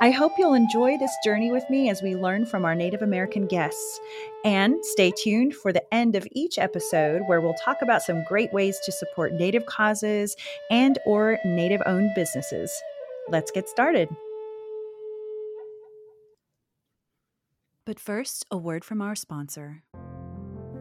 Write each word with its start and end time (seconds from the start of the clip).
I 0.00 0.10
hope 0.10 0.32
you'll 0.38 0.54
enjoy 0.54 0.96
this 0.98 1.14
journey 1.24 1.50
with 1.50 1.68
me 1.68 1.90
as 1.90 2.02
we 2.02 2.14
learn 2.14 2.46
from 2.46 2.64
our 2.64 2.74
Native 2.74 3.02
American 3.02 3.46
guests. 3.46 4.00
And 4.44 4.76
stay 4.84 5.12
tuned 5.22 5.54
for 5.54 5.72
the 5.72 5.82
end 5.92 6.14
of 6.14 6.26
each 6.32 6.58
episode 6.58 7.22
where 7.26 7.40
we'll 7.40 7.54
talk 7.54 7.78
about 7.82 8.02
some 8.02 8.24
great 8.28 8.52
ways 8.52 8.78
to 8.84 8.92
support 8.92 9.32
Native 9.32 9.66
causes 9.66 10.36
and 10.70 10.98
or 11.04 11.38
Native 11.44 11.82
owned 11.86 12.10
businesses. 12.14 12.72
Let's 13.28 13.50
get 13.50 13.68
started. 13.68 14.08
But 17.84 17.98
first, 17.98 18.44
a 18.50 18.56
word 18.56 18.84
from 18.84 19.00
our 19.00 19.16
sponsor. 19.16 19.82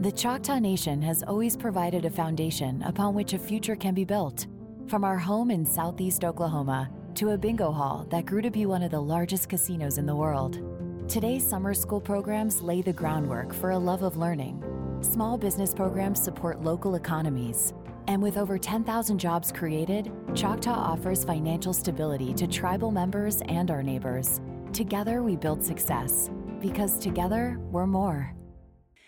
The 0.02 0.12
Choctaw 0.12 0.60
Nation 0.60 1.02
has 1.02 1.24
always 1.24 1.58
provided 1.58 2.06
a 2.06 2.10
foundation 2.12 2.84
upon 2.84 3.16
which 3.16 3.34
a 3.34 3.40
future 3.40 3.76
can 3.76 3.96
be 3.96 4.06
built. 4.06 4.46
From 4.88 5.04
our 5.04 5.18
home 5.18 5.50
in 5.50 5.66
southeast 5.66 6.24
Oklahoma 6.24 6.90
to 7.18 7.32
a 7.32 7.38
bingo 7.38 7.72
hall 7.72 8.06
that 8.12 8.28
grew 8.28 8.44
to 8.44 8.52
be 8.52 8.68
one 8.68 8.84
of 8.84 8.92
the 8.92 9.02
largest 9.02 9.50
casinos 9.50 9.98
in 9.98 10.06
the 10.06 10.16
world. 10.16 10.62
Today's 11.10 11.44
summer 11.44 11.74
school 11.74 12.00
programs 12.00 12.62
lay 12.62 12.84
the 12.84 12.94
groundwork 12.94 13.56
for 13.56 13.72
a 13.72 13.78
love 13.78 14.04
of 14.04 14.18
learning. 14.18 14.64
Small 15.02 15.36
business 15.36 15.74
programs 15.74 16.22
support 16.22 16.62
local 16.62 16.94
economies. 16.94 17.74
And 18.08 18.22
with 18.22 18.38
over 18.38 18.60
10,000 18.60 19.18
jobs 19.18 19.52
created, 19.52 20.12
Choctaw 20.36 20.76
offers 20.76 21.24
financial 21.24 21.74
stability 21.74 22.36
to 22.36 22.46
tribal 22.46 22.92
members 22.92 23.42
and 23.48 23.72
our 23.72 23.82
neighbors. 23.82 24.40
Together, 24.72 25.24
we 25.24 25.36
build 25.36 25.66
success 25.66 26.30
because 26.62 27.00
together, 27.00 27.58
we're 27.72 27.88
more. 27.88 28.32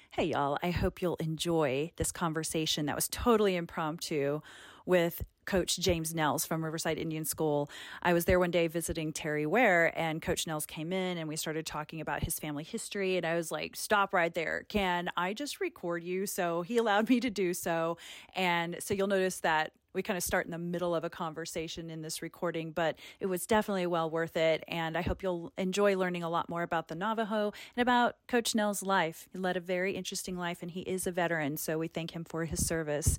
Hey, 0.09 0.23
y'all. 0.25 0.57
I 0.63 0.71
hope 0.71 0.99
you'll 1.03 1.15
enjoy 1.17 1.91
this 1.97 2.11
conversation 2.11 2.87
that 2.87 2.95
was 2.95 3.07
totally 3.07 3.55
impromptu 3.55 4.41
with 4.87 5.21
Coach 5.49 5.79
James 5.79 6.13
Nels 6.13 6.45
from 6.45 6.63
Riverside 6.63 6.99
Indian 6.99 7.25
School. 7.25 7.71
I 8.03 8.13
was 8.13 8.25
there 8.25 8.37
one 8.37 8.51
day 8.51 8.67
visiting 8.67 9.11
Terry 9.11 9.47
Ware, 9.47 9.91
and 9.97 10.21
Coach 10.21 10.45
Nels 10.45 10.67
came 10.67 10.93
in 10.93 11.17
and 11.17 11.27
we 11.27 11.35
started 11.35 11.65
talking 11.65 12.01
about 12.01 12.21
his 12.21 12.37
family 12.37 12.63
history. 12.63 13.17
And 13.17 13.25
I 13.25 13.33
was 13.33 13.51
like, 13.51 13.75
Stop 13.75 14.13
right 14.13 14.31
there. 14.31 14.65
Can 14.69 15.09
I 15.17 15.33
just 15.33 15.59
record 15.59 16.03
you? 16.03 16.27
So 16.27 16.61
he 16.61 16.77
allowed 16.77 17.09
me 17.09 17.19
to 17.21 17.31
do 17.31 17.55
so. 17.55 17.97
And 18.35 18.77
so 18.79 18.93
you'll 18.93 19.07
notice 19.07 19.39
that 19.39 19.71
we 19.95 20.03
kind 20.03 20.17
of 20.17 20.23
start 20.23 20.45
in 20.45 20.51
the 20.51 20.59
middle 20.59 20.93
of 20.93 21.03
a 21.03 21.09
conversation 21.09 21.89
in 21.89 22.03
this 22.03 22.21
recording, 22.21 22.69
but 22.69 22.99
it 23.19 23.25
was 23.25 23.47
definitely 23.47 23.87
well 23.87 24.07
worth 24.07 24.37
it. 24.37 24.63
And 24.67 24.95
I 24.95 25.01
hope 25.01 25.23
you'll 25.23 25.51
enjoy 25.57 25.97
learning 25.97 26.21
a 26.21 26.29
lot 26.29 26.47
more 26.47 26.61
about 26.61 26.89
the 26.89 26.95
Navajo 26.95 27.53
and 27.75 27.81
about 27.81 28.17
Coach 28.27 28.53
Nell's 28.53 28.83
life. 28.83 29.27
He 29.31 29.39
led 29.39 29.57
a 29.57 29.61
very 29.61 29.95
interesting 29.95 30.37
life 30.37 30.61
and 30.61 30.69
he 30.69 30.81
is 30.81 31.07
a 31.07 31.11
veteran, 31.11 31.57
so 31.57 31.79
we 31.79 31.87
thank 31.87 32.11
him 32.11 32.23
for 32.23 32.45
his 32.45 32.67
service. 32.67 33.17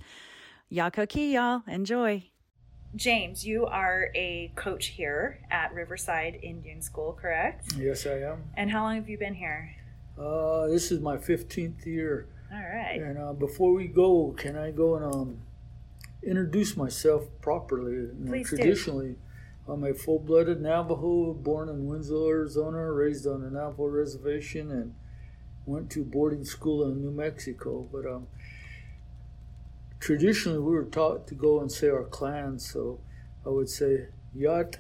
Yakoki, 0.73 1.33
y'all. 1.33 1.63
Enjoy. 1.67 2.23
James, 2.95 3.45
you 3.45 3.67
are 3.67 4.11
a 4.15 4.53
coach 4.55 4.87
here 4.87 5.41
at 5.51 5.73
Riverside 5.75 6.39
Indian 6.43 6.81
School, 6.81 7.13
correct? 7.21 7.73
Yes, 7.77 8.07
I 8.07 8.19
am. 8.21 8.45
And 8.57 8.71
how 8.71 8.83
long 8.85 8.95
have 8.97 9.09
you 9.09 9.19
been 9.19 9.35
here? 9.35 9.75
Uh, 10.19 10.67
this 10.69 10.93
is 10.93 11.01
my 11.01 11.17
15th 11.17 11.87
year. 11.87 12.29
All 12.53 12.59
right. 12.59 13.01
And 13.01 13.19
uh, 13.19 13.33
before 13.33 13.73
we 13.73 13.89
go, 13.89 14.35
can 14.37 14.57
I 14.57 14.71
go 14.71 14.97
and 14.97 15.05
um, 15.05 15.39
introduce 16.23 16.77
myself 16.77 17.25
properly? 17.41 17.93
You 17.93 18.15
know, 18.19 18.31
Please 18.31 18.49
traditionally, 18.49 19.17
do. 19.67 19.73
I'm 19.73 19.85
a 19.85 19.95
full 19.95 20.19
blooded 20.19 20.61
Navajo, 20.61 21.33
born 21.33 21.69
in 21.69 21.87
Winslow, 21.87 22.29
Arizona, 22.29 22.91
raised 22.93 23.27
on 23.27 23.43
a 23.45 23.51
Navajo 23.51 23.87
reservation, 23.87 24.71
and 24.71 24.95
went 25.65 25.91
to 25.91 26.05
boarding 26.05 26.45
school 26.45 26.89
in 26.89 27.01
New 27.03 27.13
Mexico. 27.13 27.89
But 27.93 28.07
um, 28.07 28.27
traditionally 30.01 30.59
we 30.59 30.73
were 30.73 30.85
taught 30.85 31.29
to 31.29 31.35
go 31.35 31.61
and 31.61 31.71
say 31.71 31.89
our 31.89 32.05
clan, 32.05 32.59
so 32.59 32.99
I 33.47 33.51
would 33.51 33.69
say 33.69 34.09
Yat 34.35 34.79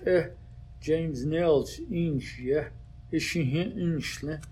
James 0.80 1.24
Nels 1.26 1.78
inch 1.90 2.38
yeah 2.40 2.68
ishihin 3.12 3.76
inchle 3.76 4.42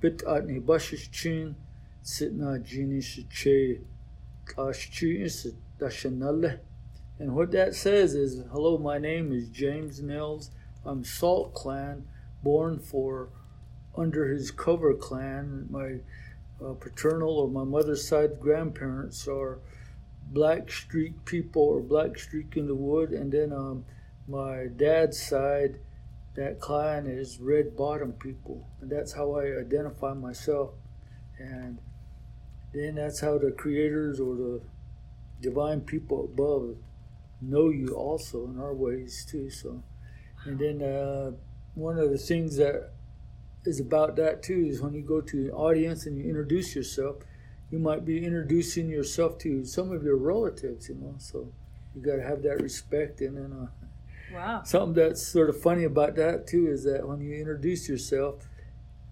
bit 0.00 0.18
atni 0.18 0.60
bashish 0.60 1.10
chin 1.10 1.56
sitna 2.04 2.60
jinish 2.64 3.28
che 3.30 3.80
tashchi 4.46 5.20
is 5.22 5.54
dashanale. 5.78 6.60
And 7.18 7.34
what 7.34 7.52
that 7.52 7.74
says 7.74 8.14
is, 8.14 8.42
hello, 8.50 8.78
my 8.78 8.98
name 8.98 9.32
is 9.32 9.48
James 9.48 10.00
Nels. 10.00 10.50
I'm 10.84 11.04
Salt 11.04 11.54
Clan, 11.54 12.04
born 12.42 12.78
for 12.78 13.28
under 13.96 14.26
his 14.26 14.50
cover 14.50 14.94
clan. 14.94 15.68
My 15.70 16.00
uh, 16.64 16.74
paternal 16.74 17.38
or 17.38 17.48
my 17.48 17.64
mother's 17.64 18.06
side 18.06 18.40
grandparents 18.40 19.28
are 19.28 19.60
Black 20.28 20.70
Streak 20.70 21.24
people 21.24 21.62
or 21.62 21.80
Black 21.80 22.18
Streak 22.18 22.56
in 22.56 22.66
the 22.66 22.74
Wood, 22.74 23.10
and 23.10 23.30
then 23.32 23.52
um, 23.52 23.84
my 24.26 24.66
dad's 24.76 25.20
side, 25.20 25.78
that 26.34 26.60
clan 26.60 27.06
is 27.06 27.38
Red 27.38 27.76
Bottom 27.76 28.12
people, 28.12 28.66
and 28.80 28.90
that's 28.90 29.12
how 29.12 29.32
I 29.36 29.60
identify 29.60 30.14
myself. 30.14 30.70
And 31.38 31.78
then 32.72 32.94
that's 32.94 33.20
how 33.20 33.36
the 33.38 33.50
creators 33.50 34.18
or 34.18 34.34
the 34.36 34.60
divine 35.40 35.82
people 35.82 36.24
above 36.24 36.76
know 37.40 37.68
you 37.68 37.88
also 37.88 38.46
in 38.46 38.58
our 38.58 38.72
ways 38.72 39.26
too. 39.28 39.50
So, 39.50 39.82
and 40.44 40.58
then 40.58 40.82
uh, 40.82 41.32
one 41.74 41.98
of 41.98 42.10
the 42.10 42.18
things 42.18 42.56
that 42.56 42.92
is 43.64 43.80
about 43.80 44.16
that 44.16 44.42
too 44.42 44.66
is 44.68 44.80
when 44.80 44.94
you 44.94 45.02
go 45.02 45.20
to 45.20 45.46
an 45.46 45.50
audience 45.50 46.06
and 46.06 46.16
you 46.16 46.24
introduce 46.24 46.74
yourself 46.74 47.16
you 47.72 47.78
might 47.78 48.04
be 48.04 48.24
introducing 48.24 48.88
yourself 48.88 49.38
to 49.38 49.64
some 49.64 49.90
of 49.90 50.04
your 50.04 50.16
relatives, 50.16 50.90
you 50.90 50.94
know. 50.94 51.14
So 51.16 51.48
you 51.96 52.02
got 52.02 52.16
to 52.16 52.22
have 52.22 52.42
that 52.42 52.60
respect. 52.60 53.22
And 53.22 53.36
then 53.38 53.52
uh, 53.52 53.66
wow. 54.34 54.62
something 54.62 54.92
that's 54.92 55.26
sort 55.26 55.48
of 55.48 55.60
funny 55.60 55.84
about 55.84 56.14
that 56.16 56.46
too 56.46 56.68
is 56.68 56.84
that 56.84 57.08
when 57.08 57.22
you 57.22 57.34
introduce 57.34 57.88
yourself 57.88 58.46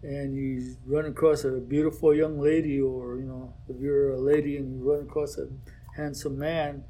and 0.03 0.37
you 0.37 0.76
run 0.87 1.06
across 1.06 1.44
a 1.44 1.53
beautiful 1.53 2.15
young 2.15 2.38
lady, 2.38 2.81
or 2.81 3.16
you 3.16 3.25
know, 3.25 3.54
if 3.69 3.81
you're 3.81 4.12
a 4.12 4.20
lady 4.20 4.59
and 4.59 4.78
you 4.78 4.93
run 4.93 5.04
across 5.04 5.38
a 5.38 5.49
handsome 5.97 6.38
man, 6.38 6.84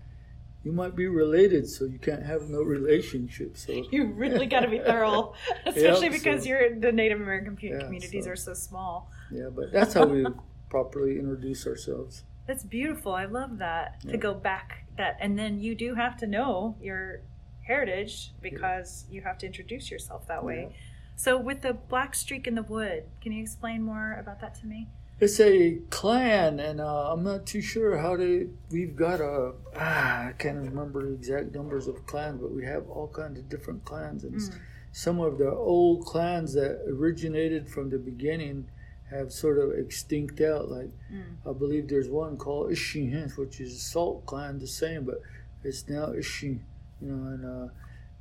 you 0.64 0.72
might 0.72 0.97
be 0.97 1.06
related, 1.06 1.69
so 1.69 1.84
you 1.84 1.98
can't 1.98 2.25
have 2.25 2.48
no 2.48 2.62
relationship. 2.62 3.56
So 3.56 3.72
you 3.92 4.06
really 4.06 4.47
got 4.47 4.60
to 4.60 4.69
be 4.69 4.80
thorough, 4.80 5.34
especially 5.66 6.06
yep, 6.06 6.12
because 6.12 6.42
so, 6.42 6.48
you're 6.48 6.78
the 6.78 6.91
Native 6.91 7.20
American 7.20 7.56
yeah, 7.60 7.78
communities 7.78 8.25
so, 8.25 8.30
are 8.32 8.36
so 8.36 8.54
small. 8.54 9.10
Yeah, 9.30 9.50
but 9.54 9.72
that's 9.72 9.94
how 9.94 10.06
we 10.06 10.26
properly 10.70 11.19
introduce 11.19 11.66
ourselves. 11.66 12.25
That's 12.47 12.64
beautiful. 12.64 13.14
I 13.14 13.26
love 13.26 13.58
that 13.58 14.00
yeah. 14.03 14.12
to 14.12 14.16
go 14.16 14.32
back 14.32 14.86
that, 14.97 15.19
and 15.20 15.38
then 15.38 15.60
you 15.60 15.75
do 15.75 15.94
have 15.94 16.16
to 16.19 16.26
know 16.26 16.76
your 16.81 17.20
heritage 17.62 18.32
because 18.41 19.04
yeah. 19.09 19.16
you 19.16 19.22
have 19.22 19.38
to 19.38 19.47
introduce 19.47 19.91
yourself 19.91 20.26
that 20.28 20.44
way. 20.44 20.69
Yeah. 20.70 20.76
So, 21.16 21.38
with 21.38 21.60
the 21.60 21.75
black 21.75 22.14
streak 22.14 22.47
in 22.47 22.54
the 22.54 22.62
wood, 22.62 23.04
can 23.20 23.32
you 23.32 23.42
explain 23.42 23.82
more 23.82 24.16
about 24.19 24.41
that 24.41 24.54
to 24.60 24.66
me? 24.66 24.88
It's 25.20 25.38
a 25.38 25.78
clan, 25.91 26.60
and 26.60 26.80
uh, 26.80 27.12
I'm 27.12 27.22
not 27.22 27.44
too 27.44 27.60
sure 27.60 27.98
how 27.98 28.16
they. 28.16 28.47
We've 28.70 28.97
got 28.97 29.20
a. 29.20 29.53
Ah, 29.76 30.28
I 30.28 30.32
can't 30.32 30.56
remember 30.56 31.06
the 31.06 31.12
exact 31.12 31.54
numbers 31.54 31.88
of 31.88 32.06
clans, 32.06 32.41
but 32.41 32.53
we 32.53 32.64
have 32.64 32.88
all 32.88 33.09
kinds 33.09 33.38
of 33.38 33.48
different 33.50 33.84
clans, 33.84 34.25
and 34.25 34.34
mm. 34.34 34.59
some 34.92 35.20
of 35.20 35.36
the 35.36 35.50
old 35.50 36.06
clans 36.06 36.54
that 36.54 36.82
originated 36.88 37.69
from 37.69 37.91
the 37.91 37.98
beginning 37.98 38.70
have 39.10 39.33
sort 39.33 39.59
of 39.59 39.72
extinct 39.78 40.41
out. 40.41 40.71
Like 40.71 40.91
mm. 41.12 41.36
I 41.48 41.53
believe 41.53 41.89
there's 41.89 42.09
one 42.09 42.36
called 42.36 42.71
Ishin, 42.71 43.36
which 43.36 43.60
is 43.60 43.74
a 43.74 43.78
salt 43.78 44.27
clan, 44.27 44.59
the 44.59 44.66
same, 44.66 45.04
but 45.04 45.21
it's 45.65 45.89
now 45.89 46.07
Ishin, 46.07 46.60
you 47.01 47.12
know, 47.12 47.28
and 47.28 47.45
uh, 47.45 47.72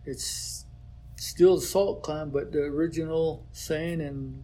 it's 0.06 0.66
still 1.16 1.58
a 1.58 1.62
salt 1.62 2.02
clan, 2.04 2.30
but 2.30 2.52
the 2.52 2.64
original 2.64 3.46
saying 3.52 4.02
and 4.02 4.44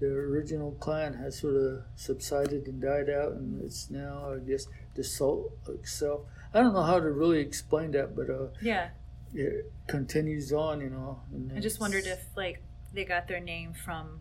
the 0.00 0.06
original 0.06 0.72
clan 0.72 1.14
has 1.14 1.38
sort 1.38 1.56
of 1.56 1.82
subsided 1.96 2.66
and 2.66 2.80
died 2.80 3.10
out, 3.10 3.32
and 3.32 3.62
it's 3.62 3.90
now, 3.90 4.32
I 4.34 4.38
guess, 4.38 4.66
the 4.94 5.02
salt 5.02 5.52
itself. 5.68 6.20
I 6.54 6.62
don't 6.62 6.72
know 6.72 6.82
how 6.82 7.00
to 7.00 7.10
really 7.10 7.40
explain 7.40 7.90
that, 7.92 8.14
but 8.14 8.30
uh, 8.30 8.48
yeah, 8.62 8.90
it 9.34 9.70
continues 9.86 10.52
on, 10.52 10.80
you 10.80 10.90
know. 10.90 11.20
I 11.54 11.60
just 11.60 11.80
wondered 11.80 12.06
if 12.06 12.24
like 12.36 12.62
they 12.94 13.04
got 13.04 13.28
their 13.28 13.40
name 13.40 13.74
from 13.74 14.20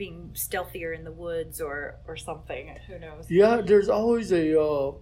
being 0.00 0.30
stealthier 0.32 0.94
in 0.94 1.04
the 1.04 1.12
woods 1.12 1.60
or 1.60 1.96
or 2.08 2.16
something. 2.16 2.74
Who 2.88 2.98
knows? 2.98 3.30
Yeah, 3.30 3.60
there's 3.60 3.90
always 3.90 4.32
a 4.32 4.58
uh, 4.58 4.92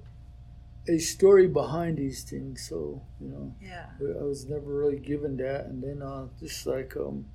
a 0.89 0.99
story 0.99 1.47
behind 1.47 1.99
these 1.99 2.25
things. 2.25 2.67
So 2.69 3.01
you 3.21 3.29
know, 3.29 3.55
yeah, 3.63 3.87
I 4.21 4.25
was 4.25 4.47
never 4.47 4.67
really 4.67 4.99
given 4.99 5.37
that. 5.37 5.67
And 5.67 5.81
then 5.81 6.03
uh, 6.03 6.27
just 6.41 6.67
like 6.67 6.97
um, 6.97 7.27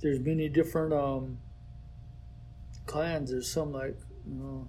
there's 0.00 0.18
many 0.18 0.48
different 0.48 0.94
um, 0.94 1.36
clans. 2.86 3.30
There's 3.32 3.52
some 3.52 3.70
like 3.70 3.98
you 4.26 4.38
know, 4.40 4.68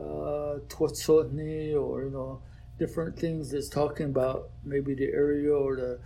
uh, 0.00 0.58
Twatsotni 0.74 1.76
or 1.76 2.04
you 2.04 2.10
know 2.10 2.40
different 2.78 3.18
things 3.18 3.50
that's 3.50 3.68
talking 3.68 4.06
about 4.06 4.48
maybe 4.64 4.94
the 4.94 5.10
area 5.12 5.52
or 5.52 5.76
the 5.76 6.00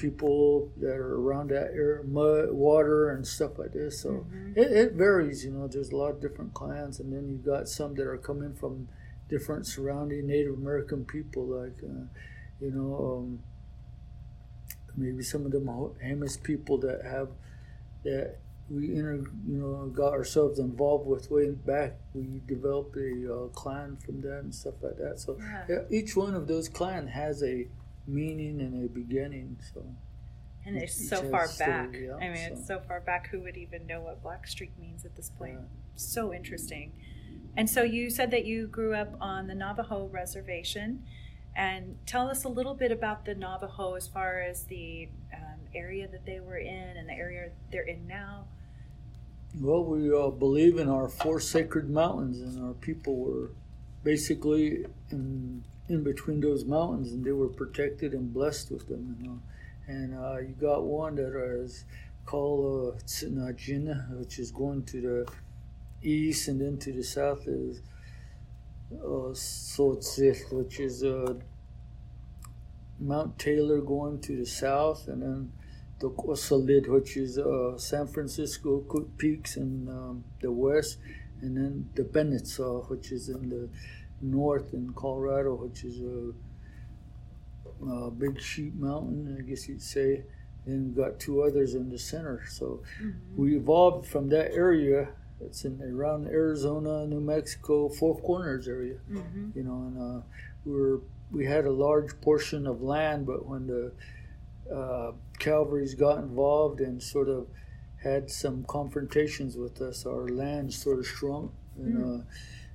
people 0.00 0.70
that 0.78 0.96
are 0.96 1.14
around 1.20 1.50
that 1.50 1.70
area, 1.74 2.02
mud, 2.04 2.50
water, 2.52 3.10
and 3.10 3.26
stuff 3.26 3.58
like 3.58 3.72
this. 3.72 4.00
So 4.00 4.24
Mhm. 4.32 4.56
it, 4.56 4.72
it 4.72 4.92
varies, 4.94 5.44
you 5.44 5.50
know. 5.52 5.68
There's 5.68 5.90
a 5.90 5.96
lot 5.96 6.10
of 6.12 6.20
different 6.20 6.54
clans, 6.54 7.00
and 7.00 7.12
then 7.12 7.28
you've 7.28 7.44
got 7.44 7.68
some 7.68 7.94
that 7.96 8.06
are 8.06 8.16
coming 8.16 8.54
from 8.54 8.88
different 9.28 9.66
surrounding 9.66 10.26
Native 10.26 10.54
American 10.54 11.04
people, 11.04 11.44
like 11.44 11.78
uh, 11.84 12.04
you 12.60 12.70
know, 12.70 13.18
um, 13.18 13.38
maybe 14.96 15.22
some 15.22 15.46
of 15.46 15.52
them 15.52 15.66
Amish 15.68 16.42
people 16.42 16.78
that 16.78 17.02
have 17.04 17.28
that 18.04 18.36
we 18.70 18.94
inter, 18.94 19.16
you 19.48 19.58
know, 19.58 19.86
got 19.88 20.12
ourselves 20.12 20.58
involved 20.58 21.06
with 21.06 21.30
way 21.30 21.50
back. 21.50 21.96
We 22.14 22.40
developed 22.46 22.96
a 22.96 23.10
uh, 23.34 23.48
clan 23.48 23.96
from 23.96 24.20
that 24.22 24.38
and 24.40 24.54
stuff 24.54 24.74
like 24.82 24.96
that. 24.98 25.18
So 25.18 25.36
yeah, 25.68 25.82
each 25.90 26.16
one 26.16 26.34
of 26.34 26.46
those 26.46 26.68
clan 26.68 27.08
has 27.08 27.42
a 27.42 27.66
meaning 28.10 28.60
and 28.60 28.84
a 28.84 28.88
beginning. 28.88 29.58
So 29.72 29.84
And 30.66 30.76
it's 30.76 31.08
so 31.08 31.22
far 31.30 31.44
a 31.44 31.48
story, 31.48 31.70
back. 31.70 31.90
yeah, 31.94 32.14
I 32.16 32.28
mean, 32.28 32.52
it's 32.52 32.66
so- 32.66 32.78
so 32.78 32.80
far 32.86 33.00
back. 33.00 33.28
Who 33.28 33.40
would 33.40 33.56
even 33.56 33.86
know 33.86 34.00
what 34.02 34.22
Black 34.22 34.46
Streak 34.46 34.78
means 34.78 35.04
at 35.04 35.16
this 35.16 35.30
point? 35.30 35.54
Yeah. 35.54 35.66
So 35.96 36.32
interesting. 36.32 36.92
And 37.56 37.68
so 37.68 37.82
you 37.82 38.10
said 38.10 38.30
that 38.30 38.44
you 38.44 38.66
grew 38.66 38.94
up 38.94 39.16
on 39.20 39.46
the 39.46 39.54
Navajo 39.54 40.06
reservation. 40.06 41.04
And 41.56 41.98
tell 42.06 42.28
us 42.28 42.44
a 42.44 42.48
little 42.48 42.74
bit 42.74 42.92
about 42.92 43.24
the 43.24 43.34
Navajo 43.34 43.94
as 43.94 44.06
far 44.06 44.40
as 44.40 44.64
the 44.64 45.08
um, 45.34 45.58
area 45.74 46.06
that 46.06 46.24
they 46.24 46.38
were 46.38 46.58
in 46.58 46.96
and 46.96 47.08
the 47.08 47.12
area 47.12 47.50
they're 47.72 47.82
in 47.82 48.06
now. 48.06 48.46
Well, 49.60 49.84
we 49.84 50.14
uh, 50.14 50.28
believe 50.30 50.78
in 50.78 50.88
our 50.88 51.08
four 51.08 51.40
sacred 51.40 51.90
mountains, 51.90 52.40
and 52.40 52.64
our 52.64 52.74
people 52.74 53.16
were 53.16 53.50
basically 54.04 54.86
in 55.10 55.64
in 55.90 56.04
between 56.04 56.40
those 56.40 56.64
mountains, 56.64 57.12
and 57.12 57.24
they 57.24 57.32
were 57.32 57.48
protected 57.48 58.14
and 58.14 58.32
blessed 58.32 58.70
with 58.70 58.88
them. 58.88 59.16
You 59.20 59.26
know, 59.26 59.40
and 59.86 60.14
uh, 60.14 60.38
you 60.38 60.54
got 60.60 60.84
one 60.84 61.16
that 61.16 61.34
is 61.62 61.84
called 62.24 62.94
uh, 62.94 63.96
which 64.18 64.38
is 64.38 64.50
going 64.50 64.84
to 64.84 65.00
the 65.00 66.08
east, 66.08 66.48
and 66.48 66.60
then 66.60 66.78
to 66.78 66.92
the 66.92 67.02
south 67.02 67.46
is 67.46 67.82
uh, 68.92 69.34
which 70.52 70.80
is 70.80 71.04
uh, 71.04 71.34
Mount 72.98 73.38
Taylor 73.38 73.80
going 73.80 74.20
to 74.20 74.36
the 74.36 74.46
south, 74.46 75.08
and 75.08 75.22
then 75.22 75.52
the 76.00 76.10
Cosalid, 76.10 76.88
which 76.88 77.16
is 77.16 77.38
uh, 77.38 77.76
San 77.78 78.06
Francisco 78.06 78.80
Peaks 79.18 79.56
in 79.56 79.88
um, 79.88 80.24
the 80.40 80.52
west, 80.52 80.98
and 81.40 81.56
then 81.56 81.90
the 81.94 82.02
Bennettsaw, 82.02 82.88
which 82.90 83.10
is 83.12 83.28
in 83.28 83.48
the 83.48 83.68
north 84.20 84.72
in 84.74 84.92
Colorado, 84.94 85.54
which 85.54 85.84
is 85.84 86.00
a, 86.00 86.32
a 87.86 88.10
big 88.10 88.40
sheep 88.40 88.74
mountain, 88.74 89.36
I 89.38 89.42
guess 89.48 89.68
you'd 89.68 89.82
say. 89.82 90.24
And 90.66 90.94
got 90.94 91.18
two 91.18 91.42
others 91.42 91.74
in 91.74 91.88
the 91.88 91.98
center. 91.98 92.44
So 92.48 92.82
we 93.34 93.56
evolved 93.56 94.06
from 94.06 94.28
that 94.28 94.52
area. 94.52 95.08
It's 95.40 95.64
in 95.64 95.80
around 95.82 96.26
Arizona, 96.28 97.06
New 97.06 97.20
Mexico, 97.20 97.88
Four 97.88 98.18
Corners 98.20 98.68
area 98.68 98.98
Mm-hmm. 99.10 99.50
you 99.54 99.62
know, 99.64 99.74
and 99.88 99.98
uh, 99.98 100.22
we 100.66 100.72
were 100.72 101.00
we 101.32 101.46
had 101.46 101.64
a 101.64 101.70
large 101.72 102.20
portion 102.20 102.66
of 102.66 102.82
land, 102.82 103.24
but 103.26 103.46
when 103.46 103.66
the 103.66 103.92
uh, 104.74 105.12
Calvaries 105.38 105.94
got 105.94 106.18
involved 106.18 106.80
and 106.80 107.02
sort 107.02 107.28
of 107.28 107.46
had 108.02 108.30
some 108.30 108.64
confrontations 108.64 109.56
with 109.56 109.80
us, 109.80 110.04
our 110.06 110.28
land 110.28 110.72
sort 110.74 110.98
of 110.98 111.06
shrunk, 111.06 111.52
and 111.78 112.20
uh, 112.20 112.24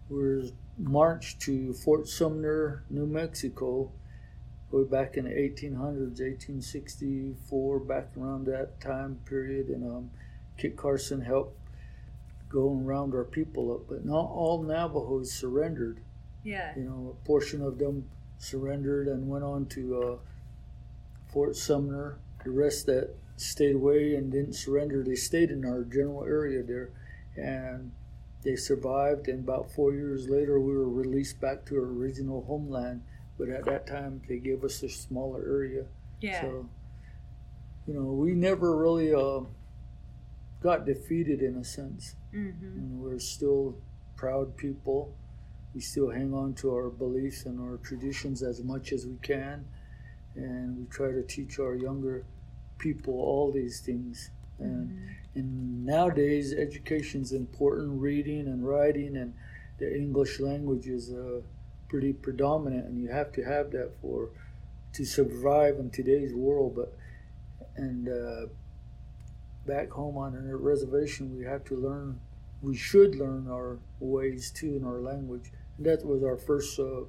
we 0.10 0.18
were 0.18 0.42
marched 0.78 1.40
to 1.42 1.74
Fort 1.74 2.08
Sumner, 2.08 2.84
New 2.90 3.06
Mexico, 3.06 3.92
way 4.72 4.84
back 4.84 5.16
in 5.18 5.26
the 5.26 5.32
1800s, 5.32 6.20
1864, 6.20 7.80
back 7.80 8.10
around 8.18 8.46
that 8.46 8.80
time 8.82 9.20
period, 9.26 9.68
and 9.70 9.84
um, 9.84 10.10
Kit 10.58 10.76
Carson 10.76 11.22
helped 11.22 11.58
go 12.50 12.72
and 12.72 12.88
round 12.88 13.14
our 13.14 13.24
people 13.24 13.74
up, 13.74 13.88
but 13.88 14.06
not 14.06 14.26
all 14.30 14.62
Navajos 14.64 15.32
surrendered 15.32 16.00
Yeah. 16.44 16.74
you 16.78 16.84
know, 16.84 17.16
a 17.22 17.26
portion 17.26 17.62
of 17.62 17.78
them 17.78 18.10
surrendered 18.38 19.08
and 19.08 19.28
went 19.30 19.44
on 19.44 19.66
to 19.68 20.02
uh, 20.02 20.16
Fort 21.28 21.56
Sumner. 21.56 22.18
The 22.44 22.52
rest 22.52 22.86
that 22.86 23.16
stayed 23.38 23.76
away 23.76 24.16
and 24.16 24.32
didn't 24.32 24.54
surrender, 24.54 25.04
they 25.04 25.16
stayed 25.16 25.50
in 25.52 25.66
our 25.66 25.84
general 25.84 26.24
area 26.24 26.64
there, 26.64 26.92
and 27.36 27.92
they 28.46 28.56
survived. 28.56 29.28
And 29.28 29.44
about 29.44 29.72
four 29.72 29.92
years 29.92 30.30
later, 30.30 30.60
we 30.60 30.74
were 30.74 30.88
released 30.90 31.42
back 31.42 31.66
to 31.66 31.76
our 31.76 31.86
original 31.86 32.46
homeland. 32.46 33.02
But 33.38 33.50
at 33.50 33.66
that 33.66 33.86
time, 33.86 34.22
they 34.30 34.38
gave 34.38 34.64
us 34.64 34.82
a 34.84 34.90
smaller 34.90 35.42
area. 35.42 35.86
Yeah. 36.22 36.42
So, 36.42 36.70
you 37.86 37.94
know, 37.94 38.04
we 38.04 38.32
never 38.32 38.78
really 38.78 39.14
uh, 39.14 39.42
got 40.62 40.86
defeated 40.86 41.42
in 41.42 41.58
a 41.58 41.64
sense. 41.64 42.16
mm-hmm. 42.34 42.66
And 42.66 43.00
we're 43.02 43.20
still 43.20 43.76
proud 44.16 44.56
people. 44.56 45.14
We 45.74 45.82
still 45.82 46.10
hang 46.10 46.34
on 46.34 46.54
to 46.56 46.74
our 46.74 46.90
beliefs 46.90 47.46
and 47.46 47.60
our 47.60 47.78
traditions 47.78 48.42
as 48.42 48.64
much 48.64 48.94
as 48.94 49.06
we 49.06 49.18
can. 49.22 49.66
And 50.36 50.78
we 50.78 50.86
try 50.86 51.12
to 51.12 51.24
teach 51.24 51.60
our 51.60 51.76
younger 51.76 52.26
people 52.78 53.16
all 53.16 53.52
these 53.52 53.82
things. 53.82 54.30
And, 54.60 54.98
and 55.36 55.86
nowadays, 55.86 56.54
education's 56.54 57.32
important. 57.32 58.02
Reading 58.02 58.48
and 58.48 58.66
writing 58.66 59.18
and 59.18 59.34
the 59.78 59.94
English 59.94 60.40
language 60.40 60.88
is 60.88 61.12
uh, 61.12 61.42
pretty 61.90 62.14
predominant, 62.14 62.86
and 62.86 63.02
you 63.02 63.10
have 63.10 63.32
to 63.34 63.44
have 63.44 63.72
that 63.72 63.92
for 64.02 64.30
to 64.94 65.06
survive 65.06 65.78
in 65.78 65.90
today's 65.90 66.34
world. 66.34 66.76
But 66.76 66.94
and 67.76 68.08
uh, 68.08 68.48
back 69.66 69.92
home 69.92 70.18
on 70.18 70.36
a 70.36 70.56
reservation, 70.56 71.38
we 71.38 71.44
have 71.44 71.66
to 71.66 71.76
learn. 71.76 72.20
We 72.62 72.76
should 72.76 73.16
learn 73.16 73.48
our 73.50 73.78
ways 74.00 74.50
too 74.52 74.78
in 74.78 74.86
our 74.86 75.00
language. 75.00 75.52
And 75.78 75.86
that 75.86 76.06
was 76.06 76.24
our 76.24 76.38
first 76.38 76.80
uh, 76.80 77.04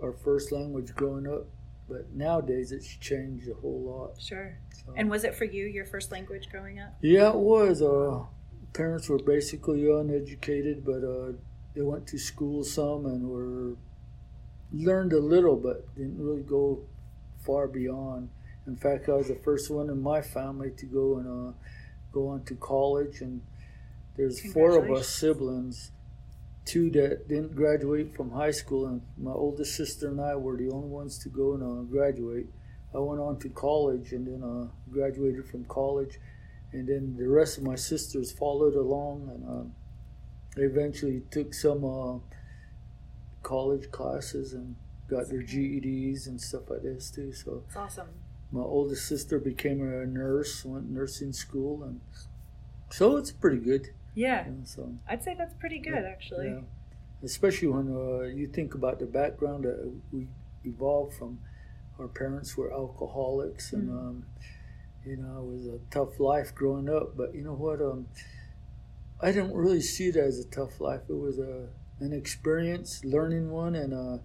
our 0.00 0.12
first 0.12 0.52
language 0.52 0.94
growing 0.94 1.26
up. 1.26 1.46
But 1.90 2.14
nowadays, 2.14 2.70
it's 2.70 2.86
changed 2.86 3.48
a 3.48 3.54
whole 3.54 3.82
lot. 3.82 4.22
Sure. 4.22 4.56
So. 4.72 4.94
And 4.96 5.10
was 5.10 5.24
it 5.24 5.34
for 5.34 5.44
you 5.44 5.66
your 5.66 5.84
first 5.84 6.12
language 6.12 6.48
growing 6.48 6.78
up? 6.78 6.94
Yeah, 7.02 7.30
it 7.30 7.36
was. 7.36 7.82
Uh, 7.82 8.24
parents 8.72 9.08
were 9.08 9.18
basically 9.18 9.90
uneducated, 9.90 10.84
but 10.84 11.02
uh, 11.02 11.32
they 11.74 11.82
went 11.82 12.06
to 12.08 12.18
school 12.18 12.62
some 12.62 13.06
and 13.06 13.28
were 13.28 13.76
learned 14.72 15.12
a 15.12 15.18
little, 15.18 15.56
but 15.56 15.92
didn't 15.96 16.18
really 16.18 16.42
go 16.42 16.80
far 17.44 17.66
beyond. 17.66 18.30
In 18.66 18.76
fact, 18.76 19.08
I 19.08 19.14
was 19.14 19.26
the 19.26 19.34
first 19.34 19.68
one 19.70 19.90
in 19.90 20.00
my 20.00 20.22
family 20.22 20.70
to 20.76 20.86
go 20.86 21.16
and 21.16 21.48
uh, 21.48 21.52
go 22.12 22.28
on 22.28 22.44
to 22.44 22.54
college, 22.54 23.20
and 23.20 23.42
there's 24.16 24.40
four 24.52 24.78
of 24.78 24.90
us 24.90 25.08
siblings. 25.08 25.90
Two 26.70 26.88
that 26.90 27.26
didn't 27.28 27.56
graduate 27.56 28.14
from 28.14 28.30
high 28.30 28.52
school, 28.52 28.86
and 28.86 29.02
my 29.18 29.32
oldest 29.32 29.74
sister 29.74 30.06
and 30.06 30.20
I 30.20 30.36
were 30.36 30.56
the 30.56 30.70
only 30.70 30.86
ones 30.86 31.18
to 31.24 31.28
go 31.28 31.54
and 31.54 31.62
uh, 31.64 31.82
graduate. 31.90 32.46
I 32.94 32.98
went 32.98 33.20
on 33.20 33.40
to 33.40 33.48
college 33.48 34.12
and 34.12 34.24
then 34.24 34.42
uh, 34.48 34.68
graduated 34.88 35.48
from 35.48 35.64
college, 35.64 36.20
and 36.70 36.86
then 36.86 37.16
the 37.18 37.26
rest 37.28 37.58
of 37.58 37.64
my 37.64 37.74
sisters 37.74 38.30
followed 38.30 38.76
along, 38.76 39.28
and 39.34 39.48
um, 39.48 39.74
they 40.54 40.62
eventually 40.62 41.22
took 41.32 41.54
some 41.54 41.84
uh, 41.84 42.18
college 43.42 43.90
classes 43.90 44.52
and 44.52 44.76
got 45.08 45.28
their 45.28 45.42
GEDs 45.42 46.28
and 46.28 46.40
stuff 46.40 46.70
like 46.70 46.82
this 46.82 47.10
too. 47.10 47.32
So 47.32 47.64
It's 47.66 47.74
awesome. 47.76 48.10
my 48.52 48.62
oldest 48.62 49.08
sister 49.08 49.40
became 49.40 49.80
a 49.82 50.06
nurse, 50.06 50.64
went 50.64 50.88
nursing 50.88 51.32
school, 51.32 51.82
and 51.82 52.00
so 52.90 53.16
it's 53.16 53.32
pretty 53.32 53.58
good. 53.58 53.88
Yeah. 54.14 54.46
You 54.46 54.52
know, 54.52 54.58
so 54.64 54.92
I'd 55.08 55.22
say 55.22 55.34
that's 55.36 55.54
pretty 55.54 55.78
good, 55.78 56.04
actually. 56.04 56.48
yeah. 56.48 56.60
especially 57.22 57.68
when 57.68 57.88
uh, 57.94 58.22
you 58.22 58.46
think 58.48 58.74
about 58.74 58.98
the 58.98 59.06
background 59.06 59.64
that 59.64 59.92
we 60.12 60.26
evolved 60.64 61.14
from. 61.14 61.38
Our 61.98 62.08
parents 62.08 62.56
were 62.56 62.72
alcoholics, 62.72 63.72
and 63.74 63.88
Mm. 63.90 63.98
um, 63.98 64.24
you 65.04 65.16
know 65.16 65.38
it 65.40 65.46
was 65.56 65.66
a 65.66 65.78
tough 65.90 66.18
life 66.18 66.54
growing 66.54 66.88
up. 66.88 67.14
But 67.16 67.34
you 67.34 67.42
know 67.42 67.54
what? 67.54 67.80
Um, 67.82 68.06
I 69.20 69.32
didn't 69.32 69.54
really 69.54 69.82
see 69.82 70.08
it 70.08 70.16
as 70.16 70.38
a 70.38 70.44
tough 70.44 70.80
life. 70.80 71.02
It 71.08 71.18
was 71.18 71.38
a 71.38 71.68
an 72.00 72.14
experience, 72.14 73.04
learning 73.04 73.50
one, 73.50 73.74
and 73.74 73.92
uh, 73.92 74.18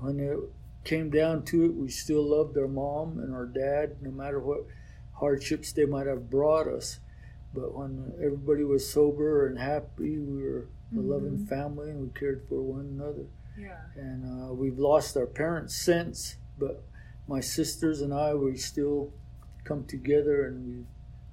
when 0.00 0.18
it 0.18 0.36
came 0.82 1.08
down 1.10 1.44
to 1.44 1.64
it, 1.66 1.74
we 1.74 1.88
still 1.88 2.24
loved 2.24 2.58
our 2.58 2.66
mom 2.68 3.18
and 3.20 3.32
our 3.32 3.46
dad, 3.46 3.96
no 4.02 4.10
matter 4.10 4.40
what 4.40 4.60
hardships 5.14 5.72
they 5.72 5.84
might 5.86 6.06
have 6.08 6.28
brought 6.30 6.66
us. 6.66 6.98
But 7.54 7.74
when 7.74 8.12
everybody 8.22 8.64
was 8.64 8.90
sober 8.90 9.46
and 9.46 9.58
happy, 9.58 10.18
we 10.18 10.42
were 10.42 10.68
a 10.94 11.00
loving 11.00 11.46
family 11.46 11.90
and 11.90 12.00
we 12.00 12.08
cared 12.18 12.44
for 12.48 12.60
one 12.60 12.98
another. 12.98 13.26
Yeah. 13.58 13.76
And 13.96 14.50
uh, 14.50 14.52
we've 14.52 14.78
lost 14.78 15.16
our 15.16 15.26
parents 15.26 15.74
since, 15.74 16.36
but 16.58 16.82
my 17.26 17.40
sisters 17.40 18.02
and 18.02 18.12
I, 18.12 18.34
we 18.34 18.56
still 18.56 19.12
come 19.64 19.84
together 19.84 20.46
and 20.46 20.66
we 20.66 20.84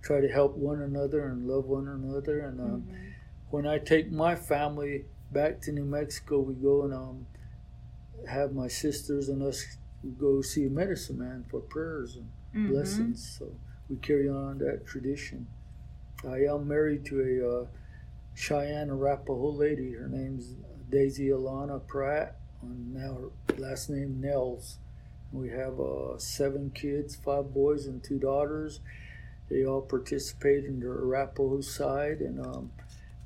try 0.01 0.22
to 0.22 0.27
help 0.27 0.55
one 0.55 0.82
another 0.82 1.27
and 1.27 1.48
love 1.48 1.65
one 1.65 1.88
another. 1.88 2.39
And 2.39 2.60
um, 2.60 2.88
when 3.50 3.67
I 3.67 3.77
take 3.77 4.12
my 4.12 4.36
family 4.36 5.05
back 5.32 5.62
to 5.62 5.72
New 5.72 5.86
Mexico, 5.86 6.39
we 6.39 6.53
go 6.53 6.84
and 6.84 6.93
um, 6.93 7.27
have 8.29 8.53
my 8.53 8.67
sisters 8.67 9.29
and 9.29 9.43
us 9.43 9.77
go 10.20 10.41
see 10.41 10.65
a 10.65 10.70
medicine 10.70 11.20
man 11.20 11.46
for 11.50 11.60
prayers 11.60 12.15
and 12.15 12.29
mm-hmm. 12.55 12.74
blessings. 12.74 13.38
So 13.38 13.51
we 13.89 13.98
carry 13.98 14.29
on 14.29 14.58
that 14.60 14.86
tradition. 14.86 15.48
I 16.27 16.46
am 16.46 16.68
married 16.68 17.06
to 17.06 17.20
a 17.20 17.62
uh, 17.62 17.65
Cheyenne 18.34 18.89
Arapaho 18.89 19.50
lady. 19.51 19.92
Her 19.92 20.08
name's 20.08 20.53
Daisy 20.89 21.27
Alana 21.30 21.86
Pratt, 21.86 22.38
and 22.62 22.94
now 22.94 23.18
her 23.48 23.56
last 23.58 23.89
name 23.89 24.22
Nels. 24.22 24.77
We 25.32 25.50
have 25.50 25.80
uh, 25.80 26.18
seven 26.20 26.72
kids, 26.74 27.15
five 27.15 27.53
boys 27.53 27.88
and 27.88 28.03
two 28.03 28.20
daughters. 28.20 28.80
They 29.50 29.65
all 29.65 29.82
participate 29.82 30.63
in 30.63 30.80
the 30.80 30.88
Arapaho 30.88 31.62
side, 31.62 32.20
and 32.20 32.39
um, 32.39 32.72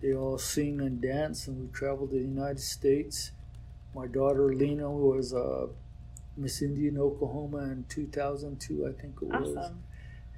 they 0.01 0.13
all 0.13 0.37
sing 0.37 0.81
and 0.81 1.01
dance. 1.01 1.47
And 1.47 1.61
we 1.61 1.67
travel 1.67 2.07
to 2.07 2.13
the 2.15 2.21
United 2.21 2.61
States. 2.61 3.31
My 3.93 4.07
daughter 4.07 4.53
Lena 4.53 4.89
was 4.89 5.33
uh, 5.33 5.67
Miss 6.35 6.61
Indian 6.61 6.97
Oklahoma 6.97 7.59
in 7.63 7.85
2002, 7.89 8.87
I 8.87 9.01
think 9.01 9.15
it 9.21 9.25
was. 9.27 9.55
Awesome. 9.55 9.83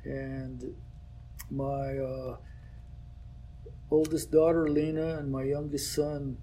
And 0.04 0.76
my 1.52 1.98
uh, 1.98 2.38
oldest 3.92 4.32
daughter 4.32 4.70
Lena 4.70 5.18
and 5.18 5.32
my 5.32 5.44
youngest 5.44 5.94
son 5.94 6.38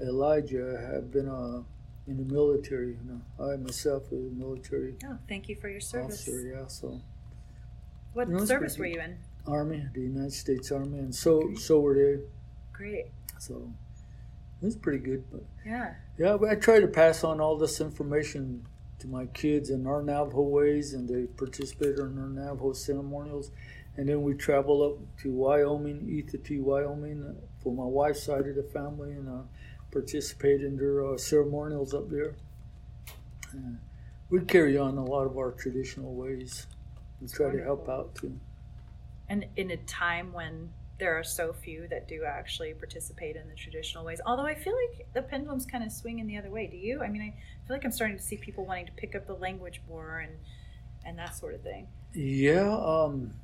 Elijah 0.00 0.88
have 0.92 1.10
been 1.10 1.28
uh, 1.28 1.62
in 2.06 2.16
the 2.16 2.32
military. 2.32 2.88
You 2.88 3.20
know, 3.38 3.44
I 3.44 3.56
myself 3.56 4.10
was 4.10 4.20
in 4.20 4.38
the 4.38 4.44
military. 4.44 4.96
Oh, 5.04 5.18
thank 5.28 5.48
you 5.48 5.56
for 5.56 5.68
your 5.68 5.80
service. 5.80 6.22
Officer, 6.22 6.42
yeah. 6.42 6.66
So. 6.66 7.00
What 8.12 8.28
you 8.28 8.34
know, 8.34 8.44
service 8.44 8.78
were 8.78 8.86
you 8.86 9.00
in? 9.00 9.18
Army, 9.46 9.86
the 9.94 10.00
United 10.00 10.32
States 10.32 10.72
Army, 10.72 10.98
and 10.98 11.14
so 11.14 11.54
so 11.54 11.80
were 11.80 11.94
they. 11.94 12.22
Great. 12.72 13.06
So 13.38 13.70
it 14.60 14.64
was 14.64 14.76
pretty 14.76 14.98
good, 14.98 15.24
but 15.30 15.44
yeah, 15.64 15.94
yeah. 16.18 16.36
But 16.38 16.48
I 16.50 16.54
try 16.56 16.80
to 16.80 16.88
pass 16.88 17.22
on 17.24 17.40
all 17.40 17.56
this 17.56 17.80
information 17.80 18.66
to 18.98 19.08
my 19.08 19.26
kids 19.26 19.70
in 19.70 19.86
our 19.86 20.02
Navajo 20.02 20.42
ways, 20.42 20.94
and 20.94 21.08
they 21.08 21.24
participate 21.24 21.98
in 21.98 22.18
our 22.18 22.28
Navajo 22.28 22.72
ceremonials. 22.72 23.50
And 23.96 24.08
then 24.08 24.22
we 24.22 24.34
travel 24.34 24.82
up 24.82 25.22
to 25.22 25.32
Wyoming, 25.32 26.06
Ethete, 26.06 26.60
Wyoming, 26.60 27.36
for 27.62 27.72
my 27.72 27.84
wife's 27.84 28.22
side 28.22 28.46
of 28.46 28.56
the 28.56 28.62
family, 28.62 29.12
and 29.12 29.28
uh, 29.28 29.42
participate 29.90 30.62
in 30.62 30.76
their 30.76 31.04
uh, 31.06 31.16
ceremonials 31.16 31.94
up 31.94 32.10
there. 32.10 32.36
We 34.28 34.40
carry 34.40 34.76
on 34.76 34.98
a 34.98 35.04
lot 35.04 35.24
of 35.24 35.38
our 35.38 35.52
traditional 35.52 36.14
ways 36.14 36.66
and 37.20 37.32
try 37.32 37.50
to 37.50 37.62
help 37.62 37.88
out 37.88 38.14
too. 38.14 38.38
And 39.28 39.46
in 39.56 39.70
a 39.70 39.76
time 39.78 40.32
when 40.32 40.70
there 40.98 41.18
are 41.18 41.24
so 41.24 41.52
few 41.52 41.86
that 41.88 42.08
do 42.08 42.24
actually 42.24 42.72
participate 42.72 43.36
in 43.36 43.48
the 43.48 43.54
traditional 43.54 44.04
ways. 44.04 44.20
Although 44.24 44.46
I 44.46 44.54
feel 44.54 44.74
like 44.74 45.06
the 45.12 45.22
pendulum's 45.22 45.66
kind 45.66 45.84
of 45.84 45.92
swinging 45.92 46.26
the 46.26 46.38
other 46.38 46.50
way. 46.50 46.66
Do 46.66 46.76
you? 46.76 47.02
I 47.02 47.08
mean, 47.08 47.22
I 47.22 47.34
feel 47.66 47.76
like 47.76 47.84
I'm 47.84 47.92
starting 47.92 48.16
to 48.16 48.22
see 48.22 48.36
people 48.36 48.64
wanting 48.64 48.86
to 48.86 48.92
pick 48.92 49.14
up 49.14 49.26
the 49.26 49.34
language 49.34 49.80
more 49.88 50.18
and 50.20 50.32
and 51.04 51.18
that 51.18 51.36
sort 51.36 51.54
of 51.54 51.62
thing. 51.62 51.86
Yeah, 52.12 52.76
um, 52.76 53.34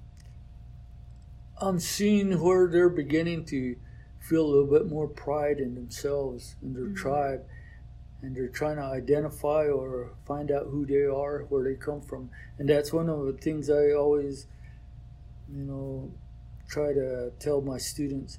I'm 1.61 1.79
seeing 1.79 2.41
where 2.41 2.69
they're 2.69 2.89
beginning 2.89 3.45
to 3.47 3.77
feel 4.19 4.45
a 4.45 4.49
little 4.49 4.67
bit 4.67 4.89
more 4.89 5.07
pride 5.07 5.59
in 5.59 5.75
themselves 5.75 6.57
and 6.61 6.75
their 6.75 6.87
mm-hmm. 6.87 6.95
tribe, 6.95 7.45
and 8.21 8.35
they're 8.35 8.49
trying 8.49 8.77
to 8.77 8.83
identify 8.83 9.67
or 9.67 10.11
find 10.27 10.51
out 10.51 10.67
who 10.71 10.85
they 10.87 11.05
are, 11.05 11.47
where 11.51 11.63
they 11.63 11.75
come 11.75 12.01
from, 12.01 12.31
and 12.59 12.69
that's 12.69 12.93
one 12.93 13.09
of 13.09 13.27
the 13.27 13.33
things 13.33 13.71
I 13.71 13.93
always, 13.93 14.47
you 15.53 15.63
know, 15.63 16.11
try 16.69 16.93
to 16.93 17.31
tell 17.39 17.61
my 17.61 17.79
students. 17.79 18.39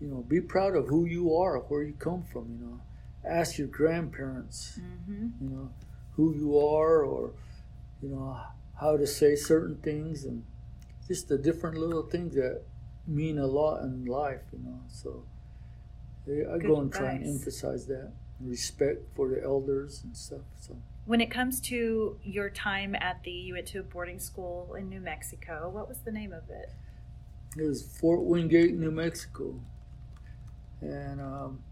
You 0.00 0.08
know, 0.08 0.24
be 0.28 0.40
proud 0.40 0.74
of 0.74 0.88
who 0.88 1.06
you 1.06 1.36
are, 1.36 1.58
where 1.58 1.84
you 1.84 1.94
come 1.94 2.24
from. 2.24 2.58
You 2.58 2.66
know, 2.66 2.80
ask 3.24 3.58
your 3.58 3.68
grandparents. 3.68 4.78
Mm-hmm. 4.80 5.44
You 5.44 5.50
know, 5.50 5.70
who 6.16 6.34
you 6.34 6.58
are, 6.58 7.02
or 7.02 7.32
you 8.02 8.08
know 8.08 8.38
how 8.80 8.96
to 8.96 9.06
say 9.06 9.34
certain 9.36 9.76
things, 9.76 10.24
and 10.24 10.44
just 11.08 11.28
the 11.28 11.38
different 11.38 11.76
little 11.78 12.02
things 12.02 12.34
that 12.34 12.62
mean 13.06 13.38
a 13.38 13.46
lot 13.46 13.82
in 13.82 14.04
life, 14.04 14.42
you 14.52 14.58
know. 14.64 14.80
So 14.88 15.24
I 16.26 16.58
Good 16.58 16.66
go 16.66 16.80
and 16.80 16.86
advice. 16.86 16.98
try 16.98 17.10
and 17.12 17.26
emphasize 17.26 17.86
that 17.86 18.12
respect 18.40 19.02
for 19.14 19.28
the 19.28 19.42
elders 19.42 20.02
and 20.04 20.16
stuff. 20.16 20.42
So 20.60 20.76
when 21.04 21.20
it 21.20 21.30
comes 21.30 21.60
to 21.62 22.18
your 22.22 22.50
time 22.50 22.94
at 22.94 23.22
the 23.24 23.30
you 23.30 23.54
went 23.54 23.66
to 23.68 23.80
a 23.80 23.82
boarding 23.82 24.18
school 24.18 24.74
in 24.78 24.88
New 24.88 25.00
Mexico, 25.00 25.68
what 25.68 25.88
was 25.88 25.98
the 25.98 26.12
name 26.12 26.32
of 26.32 26.48
it? 26.50 26.70
It 27.56 27.66
was 27.66 27.82
Fort 27.82 28.22
Wingate, 28.22 28.74
New 28.74 28.90
Mexico, 28.90 29.60
and 30.80 31.20
um, 31.20 31.62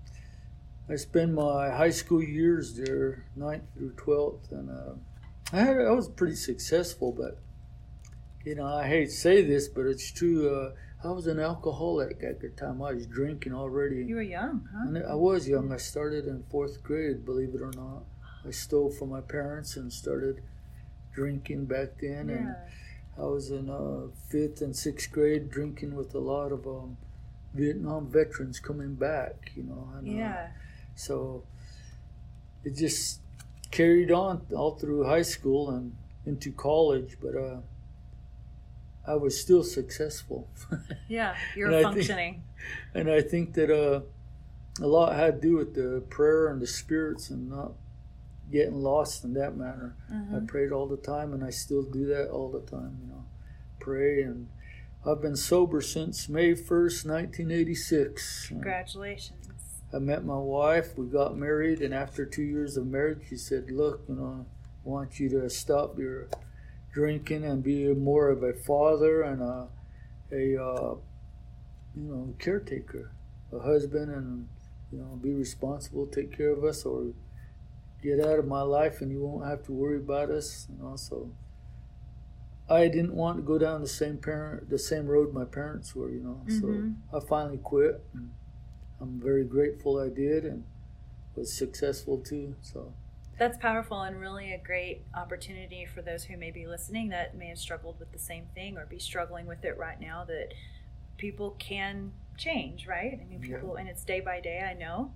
I 0.91 0.97
spent 0.97 1.33
my 1.33 1.71
high 1.71 1.91
school 1.91 2.23
years 2.23 2.75
there, 2.75 3.25
ninth 3.37 3.63
through 3.77 3.93
twelfth, 3.93 4.51
and 4.51 4.69
uh, 4.71 4.95
I 5.53 5.61
had 5.61 5.77
I 5.79 5.93
was 5.93 6.09
pretty 6.09 6.35
successful, 6.35 7.13
but 7.13 7.39
you 8.45 8.57
know 8.57 8.67
I 8.67 8.89
hate 8.89 9.07
to 9.07 9.13
say 9.13 9.43
this, 9.43 9.69
but 9.69 9.87
it's 9.87 10.11
true. 10.11 10.49
Uh, 10.53 10.73
I 11.09 11.13
was 11.13 11.27
an 11.27 11.39
alcoholic 11.39 12.23
at 12.23 12.41
the 12.41 12.49
time. 12.49 12.83
I 12.83 12.93
was 12.93 13.07
drinking 13.07 13.55
already. 13.55 14.05
You 14.05 14.17
were 14.17 14.23
young, 14.23 14.69
huh? 14.73 14.89
And 14.89 14.99
I 15.07 15.15
was 15.15 15.49
young. 15.49 15.73
I 15.73 15.77
started 15.77 16.27
in 16.27 16.43
fourth 16.51 16.83
grade, 16.83 17.25
believe 17.25 17.55
it 17.55 17.63
or 17.63 17.73
not. 17.75 18.03
I 18.45 18.51
stole 18.51 18.91
from 18.91 19.11
my 19.11 19.21
parents 19.21 19.77
and 19.77 19.93
started 19.93 20.43
drinking 21.15 21.67
back 21.67 22.01
then. 22.01 22.29
Yeah. 22.29 22.35
And 22.37 22.57
I 23.17 23.23
was 23.23 23.51
in 23.51 23.71
uh, 23.71 24.09
fifth 24.29 24.61
and 24.61 24.75
sixth 24.75 25.13
grade 25.13 25.51
drinking 25.51 25.95
with 25.95 26.15
a 26.15 26.19
lot 26.19 26.53
of 26.53 26.67
um, 26.67 26.97
Vietnam 27.55 28.09
veterans 28.11 28.59
coming 28.61 28.95
back, 28.95 29.53
you 29.55 29.63
know. 29.63 29.89
And, 29.97 30.09
uh, 30.09 30.13
yeah. 30.13 30.49
Uh, 30.49 30.49
so 31.01 31.45
it 32.63 32.77
just 32.77 33.21
carried 33.71 34.11
on 34.11 34.47
all 34.55 34.73
through 34.73 35.05
high 35.05 35.23
school 35.23 35.71
and 35.71 35.97
into 36.27 36.53
college. 36.53 37.17
But 37.21 37.37
uh, 37.37 37.57
I 39.07 39.15
was 39.15 39.41
still 39.41 39.65
successful. 39.65 40.49
yeah, 41.09 41.37
you're 41.57 41.71
functioning. 41.83 42.43
Think, 42.93 43.07
and 43.07 43.11
I 43.11 43.23
think 43.23 43.55
that 43.55 43.71
uh, 43.71 44.03
a 44.83 44.87
lot 44.87 45.17
had 45.17 45.41
to 45.41 45.49
do 45.49 45.57
with 45.57 45.75
the 45.75 46.03
prayer 46.11 46.49
and 46.49 46.61
the 46.61 46.67
spirits 46.67 47.31
and 47.31 47.49
not 47.49 47.73
getting 48.53 48.83
lost 48.83 49.25
in 49.25 49.33
that 49.35 49.57
manner. 49.57 49.97
Mm-hmm. 50.13 50.37
I 50.37 50.41
prayed 50.41 50.71
all 50.71 50.87
the 50.87 50.99
time, 50.99 51.33
and 51.33 51.43
I 51.43 51.51
still 51.51 51.83
do 51.83 52.07
that 52.09 52.29
all 52.29 52.51
the 52.51 52.61
time. 52.61 52.99
You 53.03 53.09
know, 53.09 53.25
pray 53.79 54.23
and. 54.23 54.49
I've 55.03 55.23
been 55.23 55.35
sober 55.35 55.81
since 55.81 56.29
May 56.29 56.53
1st, 56.53 57.07
1986. 57.07 58.49
Congratulations. 58.49 59.40
I 59.93 59.99
met 59.99 60.25
my 60.25 60.39
wife, 60.39 60.97
we 60.97 61.07
got 61.07 61.37
married, 61.37 61.81
and 61.81 61.93
after 61.93 62.25
two 62.25 62.43
years 62.43 62.77
of 62.77 62.87
marriage, 62.87 63.23
she 63.29 63.37
said, 63.37 63.71
Look, 63.71 64.03
you 64.09 64.15
know, 64.15 64.47
I 64.85 64.89
want 64.89 65.19
you 65.19 65.29
to 65.31 65.51
stop 65.51 65.99
your 65.99 66.29
drinking 66.93 67.45
and 67.45 67.63
be 67.63 67.93
more 67.95 68.29
of 68.29 68.43
a 68.43 68.53
father 68.53 69.23
and 69.23 69.43
a, 69.43 69.69
a 70.33 70.63
uh, 70.63 70.95
you 71.97 72.09
know 72.09 72.35
caretaker, 72.39 73.13
a 73.53 73.59
husband, 73.59 74.11
and 74.11 74.49
you 74.93 74.99
know 74.99 75.19
be 75.23 75.33
responsible, 75.33 76.07
take 76.07 76.37
care 76.37 76.51
of 76.51 76.65
us, 76.65 76.85
or 76.85 77.13
get 78.03 78.21
out 78.21 78.39
of 78.39 78.47
my 78.47 78.63
life, 78.63 79.01
and 79.01 79.11
you 79.11 79.21
won't 79.21 79.49
have 79.49 79.65
to 79.65 79.73
worry 79.73 79.99
about 79.99 80.31
us. 80.31 80.67
And 80.69 80.87
also, 80.87 81.31
I 82.69 82.89
didn't 82.89 83.15
want 83.15 83.39
to 83.39 83.43
go 83.43 83.59
down 83.59 83.81
the 83.81 83.89
same 83.89 84.19
parent, 84.19 84.71
the 84.71 84.79
same 84.79 85.07
road 85.07 85.35
my 85.35 85.45
parents 85.45 85.95
were. 85.95 86.11
You 86.11 86.21
know, 86.21 86.43
mm-hmm. 86.47 86.91
so 87.13 87.17
I 87.19 87.29
finally 87.29 87.59
quit. 87.59 88.05
And 88.15 88.31
I'm 89.01 89.21
very 89.21 89.45
grateful 89.45 89.99
I 89.99 90.09
did, 90.09 90.45
and 90.45 90.65
was 91.35 91.53
successful 91.53 92.19
too. 92.19 92.55
So 92.61 92.93
that's 93.41 93.57
powerful 93.57 94.03
and 94.03 94.21
really 94.21 94.53
a 94.53 94.59
great 94.59 95.01
opportunity 95.15 95.87
for 95.87 96.03
those 96.03 96.25
who 96.25 96.37
may 96.37 96.51
be 96.51 96.67
listening 96.67 97.09
that 97.09 97.35
may 97.35 97.49
have 97.49 97.59
struggled 97.59 97.99
with 97.99 98.13
the 98.13 98.19
same 98.19 98.45
thing 98.55 98.77
or 98.77 98.85
be 98.85 98.99
struggling 98.99 99.47
with 99.47 99.65
it 99.65 99.79
right 99.79 99.99
now 99.99 100.25
that 100.25 100.53
people 101.17 101.57
can 101.59 102.13
change 102.37 102.87
right 102.87 103.19
i 103.21 103.25
mean 103.25 103.41
people 103.41 103.73
yeah. 103.75 103.81
and 103.81 103.89
it's 103.89 104.05
day 104.05 104.21
by 104.21 104.41
day 104.41 104.61
i 104.61 104.75
know 104.75 105.13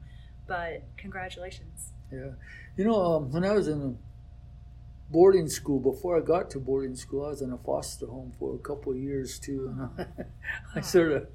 but 0.47 0.83
congratulations 0.97 1.93
yeah 2.11 2.31
you 2.77 2.85
know 2.85 3.17
um, 3.17 3.31
when 3.31 3.45
i 3.45 3.53
was 3.53 3.69
in 3.69 3.99
boarding 5.11 5.49
school 5.49 5.79
before 5.79 6.17
i 6.17 6.21
got 6.21 6.51
to 6.51 6.59
boarding 6.59 6.97
school 6.97 7.27
i 7.27 7.29
was 7.29 7.43
in 7.43 7.53
a 7.53 7.59
foster 7.59 8.07
home 8.07 8.33
for 8.39 8.55
a 8.55 8.59
couple 8.59 8.93
of 8.93 8.99
years 8.99 9.39
too 9.39 9.69
and 9.69 10.07
i, 10.09 10.25
I 10.79 10.81
sort 10.81 11.13
of 11.13 11.27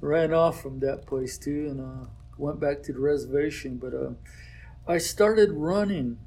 ran 0.00 0.32
off 0.32 0.60
from 0.62 0.80
that 0.80 1.06
place 1.06 1.36
too 1.38 1.68
and 1.70 1.80
uh, 1.80 2.06
went 2.38 2.58
back 2.58 2.82
to 2.82 2.92
the 2.92 3.00
reservation 3.00 3.76
but 3.76 3.94
uh, 3.94 4.10
I 4.90 4.98
started 4.98 5.52
running, 5.52 6.18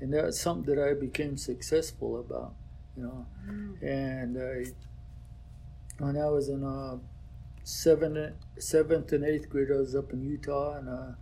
and 0.00 0.14
that's 0.14 0.40
something 0.40 0.74
that 0.74 0.82
I 0.82 0.94
became 0.94 1.36
successful 1.36 2.18
about, 2.18 2.54
you 2.96 3.02
know. 3.02 3.26
Mm. 3.46 3.82
And 3.82 4.38
I, 4.38 6.02
when 6.02 6.16
I 6.16 6.26
was 6.30 6.48
in 6.48 6.64
uh, 6.64 6.96
seventh, 7.64 8.34
seventh 8.58 9.12
and 9.12 9.24
eighth 9.24 9.50
grade, 9.50 9.68
I 9.70 9.76
was 9.76 9.94
up 9.94 10.12
in 10.12 10.22
Utah, 10.22 10.78
and 10.78 10.88
uh, 10.88 11.12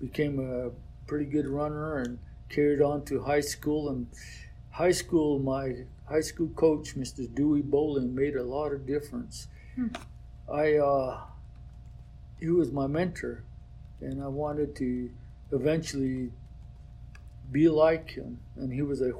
became 0.00 0.40
a 0.40 0.70
pretty 1.06 1.26
good 1.26 1.46
runner, 1.46 1.98
and 1.98 2.18
carried 2.48 2.80
on 2.82 3.04
to 3.04 3.22
high 3.22 3.40
school. 3.40 3.88
And 3.88 4.08
high 4.70 4.92
school, 4.92 5.38
my 5.38 5.84
high 6.08 6.22
school 6.22 6.48
coach, 6.56 6.96
Mr. 6.96 7.32
Dewey 7.32 7.62
Bowling, 7.62 8.14
made 8.14 8.36
a 8.36 8.42
lot 8.42 8.72
of 8.72 8.86
difference. 8.86 9.46
Hmm. 9.76 9.88
I, 10.52 10.74
uh, 10.74 11.20
he 12.40 12.48
was 12.48 12.72
my 12.72 12.86
mentor, 12.86 13.44
and 14.00 14.22
I 14.22 14.28
wanted 14.28 14.76
to 14.76 15.10
eventually 15.52 16.30
be 17.50 17.68
like 17.68 18.10
him. 18.10 18.40
And 18.56 18.72
he 18.72 18.82
was 18.82 19.00
a, 19.00 19.12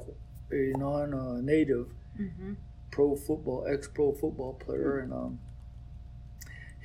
a 0.51 0.73
non-native 0.77 1.87
mm-hmm. 2.19 2.53
pro 2.91 3.15
football, 3.15 3.65
ex-pro 3.67 4.13
football 4.13 4.53
player, 4.53 4.99
and 4.99 5.13
um, 5.13 5.39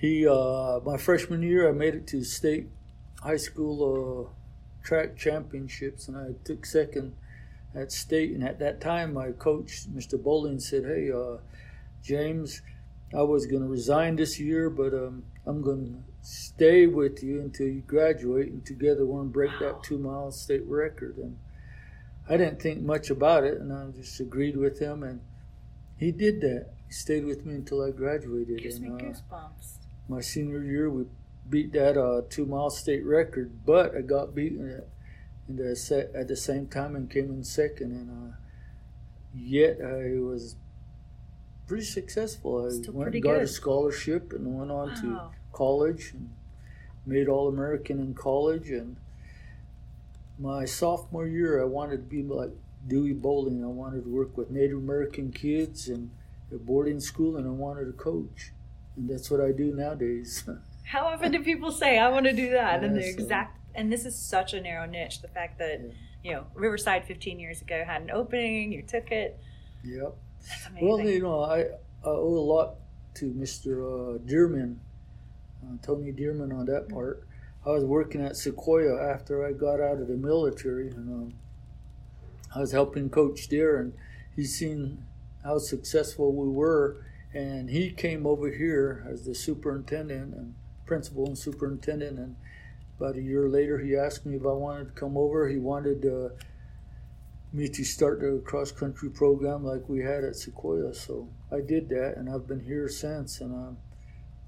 he 0.00 0.26
uh, 0.26 0.80
my 0.84 0.96
freshman 0.96 1.42
year 1.42 1.68
I 1.68 1.72
made 1.72 1.94
it 1.94 2.06
to 2.08 2.24
state 2.24 2.68
high 3.22 3.36
school 3.36 4.30
uh, 4.30 4.32
track 4.82 5.16
championships, 5.16 6.08
and 6.08 6.16
I 6.16 6.30
took 6.44 6.64
second 6.64 7.14
at 7.74 7.92
state. 7.92 8.32
And 8.32 8.42
at 8.42 8.58
that 8.60 8.80
time, 8.80 9.12
my 9.12 9.32
coach, 9.32 9.86
Mr. 9.94 10.20
Bowling, 10.20 10.58
said, 10.58 10.84
"Hey, 10.84 11.10
uh, 11.10 11.36
James, 12.02 12.62
I 13.12 13.22
was 13.22 13.46
going 13.46 13.62
to 13.62 13.68
resign 13.68 14.16
this 14.16 14.38
year, 14.38 14.70
but 14.70 14.94
um, 14.94 15.24
I'm 15.46 15.62
going 15.62 15.86
to 15.86 16.26
stay 16.26 16.86
with 16.86 17.22
you 17.22 17.40
until 17.40 17.66
you 17.66 17.80
graduate, 17.80 18.48
and 18.48 18.64
together 18.64 19.04
we're 19.04 19.18
going 19.18 19.28
to 19.28 19.32
break 19.32 19.50
that 19.60 19.82
two 19.82 19.98
mile 19.98 20.30
state 20.30 20.64
record." 20.66 21.16
And 21.16 21.38
I 22.28 22.36
didn't 22.36 22.62
think 22.62 22.82
much 22.82 23.10
about 23.10 23.44
it, 23.44 23.60
and 23.60 23.72
I 23.72 23.86
just 23.96 24.20
agreed 24.20 24.56
with 24.56 24.78
him, 24.78 25.02
and 25.02 25.20
he 25.96 26.12
did 26.12 26.40
that. 26.42 26.68
He 26.86 26.92
stayed 26.92 27.24
with 27.24 27.44
me 27.44 27.54
until 27.54 27.82
I 27.82 27.90
graduated. 27.90 28.62
Gives 28.62 28.76
and, 28.76 28.96
me 28.96 29.02
uh, 29.02 29.04
goosebumps. 29.06 29.74
My 30.08 30.20
senior 30.20 30.62
year, 30.62 30.88
we 30.88 31.06
beat 31.48 31.72
that 31.72 31.96
uh, 31.96 32.22
two 32.30 32.46
mile 32.46 32.70
state 32.70 33.04
record, 33.04 33.66
but 33.66 33.96
I 33.96 34.02
got 34.02 34.34
beaten 34.34 34.70
at, 34.70 34.86
in 35.48 35.56
the 35.56 35.74
set 35.74 36.14
at 36.14 36.28
the 36.28 36.36
same 36.36 36.68
time 36.68 36.94
and 36.94 37.10
came 37.10 37.30
in 37.30 37.42
second. 37.42 37.92
And 37.92 38.10
uh, 38.10 38.36
yet 39.34 39.78
I 39.80 40.18
was 40.20 40.54
pretty 41.70 41.84
successful. 41.84 42.66
I 42.66 42.70
Still 42.70 42.94
went 42.94 43.14
and 43.14 43.22
got 43.22 43.34
good. 43.34 43.42
a 43.42 43.46
scholarship 43.46 44.32
and 44.32 44.58
went 44.58 44.72
on 44.72 44.88
wow. 44.88 44.94
to 44.96 45.20
college 45.56 46.10
and 46.12 46.28
made 47.06 47.28
All 47.28 47.46
American 47.46 48.00
in 48.00 48.12
college. 48.12 48.70
And 48.70 48.96
my 50.36 50.64
sophomore 50.64 51.28
year, 51.28 51.62
I 51.62 51.64
wanted 51.64 51.98
to 51.98 52.02
be 52.02 52.24
like 52.24 52.50
Dewey 52.88 53.12
Bowling. 53.12 53.62
I 53.62 53.68
wanted 53.68 54.02
to 54.02 54.10
work 54.10 54.36
with 54.36 54.50
Native 54.50 54.78
American 54.78 55.30
kids 55.30 55.88
and 55.88 56.10
a 56.52 56.56
boarding 56.56 56.98
school, 56.98 57.36
and 57.36 57.46
I 57.46 57.50
wanted 57.50 57.84
to 57.84 57.92
coach. 57.92 58.50
And 58.96 59.08
that's 59.08 59.30
what 59.30 59.40
I 59.40 59.52
do 59.52 59.72
nowadays. 59.72 60.42
How 60.82 61.04
often 61.06 61.30
do 61.30 61.38
people 61.38 61.70
say, 61.70 61.98
I 61.98 62.08
want 62.08 62.26
to 62.26 62.32
do 62.32 62.50
that? 62.50 62.82
and 62.82 62.96
the 62.96 63.02
so- 63.04 63.08
exact, 63.10 63.56
and 63.76 63.92
this 63.92 64.04
is 64.04 64.16
such 64.18 64.54
a 64.54 64.60
narrow 64.60 64.86
niche. 64.86 65.22
The 65.22 65.28
fact 65.28 65.60
that, 65.60 65.80
Yeah. 65.80 65.92
you 66.24 66.32
know, 66.32 66.46
Riverside 66.52 67.04
15 67.06 67.38
years 67.38 67.62
ago 67.62 67.84
had 67.86 68.02
an 68.02 68.10
opening, 68.10 68.72
you 68.72 68.82
took 68.82 69.12
it. 69.12 69.38
yep. 69.84 70.16
Well, 70.80 71.00
you 71.00 71.20
know, 71.20 71.42
I, 71.42 71.60
I 71.60 71.66
owe 72.04 72.26
a 72.26 72.46
lot 72.46 72.76
to 73.14 73.26
Mr. 73.32 74.16
Uh, 74.16 74.18
Dearman, 74.18 74.76
uh, 75.62 75.76
Tony 75.82 76.12
Dearman 76.12 76.52
on 76.56 76.66
that 76.66 76.88
part. 76.88 77.26
I 77.66 77.70
was 77.70 77.84
working 77.84 78.22
at 78.24 78.32
Sequoyah 78.32 79.14
after 79.14 79.44
I 79.44 79.52
got 79.52 79.80
out 79.80 80.00
of 80.00 80.08
the 80.08 80.16
military, 80.16 80.88
and 80.88 81.08
um, 81.08 81.34
I 82.54 82.60
was 82.60 82.72
helping 82.72 83.10
Coach 83.10 83.48
Deer, 83.48 83.78
and 83.78 83.92
he 84.34 84.44
seen 84.44 85.04
how 85.44 85.58
successful 85.58 86.32
we 86.32 86.48
were, 86.48 87.04
and 87.34 87.68
he 87.68 87.90
came 87.90 88.26
over 88.26 88.50
here 88.50 89.06
as 89.10 89.24
the 89.26 89.34
superintendent 89.34 90.34
and 90.34 90.54
principal 90.86 91.26
and 91.26 91.36
superintendent, 91.36 92.18
and 92.18 92.36
about 92.98 93.16
a 93.16 93.22
year 93.22 93.48
later, 93.48 93.78
he 93.78 93.96
asked 93.96 94.26
me 94.26 94.36
if 94.36 94.42
I 94.42 94.52
wanted 94.52 94.88
to 94.88 94.92
come 94.92 95.16
over. 95.16 95.48
He 95.48 95.56
wanted 95.56 96.04
uh, 96.04 96.34
me 97.52 97.68
to 97.68 97.84
start 97.84 98.20
the 98.20 98.40
cross 98.44 98.70
country 98.70 99.10
program 99.10 99.64
like 99.64 99.88
we 99.88 100.00
had 100.00 100.24
at 100.24 100.34
Sequoyah. 100.34 100.94
So 100.94 101.28
I 101.50 101.60
did 101.60 101.88
that, 101.88 102.14
and 102.16 102.28
I've 102.28 102.46
been 102.46 102.60
here 102.60 102.88
since. 102.88 103.40
And 103.40 103.52
um, 103.54 103.76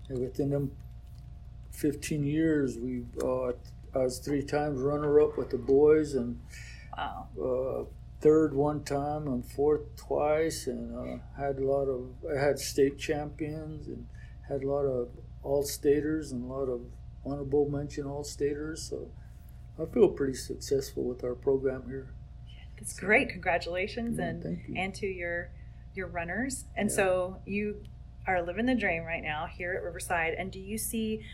and 0.09 0.19
within 0.21 0.51
them 0.51 0.73
15 1.73 2.25
years, 2.25 2.79
we 2.79 3.05
uh, 3.23 3.53
I 3.95 4.05
was 4.05 4.19
three 4.19 4.43
times 4.43 4.81
runner 4.81 5.21
up 5.21 5.37
with 5.37 5.51
the 5.51 5.59
boys, 5.59 6.15
and 6.15 6.41
wow. 6.97 7.29
uh, 7.41 7.85
third 8.21 8.55
one 8.55 8.85
time, 8.85 9.27
and 9.27 9.45
fourth 9.45 9.97
twice, 9.97 10.67
and 10.67 10.97
uh, 10.97 11.23
had 11.37 11.59
a 11.59 11.65
lot 11.65 11.87
of 11.87 12.09
I 12.31 12.41
had 12.41 12.59
state 12.59 12.99
champions 12.99 13.89
and 13.89 14.07
had 14.49 14.63
a 14.63 14.69
lot 14.69 14.85
of 14.85 15.09
all 15.43 15.63
staters 15.65 16.31
and 16.31 16.45
a 16.45 16.53
lot 16.53 16.69
of 16.69 16.83
honorable 17.25 17.69
mention 17.69 18.07
all 18.07 18.25
staters. 18.25 18.89
So 18.89 19.09
I 19.81 19.87
feel 19.93 20.09
pretty 20.09 20.35
successful 20.35 21.05
with 21.05 21.25
our 21.25 21.35
program 21.35 21.85
here. 21.87 22.15
It's 22.83 22.99
great. 22.99 23.29
Congratulations 23.29 24.19
Yeah, 24.19 24.25
and 24.27 24.77
and 24.77 24.95
to 24.97 25.07
your 25.07 25.51
your 25.95 26.09
runners. 26.09 26.65
And 26.77 26.89
Yeah. 26.91 26.97
so 26.97 27.41
you 27.47 27.85
are 28.27 28.43
living 28.43 28.67
the 28.67 28.75
dream 28.75 29.05
right 29.05 29.23
now 29.23 29.47
here 29.47 29.73
at 29.73 29.83
Riverside. 29.85 30.35
And 30.35 30.51
do 30.51 30.59
you 30.59 30.77
see 30.79 31.25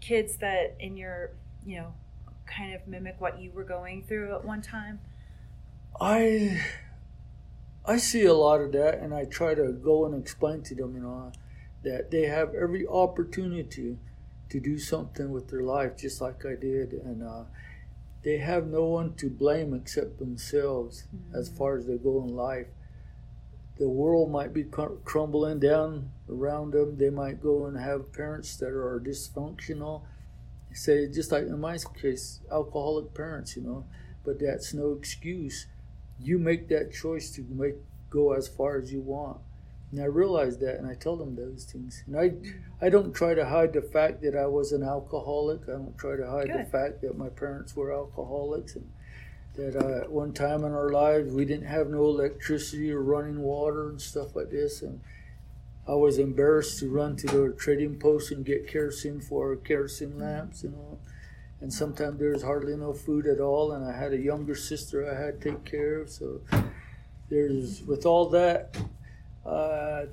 kids 0.00 0.36
that 0.36 0.76
in 0.78 0.96
your 0.96 1.30
you 1.66 1.78
know 1.78 1.94
kind 2.46 2.72
of 2.74 2.86
mimic 2.86 3.20
what 3.20 3.40
you 3.40 3.50
were 3.50 3.64
going 3.64 4.04
through 4.04 4.32
at 4.34 4.44
one 4.44 4.62
time? 4.62 5.00
I 6.00 6.60
I 7.84 7.96
see 7.96 8.24
a 8.24 8.34
lot 8.34 8.60
of 8.60 8.70
that, 8.72 9.00
and 9.00 9.12
I 9.12 9.24
try 9.24 9.54
to 9.54 9.72
go 9.72 10.06
and 10.06 10.14
explain 10.14 10.62
to 10.62 10.74
them, 10.76 10.94
you 10.94 11.02
know, 11.02 11.32
that 11.82 12.12
they 12.12 12.26
have 12.26 12.54
every 12.54 12.86
opportunity 12.86 13.98
to 14.50 14.60
do 14.60 14.78
something 14.78 15.32
with 15.32 15.48
their 15.48 15.62
life, 15.62 15.96
just 15.96 16.20
like 16.20 16.46
I 16.46 16.54
did, 16.54 16.92
and 16.92 17.24
uh, 17.24 17.44
they 18.22 18.38
have 18.38 18.66
no 18.66 18.84
one 18.84 19.14
to 19.14 19.28
blame 19.28 19.74
except 19.74 20.18
themselves 20.18 21.04
as 21.34 21.50
mm. 21.50 21.58
far 21.58 21.76
as 21.76 21.86
they 21.86 21.96
go 21.96 22.22
in 22.22 22.34
life. 22.34 22.68
The 23.78 23.88
world 23.88 24.30
might 24.30 24.52
be 24.52 24.64
cr- 24.64 24.98
crumbling 25.04 25.58
down 25.58 26.10
around 26.28 26.72
them. 26.72 26.98
They 26.98 27.10
might 27.10 27.42
go 27.42 27.66
and 27.66 27.76
have 27.78 28.12
parents 28.12 28.56
that 28.58 28.68
are 28.68 29.02
dysfunctional. 29.04 30.02
Say, 30.72 31.08
just 31.08 31.32
like 31.32 31.44
in 31.44 31.60
my 31.60 31.78
case, 32.00 32.40
alcoholic 32.50 33.14
parents, 33.14 33.56
you 33.56 33.62
know, 33.62 33.84
but 34.24 34.38
that's 34.38 34.72
no 34.72 34.92
excuse 34.92 35.66
you 36.24 36.38
make 36.38 36.68
that 36.68 36.92
choice 36.92 37.30
to 37.32 37.44
make 37.50 37.74
go 38.10 38.32
as 38.32 38.48
far 38.48 38.78
as 38.78 38.92
you 38.92 39.00
want. 39.00 39.38
And 39.92 40.00
I 40.00 40.06
realize 40.06 40.58
that, 40.58 40.78
and 40.78 40.86
I 40.86 40.94
tell 40.94 41.16
them 41.16 41.36
those 41.36 41.64
things. 41.64 42.02
And 42.06 42.18
I, 42.18 42.32
I 42.84 42.88
don't 42.88 43.12
try 43.12 43.34
to 43.34 43.44
hide 43.44 43.74
the 43.74 43.82
fact 43.82 44.22
that 44.22 44.34
I 44.34 44.46
was 44.46 44.72
an 44.72 44.82
alcoholic. 44.82 45.62
I 45.68 45.72
don't 45.72 45.96
try 45.98 46.16
to 46.16 46.28
hide 46.28 46.48
the 46.48 46.64
fact 46.64 47.02
that 47.02 47.16
my 47.16 47.28
parents 47.28 47.76
were 47.76 47.92
alcoholics, 47.92 48.74
and 48.74 48.90
that 49.54 49.76
uh, 49.76 50.04
at 50.04 50.10
one 50.10 50.32
time 50.32 50.64
in 50.64 50.72
our 50.72 50.90
lives 50.90 51.32
we 51.32 51.44
didn't 51.44 51.66
have 51.66 51.88
no 51.88 52.06
electricity 52.06 52.90
or 52.90 53.02
running 53.02 53.42
water 53.42 53.90
and 53.90 54.00
stuff 54.00 54.34
like 54.34 54.50
this. 54.50 54.80
And 54.80 55.00
I 55.86 55.94
was 55.94 56.18
embarrassed 56.18 56.78
to 56.78 56.88
run 56.88 57.16
to 57.16 57.26
the 57.26 57.54
trading 57.58 57.98
post 57.98 58.32
and 58.32 58.46
get 58.46 58.66
kerosene 58.66 59.20
for 59.20 59.50
our 59.50 59.56
kerosene 59.56 60.18
lamps, 60.18 60.64
you 60.64 60.70
know 60.70 60.98
and 61.62 61.72
sometimes 61.72 62.18
there 62.18 62.30
was 62.30 62.42
hardly 62.42 62.76
no 62.76 62.92
food 62.92 63.26
at 63.26 63.40
all 63.40 63.72
and 63.72 63.84
i 63.84 63.96
had 63.96 64.12
a 64.12 64.18
younger 64.18 64.54
sister 64.54 65.08
i 65.08 65.18
had 65.18 65.40
to 65.40 65.50
take 65.50 65.64
care 65.64 66.00
of 66.00 66.10
so 66.10 66.40
there's 67.30 67.82
with 67.84 68.04
all 68.04 68.28
that 68.28 68.76
uh, 69.46 70.04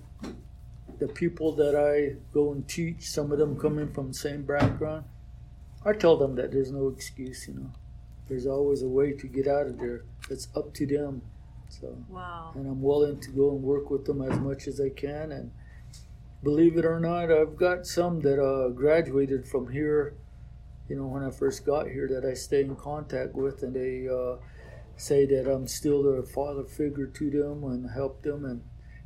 the 0.99 1.07
people 1.07 1.51
that 1.53 1.75
i 1.75 2.15
go 2.33 2.51
and 2.51 2.67
teach 2.67 3.03
some 3.09 3.31
of 3.31 3.37
them 3.37 3.57
coming 3.59 3.91
from 3.91 4.09
the 4.09 4.13
same 4.13 4.43
background 4.43 5.03
i 5.85 5.93
tell 5.93 6.17
them 6.17 6.35
that 6.35 6.51
there's 6.51 6.71
no 6.71 6.87
excuse 6.87 7.47
you 7.47 7.53
know 7.53 7.71
there's 8.27 8.45
always 8.45 8.81
a 8.81 8.87
way 8.87 9.11
to 9.11 9.27
get 9.27 9.47
out 9.47 9.67
of 9.67 9.79
there 9.79 10.03
it's 10.29 10.47
up 10.55 10.73
to 10.73 10.85
them 10.85 11.21
so 11.69 11.95
Wow. 12.09 12.51
and 12.55 12.65
I'm 12.67 12.81
willing 12.81 13.19
to 13.21 13.29
go 13.31 13.51
and 13.51 13.61
work 13.61 13.89
with 13.91 14.05
them 14.05 14.21
as 14.23 14.39
much 14.39 14.67
as 14.67 14.81
I 14.81 14.89
can. 14.89 15.31
And 15.31 15.51
believe 16.43 16.77
it 16.77 16.83
or 16.85 16.99
not, 16.99 17.31
I've 17.31 17.55
got 17.57 17.85
some 17.85 18.21
that 18.21 18.41
uh, 18.43 18.69
graduated 18.69 19.47
from 19.47 19.71
here. 19.71 20.15
You 20.87 20.95
know, 20.95 21.05
when 21.05 21.21
I 21.23 21.29
first 21.29 21.67
got 21.67 21.87
here, 21.87 22.07
that 22.07 22.25
I 22.27 22.33
stay 22.33 22.61
in 22.61 22.75
contact 22.75 23.35
with, 23.35 23.61
and 23.61 23.75
they 23.75 24.07
uh, 24.09 24.37
say 24.97 25.27
that 25.27 25.47
I'm 25.47 25.67
still 25.67 26.01
their 26.01 26.23
father 26.23 26.63
figure 26.63 27.05
to 27.05 27.29
them 27.29 27.63
and 27.65 27.91
help 27.91 28.23
them. 28.23 28.45
And 28.45 28.61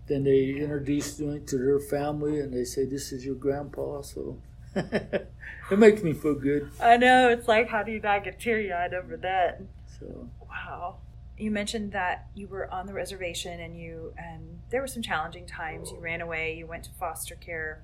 then 0.07 0.23
they 0.23 0.49
introduce 0.49 1.19
me 1.19 1.39
to 1.39 1.57
their 1.57 1.79
family, 1.79 2.39
and 2.39 2.53
they 2.53 2.63
say, 2.63 2.85
"This 2.85 3.11
is 3.11 3.25
your 3.25 3.35
grandpa." 3.35 4.01
So 4.01 4.37
it 4.75 5.29
makes 5.77 6.01
me 6.03 6.13
feel 6.13 6.35
good. 6.35 6.69
I 6.81 6.97
know. 6.97 7.29
It's 7.29 7.47
like, 7.47 7.69
how 7.69 7.83
do 7.83 7.91
you 7.91 7.99
not 7.99 8.23
get 8.23 8.39
teary 8.39 8.71
eyed 8.71 8.93
over 8.93 9.17
that? 9.17 9.61
So 9.99 10.29
Wow. 10.49 10.97
You 11.37 11.51
mentioned 11.51 11.91
that 11.93 12.27
you 12.35 12.47
were 12.47 12.71
on 12.71 12.85
the 12.85 12.93
reservation 12.93 13.59
and 13.59 13.77
you 13.77 14.13
and 14.17 14.59
there 14.69 14.81
were 14.81 14.87
some 14.87 15.01
challenging 15.01 15.45
times. 15.45 15.91
You 15.91 15.99
ran 15.99 16.21
away, 16.21 16.55
you 16.55 16.67
went 16.67 16.83
to 16.85 16.91
foster 16.91 17.35
care, 17.35 17.81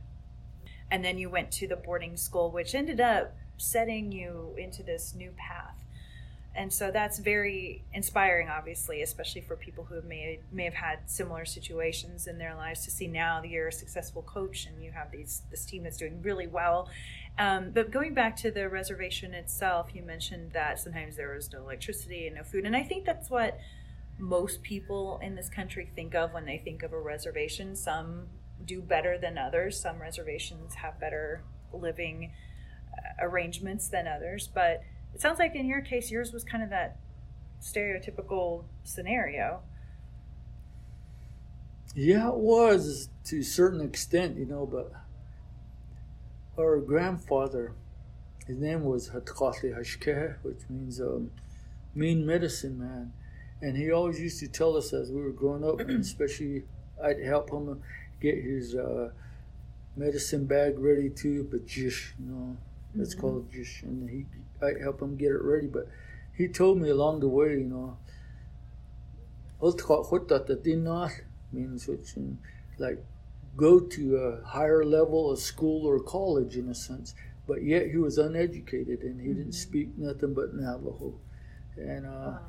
and 0.91 1.03
then 1.03 1.17
you 1.17 1.29
went 1.29 1.51
to 1.53 1.67
the 1.67 1.75
boarding 1.75 2.15
school, 2.15 2.51
which 2.51 2.75
ended 2.75 2.99
up 2.99 3.35
setting 3.57 4.11
you 4.11 4.55
into 4.57 4.83
this 4.83 5.13
new 5.15 5.31
path. 5.31 5.78
And 6.55 6.73
so 6.73 6.91
that's 6.91 7.19
very 7.19 7.83
inspiring, 7.93 8.49
obviously, 8.49 9.01
especially 9.01 9.41
for 9.41 9.55
people 9.55 9.85
who 9.85 10.01
may 10.01 10.39
may 10.51 10.65
have 10.65 10.73
had 10.73 11.09
similar 11.09 11.45
situations 11.45 12.27
in 12.27 12.37
their 12.37 12.55
lives. 12.55 12.83
To 12.85 12.91
see 12.91 13.07
now 13.07 13.39
that 13.39 13.49
you're 13.49 13.67
a 13.67 13.71
successful 13.71 14.23
coach 14.23 14.65
and 14.65 14.83
you 14.83 14.91
have 14.91 15.11
these 15.11 15.43
this 15.51 15.63
team 15.63 15.83
that's 15.83 15.97
doing 15.97 16.21
really 16.23 16.47
well, 16.47 16.89
um, 17.37 17.71
but 17.71 17.91
going 17.91 18.13
back 18.13 18.35
to 18.37 18.51
the 18.51 18.67
reservation 18.67 19.33
itself, 19.33 19.91
you 19.93 20.01
mentioned 20.03 20.51
that 20.53 20.79
sometimes 20.79 21.15
there 21.15 21.33
was 21.33 21.51
no 21.53 21.61
electricity 21.61 22.27
and 22.27 22.35
no 22.35 22.43
food. 22.43 22.65
And 22.65 22.75
I 22.75 22.83
think 22.83 23.05
that's 23.05 23.29
what 23.29 23.59
most 24.17 24.61
people 24.61 25.19
in 25.23 25.35
this 25.35 25.49
country 25.49 25.89
think 25.95 26.15
of 26.15 26.33
when 26.33 26.45
they 26.45 26.57
think 26.57 26.83
of 26.83 26.91
a 26.91 26.99
reservation. 26.99 27.75
Some 27.75 28.27
do 28.65 28.81
better 28.81 29.17
than 29.17 29.37
others, 29.37 29.79
some 29.79 30.01
reservations 30.01 30.75
have 30.75 30.99
better 30.99 31.43
living 31.71 32.33
uh, 32.91 33.25
arrangements 33.25 33.87
than 33.87 34.07
others. 34.07 34.49
But 34.53 34.81
it 35.13 35.21
sounds 35.21 35.39
like 35.39 35.55
in 35.55 35.67
your 35.67 35.81
case, 35.81 36.11
yours 36.11 36.31
was 36.31 36.43
kind 36.43 36.63
of 36.63 36.69
that 36.69 36.97
stereotypical 37.61 38.63
scenario. 38.83 39.61
Yeah, 41.95 42.29
it 42.29 42.35
was 42.35 43.09
to 43.25 43.39
a 43.39 43.43
certain 43.43 43.81
extent, 43.81 44.37
you 44.37 44.45
know, 44.45 44.65
but 44.65 44.91
our 46.57 46.79
grandfather, 46.79 47.73
his 48.45 48.57
name 48.57 48.83
was 48.83 49.09
Hatkati 49.09 49.77
Hashkeh, 49.77 50.35
which 50.43 50.59
means 50.69 51.01
um, 51.01 51.31
mean 51.95 52.25
medicine 52.25 52.77
man. 52.77 53.13
And 53.61 53.75
he 53.75 53.91
always 53.91 54.19
used 54.19 54.39
to 54.39 54.47
tell 54.47 54.77
us 54.77 54.93
as 54.93 55.11
we 55.11 55.21
were 55.21 55.31
growing 55.31 55.63
up, 55.63 55.79
and 55.79 55.99
especially 56.01 56.63
I'd 57.03 57.21
help 57.21 57.49
him 57.51 57.81
get 58.21 58.35
his 58.35 58.75
uh, 58.75 59.09
medicine 59.95 60.45
bag 60.45 60.77
ready 60.79 61.09
too, 61.09 61.47
but 61.49 61.65
jish, 61.65 62.13
you 62.19 62.31
know, 62.31 62.57
it's 62.97 63.13
mm-hmm. 63.13 63.21
called 63.21 63.51
jish, 63.51 63.83
and 63.83 64.09
he 64.09 64.25
I'd 64.61 64.81
help 64.81 65.01
him 65.01 65.15
get 65.15 65.31
it 65.31 65.41
ready. 65.41 65.67
But 65.67 65.87
he 66.35 66.47
told 66.47 66.79
me 66.79 66.89
along 66.89 67.19
the 67.19 67.27
way, 67.27 67.51
you 67.51 67.65
know, 67.65 67.97
means 71.51 71.87
which 71.87 72.15
like 72.77 73.03
go 73.55 73.79
to 73.79 74.15
a 74.17 74.45
higher 74.45 74.85
level 74.85 75.31
of 75.31 75.39
school 75.39 75.85
or 75.85 75.99
college 75.99 76.55
in 76.55 76.69
a 76.69 76.75
sense, 76.75 77.13
but 77.47 77.63
yet 77.63 77.87
he 77.89 77.97
was 77.97 78.17
uneducated 78.17 79.01
and 79.01 79.19
he 79.19 79.27
mm-hmm. 79.27 79.37
didn't 79.37 79.53
speak 79.53 79.97
nothing 79.97 80.33
but 80.33 80.53
Navajo, 80.53 81.13
and 81.75 82.05
uh, 82.05 82.09
wow. 82.09 82.39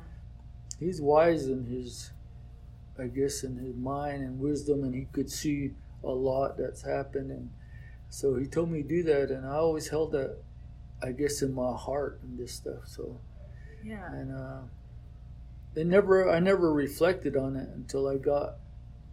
he's 0.79 1.01
wise 1.01 1.47
in 1.47 1.65
his, 1.65 2.11
I 2.97 3.07
guess, 3.07 3.43
in 3.43 3.57
his 3.57 3.75
mind 3.75 4.23
and 4.23 4.39
wisdom, 4.39 4.83
and 4.83 4.95
he 4.95 5.07
could 5.11 5.29
see 5.29 5.71
a 6.03 6.09
lot 6.09 6.57
that's 6.57 6.83
happened, 6.83 7.31
and 7.31 7.49
so 8.11 8.35
he 8.35 8.45
told 8.45 8.69
me 8.69 8.83
to 8.83 8.87
do 8.87 9.03
that, 9.03 9.31
and 9.31 9.47
I 9.47 9.55
always 9.55 9.87
held 9.87 10.11
that, 10.11 10.37
I 11.01 11.13
guess, 11.13 11.41
in 11.41 11.55
my 11.55 11.73
heart 11.77 12.19
and 12.21 12.37
this 12.37 12.51
stuff. 12.51 12.85
So, 12.85 13.21
yeah, 13.85 14.05
and 14.11 14.35
uh, 14.35 14.59
it 15.75 15.87
never, 15.87 16.29
I 16.29 16.39
never 16.39 16.73
reflected 16.73 17.37
on 17.37 17.55
it 17.55 17.69
until 17.69 18.09
I 18.09 18.17
got 18.17 18.55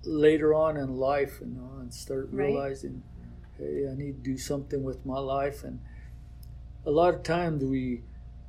later 0.02 0.52
on 0.52 0.76
in 0.76 0.96
life, 0.96 1.38
you 1.40 1.46
know, 1.46 1.78
and 1.78 1.94
start 1.94 2.28
right. 2.32 2.48
realizing, 2.48 3.04
hey, 3.56 3.88
I 3.88 3.94
need 3.94 4.24
to 4.24 4.30
do 4.32 4.36
something 4.36 4.82
with 4.82 5.06
my 5.06 5.20
life. 5.20 5.62
And 5.62 5.78
a 6.84 6.90
lot 6.90 7.14
of 7.14 7.22
times 7.22 7.64
we, 7.64 8.02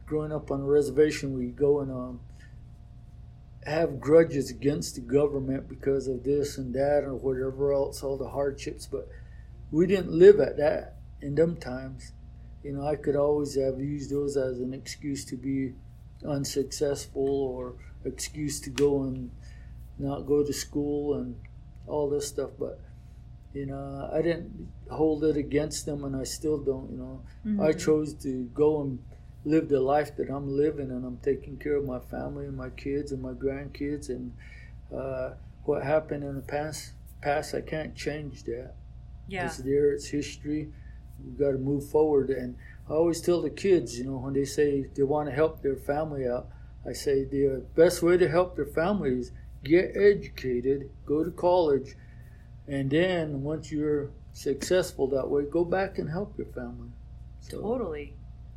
growing 0.07 0.31
up 0.31 0.49
on 0.49 0.61
a 0.61 0.65
reservation, 0.65 1.37
we 1.37 1.45
go 1.49 1.79
and 1.79 1.91
um, 1.91 2.21
have 3.67 3.99
grudges 3.99 4.49
against 4.49 4.95
the 4.95 5.01
government 5.01 5.69
because 5.69 6.07
of 6.07 6.23
this 6.23 6.57
and 6.57 6.73
that 6.73 7.03
or 7.03 7.13
whatever 7.13 7.71
else, 7.71 8.01
all 8.01 8.17
the 8.17 8.29
hardships. 8.29 8.87
But 8.87 9.07
we 9.71 9.87
didn't 9.87 10.11
live 10.11 10.39
at 10.39 10.57
that 10.57 10.95
in 11.21 11.35
them 11.35 11.57
times. 11.57 12.11
You 12.63 12.73
know, 12.73 12.85
I 12.85 12.95
could 12.95 13.15
always 13.15 13.55
have 13.55 13.79
used 13.79 14.11
those 14.11 14.35
as 14.35 14.59
an 14.59 14.73
excuse 14.73 15.23
to 15.25 15.35
be 15.35 15.73
unsuccessful 16.25 17.27
or 17.27 17.75
excuse 18.03 18.59
to 18.61 18.69
go 18.69 19.03
and 19.03 19.31
not 19.97 20.25
go 20.25 20.43
to 20.43 20.53
school 20.53 21.15
and 21.15 21.35
all 21.87 22.09
this 22.09 22.27
stuff. 22.27 22.51
But 22.59 22.79
you 23.53 23.65
know, 23.65 24.09
I 24.13 24.21
didn't 24.21 24.71
hold 24.89 25.23
it 25.23 25.37
against 25.37 25.85
them, 25.85 26.03
and 26.03 26.15
I 26.15 26.23
still 26.23 26.57
don't. 26.57 26.91
You 26.91 26.97
know, 26.97 27.21
mm-hmm. 27.45 27.61
I 27.61 27.71
chose 27.73 28.13
to 28.15 28.43
go 28.53 28.81
and 28.81 28.99
live 29.45 29.69
the 29.69 29.79
life 29.79 30.15
that 30.17 30.29
I'm 30.29 30.55
living, 30.55 30.91
and 30.91 31.05
I'm 31.05 31.17
taking 31.17 31.57
care 31.57 31.75
of 31.75 31.85
my 31.85 31.99
family 31.99 32.45
and 32.45 32.57
my 32.57 32.69
kids 32.69 33.11
and 33.11 33.21
my 33.21 33.33
grandkids. 33.33 34.09
And 34.09 34.33
uh, 34.95 35.31
what 35.63 35.83
happened 35.83 36.23
in 36.23 36.35
the 36.35 36.41
past, 36.41 36.91
past 37.21 37.55
I 37.55 37.61
can't 37.61 37.95
change 37.95 38.43
that. 38.43 38.73
Yeah. 39.29 39.45
It's 39.45 39.57
there. 39.57 39.93
It's 39.93 40.07
history. 40.07 40.69
We've 41.23 41.37
got 41.37 41.51
to 41.51 41.57
move 41.57 41.89
forward. 41.89 42.29
And 42.29 42.55
I 42.89 42.93
always 42.93 43.21
tell 43.21 43.41
the 43.41 43.49
kids, 43.49 43.97
you 43.97 44.05
know, 44.05 44.17
when 44.17 44.33
they 44.33 44.45
say 44.45 44.87
they 44.95 45.03
want 45.03 45.29
to 45.29 45.35
help 45.35 45.61
their 45.61 45.75
family 45.75 46.27
out, 46.27 46.47
I 46.87 46.93
say 46.93 47.23
the 47.23 47.65
best 47.75 48.01
way 48.01 48.17
to 48.17 48.27
help 48.27 48.55
their 48.55 48.65
families 48.65 49.31
get 49.63 49.95
educated, 49.95 50.89
go 51.05 51.23
to 51.23 51.31
college, 51.31 51.95
and 52.67 52.89
then 52.89 53.43
once 53.43 53.71
you're 53.71 54.11
successful 54.33 55.07
that 55.07 55.29
way, 55.29 55.43
go 55.43 55.65
back 55.65 55.97
and 55.97 56.09
help 56.09 56.37
your 56.37 56.47
family. 56.47 56.89
So, 57.41 57.61
totally. 57.61 58.13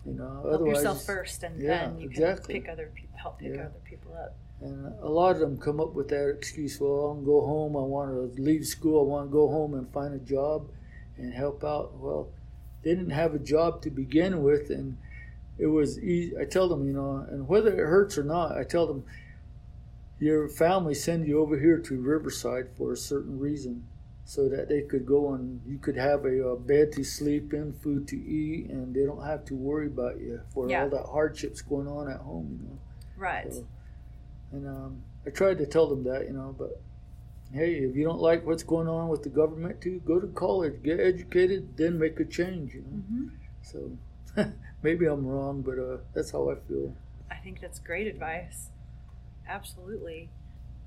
You 0.06 0.14
know, 0.14 0.46
help 0.48 0.66
yourself 0.66 1.04
first, 1.04 1.42
and 1.42 1.60
yeah, 1.60 1.86
then 1.86 1.98
you 1.98 2.08
exactly. 2.08 2.54
can 2.54 2.62
pick 2.62 2.72
other 2.72 2.90
people, 2.94 3.11
help 3.22 3.38
pick 3.38 3.54
yeah. 3.54 3.62
other 3.62 3.80
people 3.84 4.12
up. 4.14 4.36
And 4.60 4.94
a 5.02 5.08
lot 5.08 5.32
of 5.32 5.40
them 5.40 5.58
come 5.58 5.80
up 5.80 5.92
with 5.94 6.08
that 6.08 6.28
excuse. 6.28 6.80
Well, 6.80 6.90
I 6.90 7.04
want 7.06 7.20
to 7.20 7.26
go 7.26 7.40
home. 7.40 7.76
I 7.76 7.80
want 7.80 8.10
to 8.36 8.42
leave 8.42 8.66
school. 8.66 9.00
I 9.00 9.04
want 9.04 9.28
to 9.28 9.32
go 9.32 9.48
home 9.48 9.74
and 9.74 9.92
find 9.92 10.14
a 10.14 10.18
job 10.18 10.68
and 11.16 11.32
help 11.32 11.64
out. 11.64 11.94
Well, 11.98 12.28
they 12.82 12.94
didn't 12.94 13.10
have 13.10 13.34
a 13.34 13.38
job 13.38 13.82
to 13.82 13.90
begin 13.90 14.42
with, 14.42 14.70
and 14.70 14.98
it 15.58 15.66
was 15.66 15.98
easy. 15.98 16.36
I 16.38 16.44
tell 16.44 16.68
them, 16.68 16.86
you 16.86 16.92
know, 16.92 17.26
and 17.28 17.48
whether 17.48 17.72
it 17.72 17.86
hurts 17.86 18.16
or 18.18 18.24
not, 18.24 18.56
I 18.56 18.64
tell 18.64 18.86
them 18.86 19.04
your 20.20 20.48
family 20.48 20.94
send 20.94 21.26
you 21.26 21.40
over 21.40 21.58
here 21.58 21.78
to 21.78 22.00
Riverside 22.00 22.68
for 22.76 22.92
a 22.92 22.96
certain 22.96 23.40
reason 23.40 23.84
so 24.24 24.48
that 24.48 24.68
they 24.68 24.82
could 24.82 25.04
go 25.04 25.34
and 25.34 25.60
you 25.66 25.78
could 25.78 25.96
have 25.96 26.24
a, 26.24 26.42
a 26.42 26.56
bed 26.56 26.92
to 26.92 27.02
sleep 27.02 27.52
in, 27.52 27.72
food 27.72 28.06
to 28.08 28.16
eat, 28.16 28.70
and 28.70 28.94
they 28.94 29.04
don't 29.04 29.24
have 29.24 29.44
to 29.46 29.54
worry 29.54 29.88
about 29.88 30.20
you 30.20 30.40
for 30.54 30.70
yeah. 30.70 30.82
all 30.84 30.90
that 30.90 31.06
hardships 31.06 31.60
going 31.60 31.88
on 31.88 32.08
at 32.08 32.20
home, 32.20 32.58
you 32.60 32.68
know. 32.68 32.78
Right. 33.22 33.54
So, 33.54 33.64
and 34.50 34.66
um, 34.66 35.02
I 35.24 35.30
tried 35.30 35.58
to 35.58 35.66
tell 35.66 35.86
them 35.86 36.02
that, 36.04 36.26
you 36.26 36.32
know, 36.32 36.56
but 36.58 36.80
hey, 37.52 37.74
if 37.74 37.94
you 37.94 38.04
don't 38.04 38.20
like 38.20 38.44
what's 38.44 38.64
going 38.64 38.88
on 38.88 39.08
with 39.08 39.22
the 39.22 39.28
government, 39.28 39.80
too, 39.80 40.02
go 40.04 40.18
to 40.18 40.26
college, 40.26 40.82
get 40.82 40.98
educated, 40.98 41.76
then 41.76 42.00
make 42.00 42.18
a 42.18 42.24
change, 42.24 42.74
you 42.74 42.80
know. 42.80 42.96
Mm-hmm. 42.98 43.28
So 43.62 44.52
maybe 44.82 45.06
I'm 45.06 45.24
wrong, 45.24 45.62
but 45.62 45.78
uh, 45.78 45.98
that's 46.12 46.32
how 46.32 46.50
I 46.50 46.56
feel. 46.66 46.96
I 47.30 47.36
think 47.36 47.60
that's 47.60 47.78
great 47.78 48.08
advice. 48.08 48.70
Absolutely. 49.48 50.28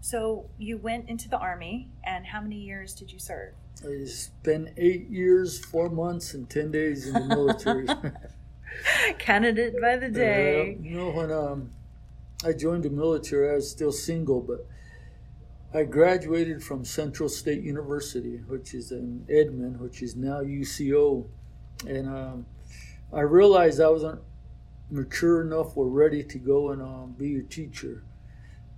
So 0.02 0.50
you 0.58 0.78
went 0.78 1.08
into 1.08 1.30
the 1.30 1.38
army, 1.38 1.88
and 2.04 2.26
how 2.26 2.42
many 2.42 2.58
years 2.58 2.94
did 2.94 3.14
you 3.14 3.20
serve? 3.20 3.54
I 3.82 4.04
spent 4.06 4.70
eight 4.76 5.10
years, 5.10 5.64
four 5.64 5.90
months, 5.90 6.34
and 6.34 6.50
ten 6.50 6.70
days 6.70 7.08
in 7.08 7.14
the 7.14 7.22
military. 7.22 7.88
Candidate 9.20 9.82
by 9.82 9.96
the 9.96 10.10
day. 10.26 10.78
Uh, 10.78 10.84
you 10.84 10.98
know, 10.98 11.10
when 11.12 11.32
um, 11.32 11.70
I 12.44 12.54
joined 12.54 12.84
the 12.84 12.90
military, 12.90 13.50
I 13.52 13.56
was 13.56 13.70
still 13.70 13.92
single, 13.92 14.42
but 14.42 14.68
I 15.74 15.84
graduated 15.84 16.64
from 16.64 16.86
Central 16.86 17.30
State 17.30 17.64
University, 17.64 18.38
which 18.48 18.74
is 18.74 18.92
in 18.92 19.26
Edmond, 19.30 19.80
which 19.80 20.02
is 20.02 20.16
now 20.16 20.42
UCO, 20.42 21.28
and 21.88 22.08
um, 22.08 22.46
I 23.14 23.22
realized 23.22 23.82
I 23.82 23.90
wasn't 23.90 24.22
mature 24.90 25.42
enough 25.42 25.76
or 25.76 25.88
ready 25.88 26.24
to 26.24 26.38
go 26.38 26.72
and 26.72 26.82
um, 26.82 27.16
be 27.18 27.38
a 27.38 27.44
teacher. 27.44 28.04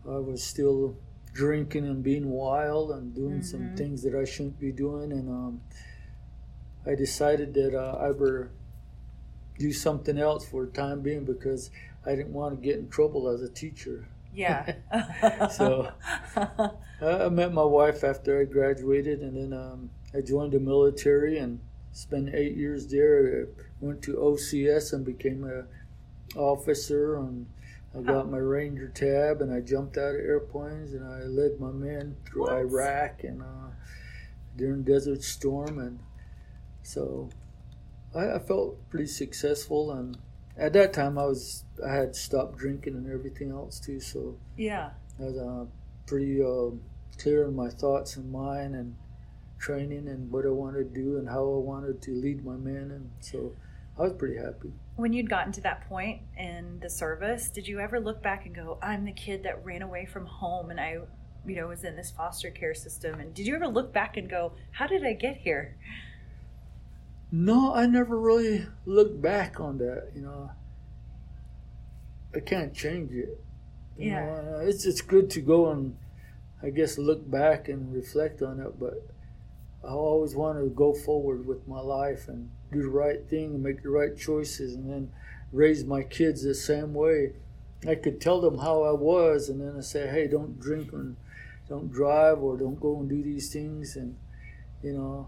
I 0.06 0.18
was 0.18 0.42
still 0.42 0.98
drinking 1.34 1.86
and 1.86 2.02
being 2.02 2.30
wild 2.30 2.92
and 2.92 3.14
doing 3.14 3.40
mm-hmm. 3.40 3.42
some 3.42 3.76
things 3.76 4.02
that 4.04 4.16
I 4.16 4.26
shouldn't 4.26 4.60
be 4.60 4.72
doing, 4.72 5.12
and 5.12 5.30
um, 5.30 5.62
I 6.86 6.96
decided 6.96 7.54
that 7.56 7.76
uh, 7.76 7.98
I 8.00 8.12
better 8.12 8.52
do 9.60 9.74
something 9.74 10.18
else 10.18 10.48
for 10.48 10.66
the 10.66 10.72
time 10.72 11.02
being 11.02 11.26
because 11.26 11.70
I 12.08 12.16
didn't 12.16 12.34
want 12.34 12.56
to 12.56 12.62
get 12.62 12.78
in 12.78 12.90
trouble 12.90 13.28
as 13.28 13.42
a 13.42 13.50
teacher. 13.50 14.08
Yeah. 14.34 14.76
so 15.52 15.92
I 17.02 17.30
met 17.30 17.54
my 17.54 17.64
wife 17.64 18.04
after 18.04 18.40
I 18.40 18.46
graduated, 18.46 19.22
and 19.22 19.36
then 19.36 19.60
um, 19.60 19.90
I 20.14 20.22
joined 20.22 20.54
the 20.54 20.60
military 20.60 21.40
and 21.40 21.60
spent 21.92 22.34
eight 22.34 22.56
years 22.56 22.88
there. 22.88 23.48
I 23.48 23.86
went 23.86 24.02
to 24.04 24.14
OCS 24.14 24.94
and 24.94 25.06
became 25.06 25.44
a 25.44 25.66
officer 26.36 27.18
and 27.18 27.48
I 27.96 28.02
got 28.02 28.30
my 28.30 28.38
Ranger 28.38 28.90
tab 28.90 29.42
and 29.42 29.52
I 29.52 29.62
jumped 29.62 29.98
out 29.98 30.16
of 30.16 30.22
airplanes 30.22 30.94
and 30.94 31.06
I 31.06 31.24
led 31.24 31.60
my 31.60 31.72
men 31.72 32.16
through 32.26 32.44
what? 32.44 32.54
Iraq 32.54 33.24
and 33.24 33.42
uh, 33.42 33.70
during 34.56 34.84
Desert 34.84 35.24
Storm 35.24 35.80
and 35.80 36.00
so 36.84 37.30
I, 38.16 38.34
I, 38.34 38.40
felt 38.40 38.90
pretty 38.90 39.08
successful 39.08 39.92
and 39.92 40.18
at 40.58 40.74
that 40.74 40.94
time 40.94 41.18
I 41.18 41.26
was 41.26 41.64
I 41.86 41.94
had 41.94 42.16
stopped 42.16 42.58
drinking 42.58 42.96
and 42.96 43.12
everything 43.12 43.52
else 43.52 43.80
too 43.80 44.00
so 44.00 44.38
yeah 44.58 44.92
I 45.20 45.24
was 45.24 45.38
uh, 45.38 45.66
pretty 46.06 46.42
uh, 46.42 46.72
clear 47.18 47.48
in 47.48 47.56
my 47.56 47.70
thoughts 47.70 48.16
and 48.18 48.32
mind 48.32 48.76
and 48.76 48.96
training 49.60 50.08
and 50.08 50.32
what 50.32 50.46
I 50.46 50.50
wanted 50.50 50.94
to 50.94 51.02
do 51.02 51.18
and 51.18 51.28
how 51.28 51.42
I 51.42 51.58
wanted 51.58 52.02
to 52.04 52.12
lead 52.12 52.46
my 52.46 52.56
men 52.56 52.92
and 52.92 53.10
so 53.20 53.54
I 53.98 54.04
was 54.04 54.14
pretty 54.14 54.38
happy 54.38 54.72
when 54.98 55.14
you'd 55.14 55.30
gotten 55.30 55.52
to 55.54 55.62
that 55.62 55.88
point 55.88 56.22
in 56.38 56.80
the 56.82 56.90
service, 56.90 57.50
did 57.50 57.68
you 57.68 57.80
ever 57.80 58.00
look 58.00 58.22
back 58.22 58.48
and 58.48 58.56
go, 58.56 58.80
I'm 58.82 59.06
the 59.06 59.12
kid 59.12 59.44
that 59.44 59.64
ran 59.64 59.84
away 59.84 60.08
from 60.08 60.26
home 60.26 60.72
and 60.72 60.80
I, 60.80 60.98
you 61.46 61.56
know, 61.56 61.68
was 61.68 61.84
in 61.84 61.96
this 61.96 62.10
foster 62.10 62.50
care 62.50 62.74
system? 62.74 63.20
And 63.20 63.32
did 63.32 63.46
you 63.46 63.56
ever 63.56 63.68
look 63.68 63.94
back 63.94 64.18
and 64.18 64.28
go, 64.28 64.54
how 64.72 64.88
did 64.88 65.06
I 65.06 65.14
get 65.14 65.38
here? 65.38 65.78
No, 67.32 67.74
I 67.74 67.86
never 67.86 68.18
really 68.18 68.66
looked 68.86 69.22
back 69.22 69.60
on 69.60 69.78
that, 69.80 70.12
you 70.16 70.22
know. 70.22 70.52
I 72.36 72.40
can't 72.40 72.74
change 72.74 73.12
it. 73.12 73.42
You 73.98 74.12
yeah. 74.12 74.26
Know? 74.26 74.58
Uh, 74.58 74.60
it's 74.60 74.86
it's 74.86 75.02
good 75.02 75.30
to 75.32 75.42
go 75.42 75.72
and 75.72 75.98
I 76.62 76.70
guess 76.70 76.98
look 76.98 77.30
back 77.30 77.68
and 77.68 77.94
reflect 77.94 78.42
on 78.42 78.60
it, 78.60 78.80
but 78.80 79.06
I 79.84 79.92
always 79.92 80.36
want 80.36 80.60
to 80.60 80.70
go 80.70 80.94
forward 80.94 81.46
with 81.46 81.68
my 81.68 81.80
life 81.80 82.28
and 82.28 82.50
do 82.72 82.82
the 82.82 82.90
right 82.90 83.28
thing 83.28 83.56
and 83.56 83.64
make 83.64 83.84
the 83.84 83.90
right 83.90 84.18
choices 84.18 84.74
and 84.76 84.90
then 84.90 85.12
raise 85.52 85.84
my 85.86 86.04
kids 86.04 86.44
the 86.44 86.54
same 86.54 86.94
way 86.94 87.34
I 87.86 87.96
could 87.96 88.20
tell 88.20 88.42
them 88.42 88.58
how 88.60 88.84
I 88.84 88.92
was, 88.92 89.50
and 89.50 89.62
then 89.62 89.76
I 89.78 89.82
say, 89.82 90.08
hey, 90.08 90.28
don't 90.28 90.60
drink 90.60 90.94
and 90.94 91.16
don't 91.70 91.92
drive 91.92 92.40
or 92.40 92.58
don't 92.58 92.80
go 92.80 93.00
and 93.00 93.10
do 93.10 93.22
these 93.22 93.52
things, 93.52 93.96
and 93.96 94.18
you 94.82 94.94
know, 94.94 95.28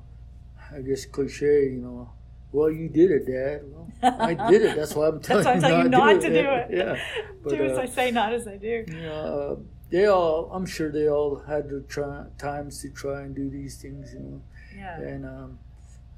I 0.74 0.82
guess 0.82 1.06
cliche, 1.06 1.70
you 1.72 1.80
know. 1.82 2.10
Well, 2.52 2.72
you 2.72 2.90
did 2.90 3.12
it, 3.12 3.26
Dad. 3.28 3.62
Well, 3.66 3.88
I 4.02 4.34
did 4.50 4.64
it. 4.64 4.76
That's 4.76 4.96
why 4.96 5.08
I'm 5.08 5.20
telling 5.22 5.44
That's 5.44 5.56
you 5.64 5.70
telling 5.70 5.92
not, 5.92 6.16
you 6.16 6.20
do, 6.22 6.24
not 6.24 6.26
it. 6.26 6.30
to 6.30 6.42
do 6.42 6.50
it. 6.50 6.68
Yeah, 6.78 7.24
But, 7.44 7.50
do 7.52 7.64
as 7.64 7.78
uh, 7.78 7.82
I 7.82 7.86
say, 7.86 8.12
not 8.12 8.34
as 8.34 8.48
I 8.48 8.58
do. 8.58 8.86
you 8.88 9.02
know, 9.02 9.14
uh, 9.60 9.62
they 9.92 10.06
all. 10.08 10.50
I'm 10.52 10.66
sure 10.66 10.92
they 10.92 11.08
all 11.10 11.40
had 11.48 11.70
their 11.70 11.82
try, 11.82 12.26
times 12.38 12.82
to 12.82 12.90
try 12.90 13.22
and 13.22 13.36
do 13.36 13.50
these 13.50 13.78
things, 13.82 14.14
you 14.14 14.20
know. 14.20 14.42
Yeah. 14.76 15.00
And 15.00 15.26
um, 15.26 15.60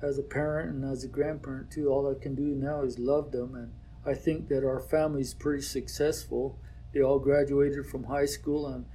as 0.01 0.17
a 0.19 0.23
parent 0.23 0.69
and 0.75 0.89
as 0.89 1.03
a 1.03 1.07
grandparent 1.07 1.71
too, 1.71 1.89
all 1.89 2.09
I 2.09 2.21
can 2.21 2.35
do 2.35 2.43
now 2.43 2.81
is 2.83 2.97
love 2.99 3.31
them. 3.31 3.55
And 3.55 3.71
I 4.05 4.13
think 4.17 4.47
that 4.49 4.65
our 4.65 4.79
family's 4.79 5.33
pretty 5.33 5.63
successful. 5.63 6.57
They 6.93 7.01
all 7.01 7.19
graduated 7.19 7.85
from 7.87 8.05
high 8.05 8.25
school, 8.25 8.67
and 8.67 8.85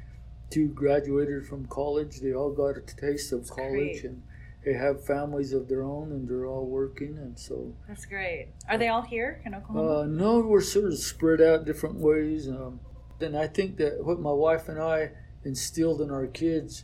two 0.51 0.69
graduated 0.69 1.47
from 1.47 1.67
college. 1.67 2.21
They 2.21 2.33
all 2.33 2.53
got 2.53 2.77
a 2.79 2.81
taste 2.83 3.33
of 3.33 3.49
college, 3.49 4.01
great. 4.01 4.05
and 4.05 4.23
they 4.67 4.73
have 4.73 5.07
families 5.07 5.53
of 5.53 5.69
their 5.69 5.85
own, 5.85 6.11
and 6.11 6.29
they're 6.29 6.45
all 6.45 6.67
working. 6.67 7.17
And 7.19 7.39
so, 7.39 7.73
That's 7.87 8.05
great. 8.05 8.49
Are 8.69 8.77
they 8.77 8.89
all 8.89 9.03
here 9.03 9.41
in 9.47 9.55
Oklahoma? 9.55 10.01
uh, 10.01 10.07
no, 10.07 10.41
we're 10.41 10.61
sort 10.61 10.87
of 10.87 10.99
spread 10.99 11.41
out 11.41 11.65
different 11.65 11.95
ways. 11.95 12.49
Um, 12.49 12.81
and 13.21 13.39
I 13.39 13.47
think 13.47 13.77
that 13.77 14.05
what 14.05 14.19
my 14.19 14.33
wife 14.33 14.69
and 14.69 14.83
I 14.83 15.13
instilled 15.45 16.01
in 16.01 16.11
our 16.11 16.27
kids 16.27 16.83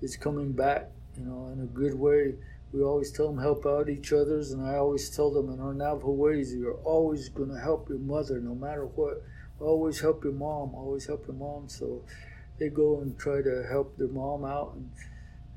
is 0.00 0.16
coming 0.16 0.52
back, 0.52 0.92
you 1.18 1.24
know, 1.24 1.50
in 1.52 1.60
a 1.60 1.66
good 1.66 1.98
way. 1.98 2.36
We 2.72 2.82
always 2.82 3.10
tell 3.10 3.26
them 3.26 3.42
help 3.42 3.66
out 3.66 3.88
each 3.88 4.12
other's, 4.12 4.52
and 4.52 4.64
I 4.64 4.76
always 4.76 5.10
tell 5.10 5.32
them 5.32 5.52
in 5.52 5.58
our 5.58 5.74
Navajo 5.74 6.12
ways, 6.12 6.54
you're 6.54 6.80
always 6.84 7.28
going 7.28 7.48
to 7.50 7.58
help 7.58 7.88
your 7.88 7.98
mother 7.98 8.38
no 8.40 8.54
matter 8.54 8.86
what. 8.86 9.24
Always 9.58 9.98
help 10.00 10.22
your 10.22 10.32
mom. 10.32 10.76
Always 10.76 11.06
help 11.06 11.26
your 11.26 11.34
mom. 11.34 11.68
So 11.68 12.04
they 12.60 12.68
go 12.68 13.00
and 13.00 13.18
try 13.18 13.42
to 13.42 13.66
help 13.68 13.96
their 13.96 14.06
mom 14.06 14.44
out, 14.44 14.74
and 14.76 14.90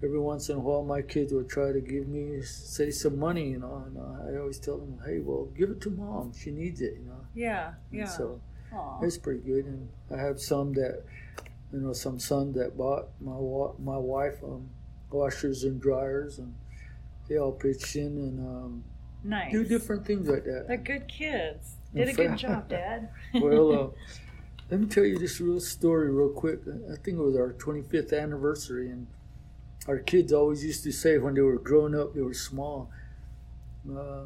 every 0.03 0.19
once 0.19 0.49
in 0.49 0.55
a 0.55 0.59
while, 0.59 0.83
my 0.83 1.01
kids 1.01 1.31
will 1.33 1.43
try 1.43 1.71
to 1.71 1.79
give 1.81 2.07
me 2.07 2.41
say 2.41 2.91
some 2.91 3.19
money, 3.19 3.49
you 3.49 3.59
know, 3.59 3.83
and 3.85 3.97
uh, 3.97 4.31
I 4.31 4.39
always 4.39 4.59
tell 4.59 4.77
them, 4.77 4.99
hey, 5.05 5.19
well, 5.19 5.45
give 5.57 5.69
it 5.69 5.81
to 5.81 5.89
mom. 5.91 6.33
She 6.37 6.51
needs 6.51 6.81
it, 6.81 6.93
you 6.99 7.05
know. 7.05 7.25
yeah. 7.33 7.73
And 7.91 7.99
Yeah. 7.99 8.05
So 8.05 8.41
Aw. 8.73 9.01
it's 9.03 9.17
pretty 9.17 9.41
good, 9.41 9.65
and 9.65 9.89
I 10.11 10.17
have 10.17 10.39
some 10.39 10.73
that, 10.73 11.03
you 11.73 11.79
know, 11.79 11.93
some 11.93 12.19
son 12.19 12.53
that 12.53 12.77
bought 12.77 13.09
my 13.19 13.35
wa- 13.35 13.73
my 13.79 13.97
wife 13.97 14.43
um, 14.43 14.69
washers 15.11 15.63
and 15.63 15.79
dryers, 15.81 16.39
and 16.39 16.53
they 17.27 17.37
all 17.37 17.51
pitched 17.51 17.95
in 17.95 18.17
and 18.17 18.39
um, 18.39 18.83
nice. 19.23 19.51
do 19.51 19.63
different 19.65 20.05
things 20.05 20.27
like 20.27 20.43
that 20.45 20.65
They're 20.67 20.77
good 20.77 21.07
kids. 21.07 21.75
In 21.93 21.99
Did 22.05 22.09
a 22.09 22.13
good 22.13 22.37
job, 22.37 22.69
Dad. 22.69 23.09
well, 23.35 23.71
uh, 23.73 23.87
let 24.71 24.79
me 24.79 24.87
tell 24.87 25.03
you 25.03 25.19
this 25.19 25.41
real 25.41 25.59
story 25.59 26.09
real 26.09 26.29
quick. 26.29 26.61
I 26.65 26.95
think 26.95 27.17
it 27.17 27.21
was 27.21 27.35
our 27.35 27.51
25th 27.53 28.17
anniversary, 28.17 28.89
and 28.89 29.07
our 29.87 29.99
kids 29.99 30.31
always 30.31 30.63
used 30.63 30.83
to 30.83 30.91
say 30.91 31.17
when 31.17 31.33
they 31.33 31.41
were 31.41 31.57
growing 31.57 31.95
up, 31.95 32.13
they 32.13 32.21
were 32.21 32.33
small, 32.33 32.89
uh, 33.89 34.25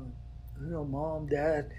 you 0.61 0.67
know, 0.67 0.83
mom, 0.85 1.27
dad, 1.27 1.71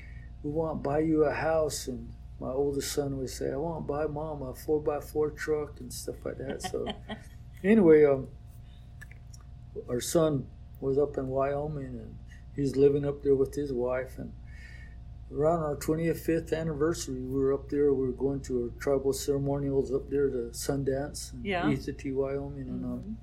we 0.43 0.51
want 0.51 0.83
to 0.83 0.89
buy 0.89 1.01
you 1.01 1.25
a 1.25 1.33
house, 1.33 1.89
and 1.89 2.13
my 2.41 2.49
oldest 2.49 2.93
son 2.93 3.19
would 3.19 3.31
say, 3.31 3.53
I 3.53 3.57
want 3.57 3.87
to 3.87 3.93
buy 3.93 4.07
mom 4.07 4.43
a 4.43 4.55
four 4.55 4.81
by 4.81 5.01
four 5.01 5.31
truck 5.31 5.81
and 5.81 5.93
stuff 5.93 6.17
like 6.25 6.39
that. 6.39 6.63
So 6.63 6.93
anyway, 7.65 8.05
um, 8.05 8.29
our 9.89 10.01
son 10.01 10.47
was 10.81 10.99
up 10.99 11.17
in 11.19 11.29
Wyoming, 11.29 11.87
and 11.87 12.17
he 12.55 12.63
was 12.63 12.77
living 12.77 13.05
up 13.05 13.23
there 13.23 13.35
with 13.35 13.55
his 13.55 13.73
wife, 13.73 14.19
and 14.19 14.33
around 15.33 15.61
our 15.61 15.77
25th 15.77 16.53
anniversary, 16.53 17.21
we 17.21 17.41
were 17.41 17.53
up 17.53 17.69
there. 17.69 17.93
We 17.93 18.07
were 18.07 18.13
going 18.13 18.41
to 18.43 18.65
our 18.65 18.81
tribal 18.81 19.13
ceremonials 19.13 19.93
up 19.93 20.09
there 20.09 20.31
to 20.31 20.51
Sundance 20.53 21.33
in 21.35 21.45
Yeah. 21.45 21.65
Ethete, 21.65 22.15
Wyoming, 22.15 22.69
and 22.69 22.85
um, 22.85 23.01
Mhm. 23.01 23.15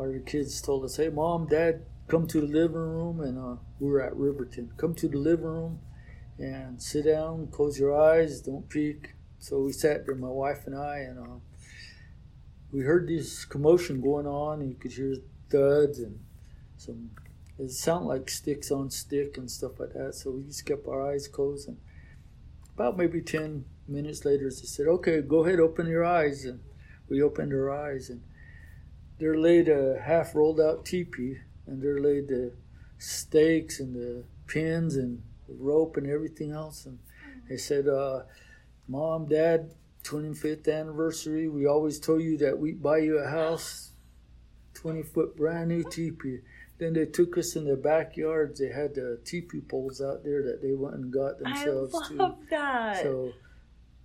Our 0.00 0.18
kids 0.20 0.60
told 0.62 0.84
us, 0.84 0.96
"Hey, 0.96 1.10
mom, 1.10 1.46
dad, 1.46 1.84
come 2.08 2.26
to 2.28 2.40
the 2.40 2.46
living 2.46 2.76
room." 2.76 3.20
And 3.20 3.38
uh, 3.38 3.56
we 3.78 3.90
were 3.90 4.00
at 4.00 4.16
Riverton. 4.16 4.72
Come 4.76 4.94
to 4.94 5.08
the 5.08 5.18
living 5.18 5.44
room 5.44 5.80
and 6.38 6.82
sit 6.82 7.04
down. 7.04 7.48
Close 7.48 7.78
your 7.78 8.00
eyes. 8.00 8.40
Don't 8.40 8.68
peek. 8.68 9.14
So 9.38 9.60
we 9.60 9.72
sat 9.72 10.06
there, 10.06 10.14
my 10.14 10.28
wife 10.28 10.66
and 10.66 10.76
I, 10.76 10.98
and 10.98 11.18
uh, 11.18 11.38
we 12.72 12.80
heard 12.80 13.08
this 13.08 13.44
commotion 13.44 14.00
going 14.00 14.26
on. 14.26 14.60
And 14.60 14.70
you 14.70 14.76
could 14.76 14.92
hear 14.92 15.16
thuds 15.50 15.98
and 15.98 16.18
some. 16.76 17.10
It 17.58 17.70
sounded 17.70 18.06
like 18.06 18.30
sticks 18.30 18.70
on 18.70 18.88
stick 18.90 19.36
and 19.36 19.50
stuff 19.50 19.78
like 19.78 19.92
that. 19.92 20.14
So 20.14 20.30
we 20.30 20.44
just 20.44 20.64
kept 20.64 20.86
our 20.88 21.12
eyes 21.12 21.28
closed. 21.28 21.68
And 21.68 21.76
about 22.74 22.96
maybe 22.96 23.20
ten 23.20 23.66
minutes 23.86 24.24
later, 24.24 24.44
they 24.44 24.66
said, 24.66 24.86
"Okay, 24.86 25.20
go 25.20 25.44
ahead, 25.44 25.60
open 25.60 25.86
your 25.86 26.04
eyes." 26.04 26.46
And 26.46 26.60
we 27.10 27.20
opened 27.20 27.52
our 27.52 27.70
eyes 27.70 28.08
and 28.08 28.22
there 29.20 29.36
laid 29.36 29.68
a 29.68 30.00
half 30.00 30.34
rolled 30.34 30.60
out 30.60 30.84
teepee 30.84 31.36
and 31.66 31.82
there 31.82 32.00
laid 32.00 32.28
the 32.28 32.52
stakes 32.98 33.78
and 33.78 33.94
the 33.94 34.24
pins 34.46 34.96
and 34.96 35.22
the 35.46 35.54
rope 35.54 35.96
and 35.96 36.06
everything 36.06 36.50
else. 36.50 36.86
And 36.86 36.98
they 37.48 37.58
said 37.58 37.86
uh, 37.86 38.22
mom 38.88 39.26
dad 39.26 39.70
25th 40.02 40.66
anniversary 40.66 41.46
we 41.46 41.66
always 41.66 42.00
told 42.00 42.22
you 42.22 42.38
that 42.38 42.58
we'd 42.58 42.82
buy 42.82 42.96
you 42.96 43.18
a 43.18 43.28
house 43.28 43.92
20 44.74 45.02
foot 45.02 45.36
brand 45.36 45.68
new 45.68 45.84
teepee. 45.84 46.38
Then 46.78 46.94
they 46.94 47.04
took 47.04 47.36
us 47.36 47.56
in 47.56 47.66
their 47.66 47.76
backyards. 47.76 48.58
They 48.58 48.72
had 48.72 48.94
the 48.94 49.20
teepee 49.24 49.60
poles 49.60 50.00
out 50.00 50.24
there 50.24 50.42
that 50.44 50.62
they 50.62 50.72
went 50.72 50.94
and 50.94 51.12
got 51.12 51.38
themselves. 51.38 51.94
I 51.94 52.14
love 52.14 52.38
too 52.38 52.46
that. 52.48 53.02
so 53.02 53.32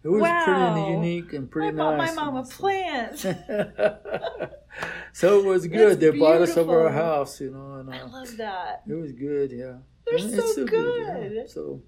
it 0.05 0.09
was 0.09 0.21
Wow. 0.21 0.45
pretty 0.45 0.91
unique 0.91 1.33
and 1.33 1.49
pretty 1.49 1.75
nice. 1.75 1.81
I 1.99 2.05
bought 2.05 2.15
my 2.15 2.23
mom 2.31 2.35
a 2.35 2.43
plant. 2.43 3.17
so 5.13 5.39
it 5.39 5.45
was 5.45 5.65
good. 5.65 5.99
That's 5.99 6.13
they 6.13 6.19
bought 6.19 6.41
us 6.41 6.55
over 6.57 6.83
our 6.87 6.91
house, 6.93 7.41
you 7.41 7.49
know, 7.49 7.79
and 7.79 7.91
I 7.91 8.01
uh, 8.01 8.07
love 8.09 8.37
that. 8.37 8.83
it 8.87 8.93
was 8.93 9.11
good. 9.13 9.51
Yeah, 9.51 9.77
They're 10.05 10.19
And 10.19 10.29
so 10.29 10.37
it's 10.37 10.51
still 10.51 10.67
yeah. 10.71 11.27
good. 11.27 11.49
So 11.49 11.81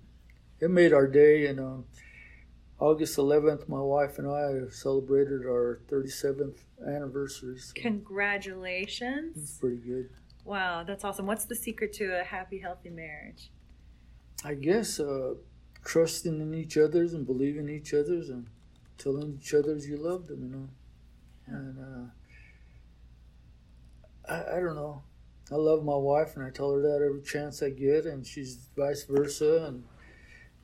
it 0.59 0.71
made 0.71 0.93
our 0.93 1.05
day. 1.05 1.45
And 1.45 1.59
um, 1.59 1.85
August 2.79 3.17
11th, 3.17 3.69
my 3.69 3.79
wife 3.81 4.17
and 4.17 4.27
I 4.27 4.67
celebrated 4.71 5.45
our 5.45 5.81
37th 5.87 6.57
anniversary. 6.87 7.59
So 7.59 7.73
it's 7.75 9.57
pretty 9.59 9.77
good. 9.77 10.09
Wow, 10.43 10.83
that's 10.83 11.03
awesome. 11.03 11.27
What's 11.27 11.45
the 11.45 11.55
secret 11.55 11.93
to 11.93 12.19
a 12.19 12.23
happy, 12.23 12.57
healthy 12.57 12.89
marriage? 12.89 13.51
I 14.43 14.55
guess 14.55 14.99
uh, 14.99 15.33
trusting 15.87 16.41
in 16.41 16.53
each 16.53 16.77
other's 16.77 17.13
and 17.13 17.25
believing 17.25 17.69
each 17.69 17.93
other's 17.93 18.29
and 18.29 18.47
telling 18.97 19.39
each 19.39 19.53
other's 19.53 19.87
you 19.87 19.95
love 19.95 20.27
them, 20.27 20.41
you 20.43 20.49
know. 20.49 20.67
And 21.47 22.11
uh, 24.29 24.33
I, 24.33 24.57
I 24.57 24.59
don't 24.59 24.75
know. 24.75 25.03
I 25.49 25.55
love 25.55 25.85
my 25.85 25.95
wife 25.95 26.35
and 26.35 26.45
I 26.45 26.49
tell 26.49 26.73
her 26.73 26.81
that 26.81 27.01
every 27.05 27.21
chance 27.21 27.63
I 27.63 27.69
get, 27.69 28.05
and 28.05 28.27
she's 28.27 28.67
vice 28.75 29.05
versa. 29.05 29.65
And 29.67 29.85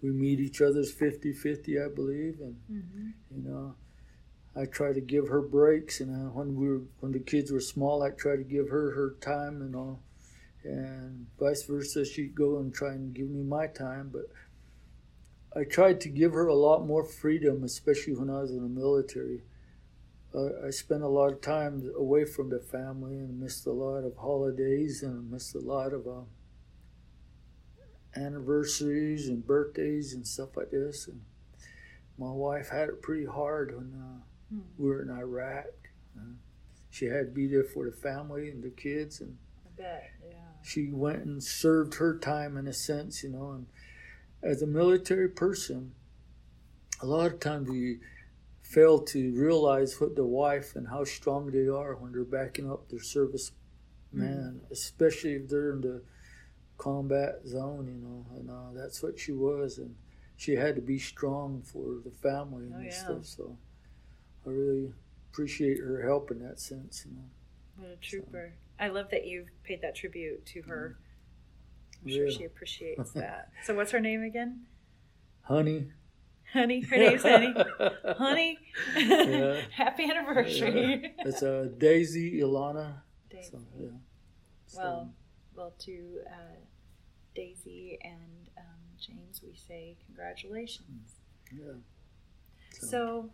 we 0.01 0.09
meet 0.11 0.41
each 0.41 0.61
other's 0.61 0.91
50 0.91 1.31
50, 1.31 1.79
I 1.79 1.87
believe. 1.87 2.39
And, 2.41 2.57
Mm-hmm. 2.69 3.09
you 3.35 3.49
know, 3.49 3.75
I 4.55 4.65
try 4.65 4.91
to 4.91 5.01
give 5.01 5.29
her 5.29 5.41
breaks. 5.41 6.01
And 6.01 6.11
uh, 6.13 6.31
when 6.31 6.55
we 6.55 6.67
were, 6.67 6.81
when 6.99 7.13
the 7.13 7.19
kids 7.19 7.49
were 7.49 7.61
small, 7.61 8.03
I 8.03 8.09
try 8.09 8.35
to 8.35 8.43
give 8.43 8.69
her 8.69 8.91
her 8.91 9.15
time 9.21 9.61
and 9.61 9.75
all 9.75 10.01
and 10.65 11.27
vice 11.39 11.63
versa. 11.63 12.05
She'd 12.05 12.35
go 12.35 12.57
and 12.59 12.73
try 12.73 12.91
and 12.91 13.13
give 13.13 13.29
me 13.29 13.43
my 13.43 13.67
time, 13.67 14.09
but 14.11 14.23
I 15.55 15.63
tried 15.63 16.01
to 16.01 16.09
give 16.09 16.33
her 16.33 16.47
a 16.47 16.55
lot 16.55 16.85
more 16.85 17.03
freedom, 17.05 17.63
especially 17.63 18.13
when 18.15 18.29
I 18.29 18.41
was 18.41 18.51
in 18.51 18.63
the 18.63 18.69
military. 18.69 19.43
Uh, 20.33 20.65
I 20.65 20.71
spent 20.71 21.03
a 21.03 21.07
lot 21.07 21.31
of 21.31 21.41
time 21.41 21.91
away 21.95 22.25
from 22.25 22.49
the 22.49 22.59
family 22.59 23.17
and 23.17 23.39
missed 23.39 23.67
a 23.67 23.71
lot 23.71 24.03
of 24.03 24.17
holidays 24.17 25.03
and 25.03 25.29
missed 25.29 25.53
a 25.53 25.59
lot 25.59 25.93
of 25.93 26.07
uh, 26.07 26.21
anniversaries 28.15 29.27
and 29.27 29.45
birthdays 29.45 30.13
and 30.13 30.25
stuff 30.27 30.55
like 30.57 30.71
this. 30.71 31.07
And 31.07 31.21
my 32.17 32.31
wife 32.31 32.69
had 32.69 32.89
it 32.89 33.01
pretty 33.01 33.25
hard 33.25 33.75
when 33.75 33.93
uh, 33.93 34.19
Hmm. 34.53 34.59
we 34.77 34.87
were 34.89 35.01
in 35.01 35.09
Iraq. 35.09 35.65
Uh, 36.17 36.33
she 36.89 37.05
had 37.05 37.27
to 37.27 37.31
be 37.31 37.47
there 37.47 37.63
for 37.63 37.85
the 37.85 37.91
family 37.91 38.49
and 38.49 38.63
the 38.63 38.69
kids 38.69 39.19
and 39.19 39.37
I 39.65 39.69
bet, 39.81 40.11
yeah. 40.23 40.35
she 40.61 40.89
went 40.91 41.23
and 41.23 41.43
served 41.43 41.95
her 41.95 42.17
time 42.17 42.55
in 42.57 42.67
a 42.67 42.73
sense, 42.73 43.23
you 43.23 43.29
know. 43.29 43.51
And 43.51 43.65
as 44.43 44.61
a 44.61 44.67
military 44.67 45.29
person, 45.29 45.93
a 47.01 47.05
lot 47.05 47.31
of 47.31 47.39
times 47.39 47.69
we 47.69 47.99
fail 48.61 48.99
to 48.99 49.31
realize 49.33 49.99
what 49.99 50.15
the 50.15 50.25
wife 50.25 50.75
and 50.75 50.87
how 50.87 51.03
strong 51.03 51.51
they 51.51 51.67
are 51.67 51.95
when 51.95 52.11
they're 52.11 52.23
backing 52.23 52.69
up 52.69 52.89
their 52.89 53.01
service 53.01 53.51
man, 54.11 54.61
especially 54.71 55.33
if 55.33 55.49
they're 55.49 55.71
in 55.73 55.81
the 55.81 56.01
combat 56.77 57.41
zone, 57.47 57.87
you 57.87 57.95
know. 58.07 58.25
And 58.37 58.49
uh, 58.49 58.79
that's 58.79 59.01
what 59.01 59.19
she 59.19 59.31
was, 59.31 59.77
and 59.77 59.95
she 60.37 60.53
had 60.55 60.75
to 60.75 60.81
be 60.81 60.99
strong 60.99 61.61
for 61.63 61.99
the 62.03 62.11
family 62.11 62.65
and 62.65 62.75
Oh, 62.77 62.81
yeah. 62.83 62.91
stuff. 62.91 63.25
So 63.25 63.57
I 64.45 64.49
really 64.49 64.93
appreciate 65.31 65.79
her 65.79 66.01
help 66.03 66.31
in 66.31 66.39
that 66.39 66.59
sense, 66.59 67.05
you 67.07 67.15
know. 67.15 67.23
What 67.77 67.91
a 67.91 67.95
trooper. 67.97 68.53
I 68.79 68.89
love 68.89 69.09
that 69.11 69.25
you've 69.25 69.49
paid 69.63 69.81
that 69.81 69.95
tribute 69.95 70.45
to 70.47 70.61
her. 70.63 70.97
I'm 72.05 72.11
sure 72.11 72.27
Yeah. 72.27 72.37
she 72.37 72.43
appreciates 72.45 73.11
that. 73.15 73.49
So, 73.65 73.75
what's 73.75 73.91
her 73.91 73.99
name 73.99 74.23
again? 74.23 74.65
Honey, 75.41 75.91
Honey, 76.53 76.81
her 76.81 76.97
name's 76.97 77.21
Honey. 77.23 77.53
Honey, 78.17 78.59
Yeah. 78.95 79.61
happy 79.71 80.03
anniversary. 80.09 81.13
It's 81.19 81.41
uh, 81.43 81.69
Daisy 81.77 82.39
Ilana. 82.41 83.01
Daisy. 83.29 83.51
So, 83.51 83.59
yeah. 83.79 83.87
So, 84.67 84.79
Well, 84.81 85.13
well, 85.55 85.73
to 85.79 86.19
uh, 86.27 86.55
Daisy 87.35 87.97
and 88.03 88.49
um, 88.57 88.79
James, 88.99 89.41
we 89.43 89.55
say 89.55 89.97
congratulations. 90.05 91.15
yeah. 91.51 91.73
So, 92.79 93.29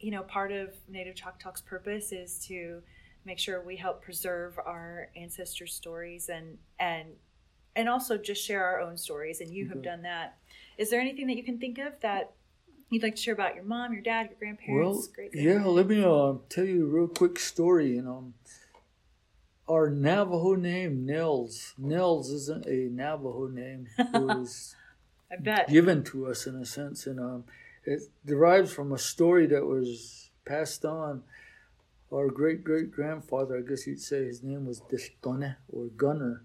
you 0.00 0.10
know, 0.10 0.22
part 0.22 0.52
of 0.52 0.70
Native 0.88 1.14
Choctaw's 1.14 1.60
purpose 1.60 2.12
is 2.12 2.44
to 2.46 2.82
make 3.24 3.38
sure 3.38 3.62
we 3.62 3.76
help 3.76 4.02
preserve 4.02 4.58
our 4.64 5.08
ancestor 5.16 5.66
stories 5.66 6.28
and 6.28 6.58
and 6.80 7.08
and 7.76 7.88
also 7.88 8.16
just 8.18 8.44
share 8.44 8.64
our 8.64 8.80
own 8.80 8.96
stories. 8.96 9.40
And 9.40 9.50
you 9.50 9.68
have 9.68 9.78
Mhm. 9.78 9.82
done 9.84 10.02
that. 10.02 10.38
Is 10.78 10.90
there 10.90 11.00
anything 11.00 11.26
that 11.28 11.36
you 11.36 11.44
can 11.44 11.58
think 11.58 11.78
of 11.78 11.98
that 12.00 12.32
you'd 12.90 13.02
like 13.02 13.16
to 13.16 13.22
share 13.22 13.34
about 13.34 13.54
your 13.54 13.64
mom, 13.64 13.92
your 13.92 14.02
dad, 14.02 14.28
your 14.30 14.36
Well, 14.40 14.54
grandparents? 14.56 15.06
great 15.08 15.34
yeah. 15.34 15.64
Let 15.64 15.86
me 15.86 16.02
uh, 16.04 16.34
tell 16.48 16.64
you 16.64 16.84
a 16.86 16.88
real 16.90 17.08
quick 17.08 17.38
story. 17.38 17.92
You 17.96 18.02
know, 18.02 18.32
our 19.68 19.88
Navajo 19.90 20.54
name 20.54 21.06
Nels. 21.06 21.74
Nels 21.78 22.30
isn't 22.30 22.66
a 22.66 22.88
Navajo 22.90 23.48
name. 23.48 23.88
It 23.98 24.06
was 24.12 24.76
I 25.30 25.36
bet. 25.36 25.68
given 25.68 26.02
to 26.04 26.26
us 26.26 26.46
in 26.46 26.56
a 26.56 26.66
sense, 26.66 27.06
and 27.06 27.18
um, 27.20 27.44
it 27.84 28.02
derives 28.24 28.72
from 28.72 28.92
a 28.92 28.98
story 28.98 29.46
that 29.46 29.64
was 29.66 30.30
passed 30.44 30.84
on. 30.84 31.22
Our 32.12 32.28
great 32.28 32.62
great 32.62 32.90
grandfather, 32.90 33.56
I 33.56 33.62
guess 33.62 33.86
you'd 33.86 34.00
say, 34.00 34.26
his 34.26 34.42
name 34.42 34.66
was 34.66 34.82
Dishtone 34.82 35.56
or 35.70 35.86
Gunner, 35.86 36.42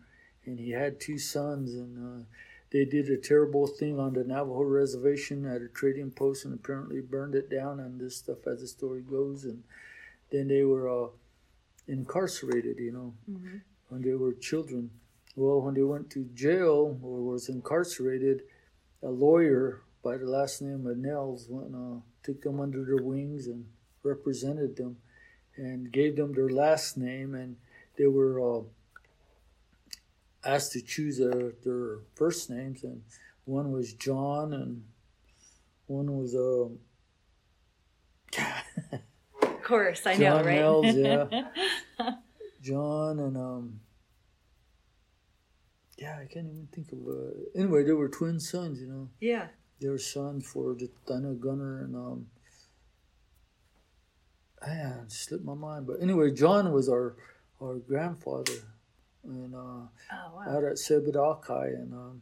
and 0.48 0.60
he 0.60 0.72
had 0.72 1.00
two 1.00 1.18
sons, 1.20 1.76
and 1.76 1.98
uh, 1.98 2.26
they 2.72 2.86
did 2.86 3.10
a 3.10 3.18
terrible 3.18 3.68
thing 3.68 4.00
on 4.00 4.14
the 4.14 4.24
Navajo 4.24 4.64
reservation 4.64 5.46
at 5.46 5.62
a 5.62 5.68
trading 5.68 6.12
post, 6.12 6.46
and 6.46 6.54
apparently 6.54 7.02
burned 7.02 7.36
it 7.36 7.50
down 7.50 7.80
and 7.80 8.00
this 8.00 8.18
stuff 8.18 8.48
as 8.48 8.62
the 8.62 8.68
story 8.68 9.02
goes, 9.02 9.44
and 9.44 9.64
then 10.32 10.48
they 10.48 10.64
were 10.64 10.90
uh, 10.90 11.10
incarcerated, 11.88 12.80
you 12.80 12.92
know, 12.92 13.14
Mhm. 13.30 13.62
when 13.90 14.02
they 14.02 14.14
were 14.14 14.34
children. 14.34 14.90
Well, 15.36 15.62
when 15.62 15.76
they 15.76 15.84
went 15.84 16.10
to 16.12 16.26
jail 16.34 17.00
or 17.04 17.22
was 17.22 17.48
incarcerated, 17.50 18.44
a 19.04 19.12
lawyer 19.12 19.82
by 20.02 20.18
the 20.18 20.26
last 20.26 20.62
name 20.62 20.88
of 20.88 20.98
Nels 20.98 21.48
went 21.50 21.68
and 21.68 21.76
uh, 21.76 22.02
took 22.24 22.42
them 22.42 22.60
under 22.60 22.84
their 22.84 23.04
wings 23.04 23.48
and 23.48 23.68
represented 24.04 24.76
them 24.76 24.98
and 25.56 25.92
gave 25.92 26.16
them 26.16 26.34
their 26.34 26.50
last 26.50 26.98
name 26.98 27.36
and 27.36 27.58
they 27.98 28.08
were 28.08 28.40
uh, 28.42 28.64
asked 30.46 30.72
to 30.74 30.82
choose 30.82 31.18
their, 31.18 31.54
their 31.64 32.00
first 32.16 32.50
names 32.50 32.84
and 32.84 33.02
one 33.46 33.72
was 33.72 33.94
John 33.94 34.54
and 34.54 34.84
one 35.88 36.18
was 36.18 36.36
um 36.36 36.80
Of 39.42 39.64
course, 39.64 40.06
I 40.06 40.14
know, 40.14 40.20
John 40.20 40.46
right? 40.46 40.56
Nels, 40.56 40.96
yeah. 40.96 41.26
John 42.62 43.20
and 43.20 43.38
um 43.38 43.80
yeah, 45.98 46.20
I 46.22 46.26
can't 46.32 46.46
even 46.48 46.68
think 46.72 46.92
of 46.92 47.00
uh, 47.08 47.32
anyway, 47.60 47.84
they 47.84 47.92
were 47.94 48.10
twin 48.10 48.40
sons, 48.40 48.80
you 48.80 48.88
know. 48.88 49.10
yeah. 49.20 49.48
their 49.80 49.98
son 49.98 50.42
for 50.42 50.76
the 50.76 50.90
Dana 51.08 51.34
Gunner 51.34 51.80
and 51.84 51.96
um 51.96 52.28
ah, 54.62 55.02
it 55.04 55.12
slipped 55.12 55.46
my 55.46 55.54
mind. 55.54 55.88
But 55.88 56.02
anyway, 56.02 56.32
John 56.32 56.72
was 56.72 56.88
our 56.90 57.16
our 57.62 57.76
grandfather 57.76 58.54
and 59.28 59.54
uh 59.54 59.58
Oh 59.60 60.32
wow. 60.36 60.46
out 60.58 60.64
at 60.64 60.78
Seba 60.80 61.12
Dalkai 61.12 61.68
and 61.76 61.94
um 61.94 62.22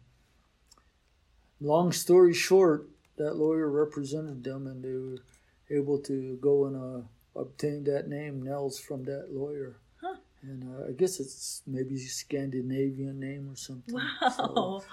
long 1.62 1.92
story 1.92 2.34
short, 2.34 2.88
that 3.18 3.36
lawyer 3.38 3.70
represented 3.70 4.44
them 4.44 4.68
and 4.68 4.84
they 4.84 4.94
were 4.94 5.22
able 5.70 6.00
to 6.00 6.38
go 6.42 6.66
and 6.66 6.76
uh, 6.76 7.40
obtain 7.40 7.84
that 7.86 8.08
name 8.08 8.42
Nels 8.44 8.80
from 8.80 9.04
that 9.06 9.28
lawyer. 9.32 9.78
Huh. 10.02 10.16
And 10.42 10.64
uh, 10.64 10.90
I 10.90 10.92
guess 10.92 11.20
it's 11.20 11.64
maybe 11.66 11.98
Scandinavian 11.98 13.20
name 13.20 13.50
or 13.52 13.56
something. 13.56 13.98
So- 14.36 14.54
Wow. 14.54 14.84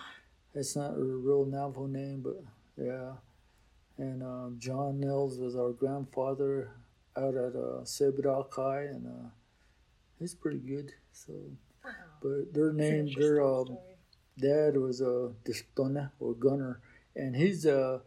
it's 0.55 0.77
not 0.77 0.95
a 0.97 1.03
real 1.03 1.45
Navajo 1.45 1.87
name, 1.87 2.21
but 2.23 2.43
yeah. 2.83 3.13
And 3.99 4.23
um, 4.23 4.57
John 4.59 5.01
Nels 5.01 5.39
was 5.39 5.57
our 5.57 5.73
grandfather 5.73 6.71
out 7.17 7.35
at 7.35 7.55
uh, 7.55 7.85
and 8.95 9.07
uh, 9.07 9.29
he's 10.19 10.35
pretty 10.35 10.59
good. 10.59 10.93
So. 11.13 11.33
But 12.23 12.55
their 12.55 12.73
name, 12.73 13.07
their 13.19 13.37
story. 13.37 13.79
dad 14.39 14.77
was 14.77 15.01
a 15.01 15.27
uh, 15.27 15.29
Distone 15.45 16.11
or 16.21 16.35
Gunner, 16.35 16.81
and 17.17 17.35
his 17.35 17.67
uh, 17.67 18.01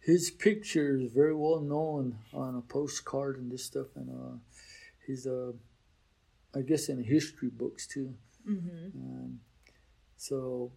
his 0.00 0.30
picture 0.30 0.96
is 0.96 1.10
very 1.10 1.34
well 1.34 1.60
known 1.60 2.18
on 2.32 2.54
a 2.56 2.60
postcard 2.60 3.38
and 3.38 3.50
this 3.50 3.64
stuff, 3.64 3.88
and 3.96 4.10
uh, 4.10 4.36
he's 5.06 5.26
uh, 5.26 5.52
I 6.54 6.60
guess 6.60 6.88
in 6.88 7.02
history 7.02 7.48
books 7.48 7.86
too. 7.86 8.14
Mhm. 8.48 8.94
Um, 8.94 9.40
so 10.16 10.72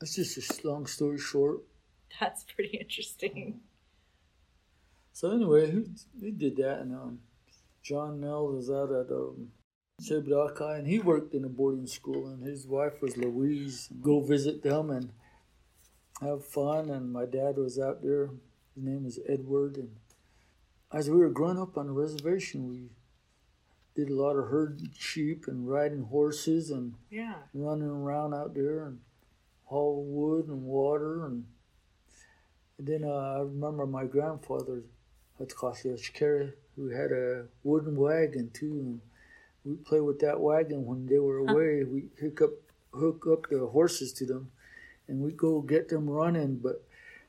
that's 0.00 0.14
just 0.16 0.64
a 0.64 0.68
long 0.68 0.86
story 0.86 1.18
short. 1.18 1.60
That's 2.20 2.44
pretty 2.44 2.76
interesting. 2.78 3.60
So 5.12 5.30
anyway, 5.32 5.70
he, 5.70 5.84
he 6.20 6.30
did 6.30 6.56
that, 6.56 6.80
and 6.80 6.94
um, 6.94 7.20
John 7.82 8.20
Nell 8.20 8.46
was 8.48 8.70
out 8.70 8.92
at 8.92 9.10
um, 9.10 9.50
Seba 10.00 10.30
Dalkai, 10.30 10.78
and 10.78 10.86
he 10.86 11.00
worked 11.00 11.34
in 11.34 11.44
a 11.44 11.48
boarding 11.48 11.86
school, 11.86 12.28
and 12.28 12.42
his 12.42 12.66
wife 12.66 13.02
was 13.02 13.16
Louise. 13.16 13.88
Go 14.00 14.20
visit 14.20 14.62
them 14.62 14.90
and 14.90 15.10
have 16.20 16.44
fun, 16.46 16.88
and 16.88 17.12
my 17.12 17.24
dad 17.26 17.56
was 17.56 17.78
out 17.78 18.02
there. 18.02 18.30
His 18.74 18.84
name 18.84 19.06
is 19.06 19.18
Edward, 19.28 19.76
and 19.76 19.96
as 20.92 21.10
we 21.10 21.16
were 21.16 21.30
growing 21.30 21.58
up 21.58 21.76
on 21.76 21.86
the 21.86 21.92
reservation, 21.92 22.68
we 22.68 22.90
did 23.96 24.08
a 24.08 24.14
lot 24.14 24.36
of 24.36 24.48
herding 24.48 24.90
sheep 24.96 25.48
and 25.48 25.68
riding 25.68 26.04
horses 26.04 26.70
and 26.70 26.94
Yeah. 27.10 27.34
running 27.52 27.88
around 27.88 28.32
out 28.34 28.54
there 28.54 28.84
and 28.86 29.00
haul 29.64 30.04
wood 30.04 30.46
and 30.46 30.62
water 30.64 31.26
and, 31.26 31.44
and 32.78 32.86
then 32.86 33.02
uh, 33.04 33.08
I 33.08 33.40
remember 33.40 33.86
my 33.86 34.04
grandfather 34.04 34.84
Hatkashkere, 35.40 36.54
who 36.76 36.88
had 36.90 37.10
a 37.10 37.46
wooden 37.64 37.96
wagon 37.96 38.50
too 38.54 38.70
and 38.72 39.00
we 39.64 39.74
play 39.74 40.00
with 40.00 40.20
that 40.20 40.40
wagon 40.40 40.84
when 40.84 41.06
they 41.06 41.18
were 41.18 41.38
away 41.38 41.84
we 41.84 42.04
hook 42.20 42.42
up 42.42 42.50
hook 42.92 43.26
up 43.30 43.48
the 43.50 43.66
horses 43.66 44.12
to 44.12 44.24
them 44.24 44.50
and 45.08 45.20
we 45.20 45.32
go 45.32 45.60
get 45.60 45.88
them 45.88 46.08
running 46.08 46.56
but 46.56 46.84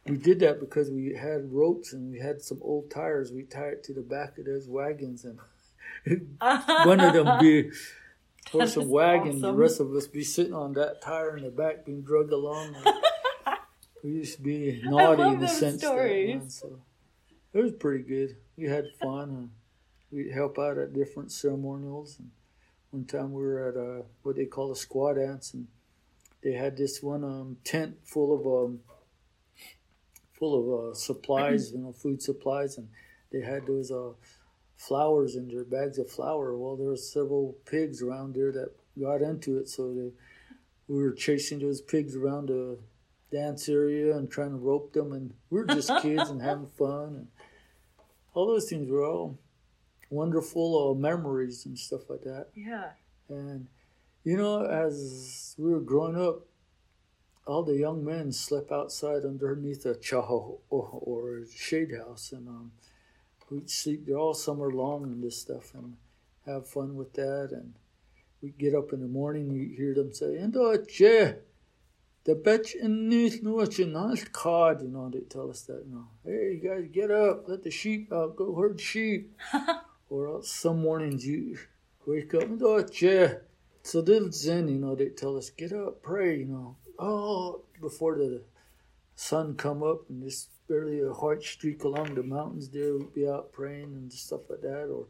we 0.06 0.18
did 0.18 0.40
that 0.40 0.60
because 0.60 0.90
we 0.90 1.14
had 1.14 1.52
ropes 1.52 1.94
and 1.94 2.12
we 2.12 2.20
had 2.20 2.42
some 2.42 2.60
old 2.62 2.90
tires 2.90 3.32
we 3.32 3.44
tied 3.44 3.74
it 3.74 3.84
to 3.84 3.94
the 3.94 4.02
back 4.02 4.38
of 4.38 4.46
those 4.46 4.68
wagons 4.68 5.26
and 5.26 5.40
one 6.86 7.00
of 7.00 7.14
them 7.14 7.40
be 7.40 7.70
horse 8.52 8.76
That 8.76 8.82
and 8.82 8.90
wagon. 8.90 9.42
The 9.42 9.54
rest 9.54 9.80
of 9.80 9.94
us 9.94 10.08
be 10.08 10.24
sitting 10.24 10.54
on 10.54 10.74
that 10.74 11.02
tire 11.02 11.38
in 11.38 11.44
the 11.44 11.50
back, 11.50 11.86
being 11.86 12.02
dragged 12.02 12.32
along. 12.32 12.76
we 14.04 14.12
used 14.12 14.38
to 14.38 14.42
be 14.42 14.82
naughty 14.84 15.24
in 15.24 15.40
the 15.40 15.48
sense 15.48 15.82
that 15.82 15.88
stories. 15.88 16.38
man, 16.38 16.50
so 16.50 16.80
it 17.54 17.62
was 17.62 17.74
pretty 17.74 18.04
good. 18.04 18.38
We 18.58 18.66
had 18.66 18.86
fun 19.02 19.52
we'd 20.12 20.32
help 20.32 20.58
out 20.58 20.78
at 20.78 20.94
different 20.94 21.32
ceremonials. 21.32 22.18
And 22.20 22.32
one 22.92 23.06
time 23.06 23.34
we 23.34 23.44
were 23.44 23.70
at 23.70 23.76
a 23.76 24.04
what 24.24 24.36
they 24.36 24.46
call 24.46 24.72
a 24.72 24.76
squaw 24.76 25.16
dance, 25.16 25.54
and 25.54 25.68
they 26.44 26.54
had 26.54 26.78
this 26.78 27.02
one 27.04 27.24
um, 27.24 27.58
tent 27.64 27.98
full 28.04 28.34
of 28.34 28.70
um, 28.70 28.80
full 30.34 30.56
of 30.56 30.92
uh, 30.92 30.94
supplies, 30.94 31.72
you 31.72 31.80
know, 31.80 31.92
food 31.92 32.22
supplies, 32.22 32.78
and 32.78 32.88
they 33.32 33.42
had 33.42 33.68
those 33.68 33.92
uh, 33.92 34.12
flowers 34.78 35.36
in 35.36 35.48
their 35.50 35.66
bags 35.66 36.00
of 36.00 36.10
flour. 36.10 36.58
Well, 36.58 36.78
there 36.78 36.88
were 36.88 36.96
several 36.96 37.58
pigs 37.66 38.02
around 38.02 38.36
there 38.36 38.52
that 38.54 38.72
got 39.00 39.22
into 39.22 39.58
it, 39.58 39.68
so 39.68 39.94
they, 39.94 40.12
we 40.88 41.04
were 41.04 41.12
chasing 41.12 41.60
those 41.60 41.82
pigs 41.82 42.16
around 42.16 42.48
the 42.48 42.80
dance 43.32 43.70
area 43.70 44.18
and 44.18 44.32
trying 44.32 44.52
to 44.52 44.56
rope 44.56 44.94
them, 44.94 45.12
and 45.12 45.34
we 45.50 45.60
were 45.60 45.68
just 45.68 45.92
kids 46.02 46.30
and 46.30 46.42
having 46.50 46.68
fun, 46.68 47.16
and 47.16 47.28
all 48.34 48.48
those 48.48 48.70
things 48.70 48.90
were 48.90 49.04
all 49.04 49.38
wonderful 50.10 50.92
uh, 50.92 51.00
memories 51.00 51.66
and 51.66 51.78
stuff 51.78 52.10
like 52.10 52.24
that. 52.24 52.48
Yeah. 52.56 52.92
And 53.30 53.68
you 54.24 54.38
know, 54.38 54.66
as 54.66 55.56
we 55.58 55.72
were 55.72 55.80
growing 55.80 56.20
up, 56.20 56.42
all 57.46 57.64
the 57.64 57.76
young 57.76 58.06
men 58.06 58.32
slept 58.32 58.72
outside 58.72 59.26
underneath 59.26 59.86
a 59.86 59.96
chaho 59.96 60.60
or, 60.70 61.38
a 61.38 61.50
shade 61.50 61.96
house, 61.98 62.32
and 62.32 62.48
um, 62.48 62.72
we'd 63.50 63.70
sleep 63.70 64.06
there 64.06 64.18
all 64.18 64.34
summer 64.34 64.70
long 64.70 65.04
and 65.04 65.24
this 65.24 65.42
stuff, 65.42 65.74
and 65.74 65.96
have 66.46 66.68
fun 66.68 66.96
with 66.96 67.14
that. 67.14 67.50
And 67.52 67.74
we'd 68.42 68.58
get 68.58 68.76
up 68.76 68.94
in 68.94 69.02
the 69.02 69.08
morning, 69.08 69.52
you 69.52 69.76
hear 69.76 69.96
them 69.96 70.14
say, 70.14 70.38
"Endo 70.38 70.78
che, 70.86 71.36
the 72.26 72.36
betch 72.36 72.76
in 72.76 73.10
this 73.10 73.42
no 73.42 73.64
not 73.64 74.32
cod," 74.32 74.84
you 74.84 74.90
know. 74.90 75.10
They 75.10 75.22
tell 75.22 75.50
us 75.50 75.62
that, 75.64 75.86
you 75.88 75.96
know, 75.96 76.08
hey, 76.24 76.60
you 76.62 76.70
guys, 76.70 76.88
get 76.92 77.10
up, 77.10 77.48
let 77.48 77.64
the 77.64 77.72
sheep 77.72 78.14
out, 78.14 78.36
go 78.36 78.54
herd 78.54 78.80
sheep. 78.80 79.36
or 80.10 80.28
else 80.28 80.52
some 80.52 80.82
mornings 80.82 81.26
you 81.26 81.58
wake 82.06 82.34
up 82.34 82.44
and 82.44 82.62
oh 82.64 82.86
yeah. 83.00 83.36
So 83.84 84.00
little 84.00 84.32
Zen, 84.32 84.68
you 84.68 84.78
know, 84.78 84.96
they 84.96 85.10
tell 85.10 85.38
us, 85.38 85.50
get 85.50 85.72
up, 85.72 86.02
pray, 86.04 86.40
you 86.40 86.46
know. 86.46 86.76
Oh, 86.98 87.62
before 87.80 88.16
the 88.18 88.44
sun 89.16 89.56
come 89.56 89.84
up 89.84 90.10
and 90.10 90.24
just 90.24 90.50
barely 90.68 91.02
a 91.02 91.10
white 91.10 91.44
streak 91.44 91.84
along 91.84 92.16
the 92.16 92.24
mountains 92.24 92.70
there. 92.70 92.94
We'd 92.96 93.14
be 93.14 93.28
out 93.28 93.52
praying 93.52 93.94
and 93.94 94.12
stuff 94.12 94.42
like 94.50 94.62
that, 94.62 94.86
or 94.86 95.08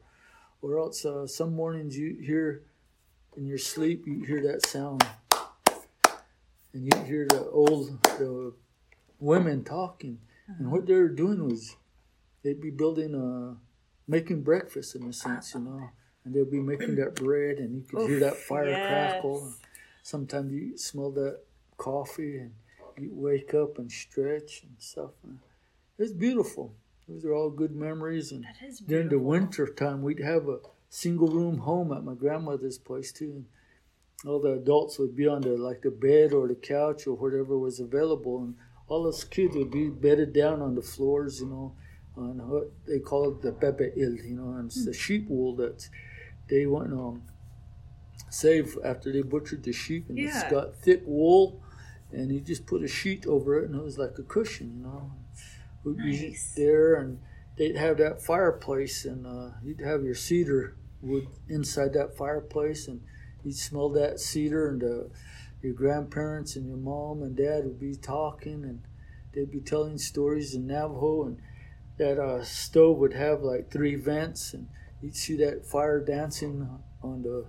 or 0.62 0.80
else 0.80 1.06
uh, 1.06 1.28
some 1.28 1.56
mornings 1.56 1.98
you 1.98 2.18
hear 2.22 2.64
in 3.38 3.46
your 3.46 3.58
sleep 3.58 4.06
you 4.08 4.24
hear 4.24 4.42
that 4.42 4.66
sound, 4.66 5.06
and 6.74 6.86
you 6.86 7.04
hear 7.06 7.28
the 7.28 7.48
old 7.50 8.02
the 8.04 8.54
women 9.20 9.64
talking, 9.64 10.20
and 10.58 10.72
what 10.72 10.86
they 10.86 10.96
were 10.96 11.10
doing 11.10 11.48
was 11.48 11.76
they'd 12.44 12.62
be 12.62 12.72
building 12.72 13.14
a 13.14 13.58
making 14.10 14.42
breakfast 14.42 14.96
in 14.96 15.04
a 15.04 15.14
sense, 15.14 15.54
you 15.54 15.62
know, 15.62 15.90
and 16.26 16.34
they'd 16.34 16.52
be 16.52 16.60
making 16.60 16.96
that 16.96 17.16
bread, 17.16 17.60
and 17.60 17.76
you 17.76 17.84
could 17.84 18.10
hear 18.10 18.20
that 18.20 18.36
fire 18.36 18.68
yes. 18.68 18.88
crackle. 18.88 19.54
Sometimes 20.02 20.52
you 20.52 20.78
smell 20.78 21.12
that 21.12 21.40
coffee, 21.78 22.38
and 22.40 22.52
you 22.98 23.12
wake 23.14 23.54
up 23.54 23.78
and 23.78 23.92
stretch 23.92 24.64
and 24.64 24.74
stuff. 24.80 25.12
It's 26.00 26.12
beautiful. 26.12 26.74
Those 27.08 27.24
are 27.26 27.34
all 27.34 27.50
good 27.50 27.76
memories. 27.76 28.32
And 28.32 28.46
during 28.88 29.10
the 29.10 29.20
winter 29.20 29.68
time, 29.68 30.02
we'd 30.02 30.20
have 30.20 30.50
a 30.50 30.60
single 30.90 31.28
room 31.28 31.60
home 31.60 31.92
at 31.94 32.04
my 32.04 32.16
grandmother's 32.16 32.78
place 32.78 33.12
too. 33.12 33.32
And 33.32 33.46
all 34.26 34.40
the 34.40 34.54
adults 34.54 35.00
would 35.00 35.16
be 35.16 35.28
on 35.28 35.42
the 35.42 35.56
like 35.56 35.82
the 35.82 35.92
bed 35.92 36.34
or 36.34 36.48
the 36.48 36.56
couch 36.56 37.08
or 37.08 37.14
whatever 37.14 37.58
was 37.58 37.80
available, 37.80 38.40
and 38.40 38.56
all 38.88 39.08
us 39.08 39.24
kids 39.24 39.56
would 39.56 39.72
be 39.72 39.90
bedded 39.90 40.34
down 40.34 40.62
on 40.62 40.76
the 40.76 40.82
floors, 40.82 41.42
you 41.42 41.48
know, 41.48 41.76
on 42.20 42.48
what 42.50 42.72
they 42.88 43.00
call 43.00 43.32
it 43.32 43.42
the 43.42 43.52
pepe 43.52 43.92
il, 43.96 44.16
you 44.16 44.36
know, 44.36 44.58
and 44.58 44.68
it's 44.68 44.86
the 44.86 44.94
sheep 44.94 45.28
wool 45.30 45.56
that 45.56 45.90
they 46.50 46.66
want 46.66 46.92
um 46.94 47.22
save 48.30 48.78
after 48.84 49.12
they 49.12 49.22
butchered 49.22 49.64
the 49.64 49.74
sheep, 49.74 50.10
and 50.10 50.20
it's 50.20 50.44
got 50.52 50.76
thick 50.76 51.02
wool, 51.06 51.62
and 52.12 52.32
you 52.32 52.40
just 52.40 52.66
put 52.66 52.84
a 52.84 52.88
sheet 52.88 53.26
over 53.26 53.60
it, 53.60 53.70
and 53.70 53.76
it 53.80 53.84
was 53.84 53.98
like 53.98 54.18
a 54.20 54.24
cushion, 54.24 54.74
you 54.78 54.84
know. 54.84 55.12
We'd 55.84 55.98
be 55.98 56.28
Nice. 56.30 56.54
there, 56.56 56.96
and 56.96 57.20
they'd 57.58 57.78
have 57.78 57.98
that 57.98 58.22
fireplace, 58.22 59.06
and 59.06 59.26
uh, 59.26 59.52
you'd 59.64 59.80
have 59.82 60.04
your 60.04 60.14
cedar 60.16 60.76
wood 61.02 61.28
inside 61.48 61.94
that 61.94 62.16
fireplace, 62.18 62.88
and 62.88 63.02
you'd 63.44 63.56
smell 63.56 63.90
that 63.90 64.20
cedar, 64.20 64.68
and 64.68 64.84
uh, 64.84 65.04
your 65.64 65.74
grandparents 65.74 66.56
and 66.56 66.68
your 66.68 66.78
mom 66.78 67.24
and 67.24 67.36
dad 67.36 67.64
would 67.64 67.80
be 67.80 67.96
talking, 67.96 68.64
and 68.64 68.82
they'd 69.34 69.52
be 69.52 69.62
telling 69.62 69.98
stories 69.98 70.54
in 70.54 70.68
Navajo, 70.68 71.24
and 71.26 71.38
that 72.00 72.18
uh, 72.18 72.44
stove 72.44 72.98
would 72.98 73.14
have 73.14 73.44
like 73.44 73.70
three 73.70 73.96
vents, 73.96 74.54
and 74.54 74.68
you'd 75.02 75.16
see 75.16 75.38
that 75.38 75.66
fire 75.66 76.00
dancing 76.00 76.68
on 77.04 77.22
the 77.22 77.46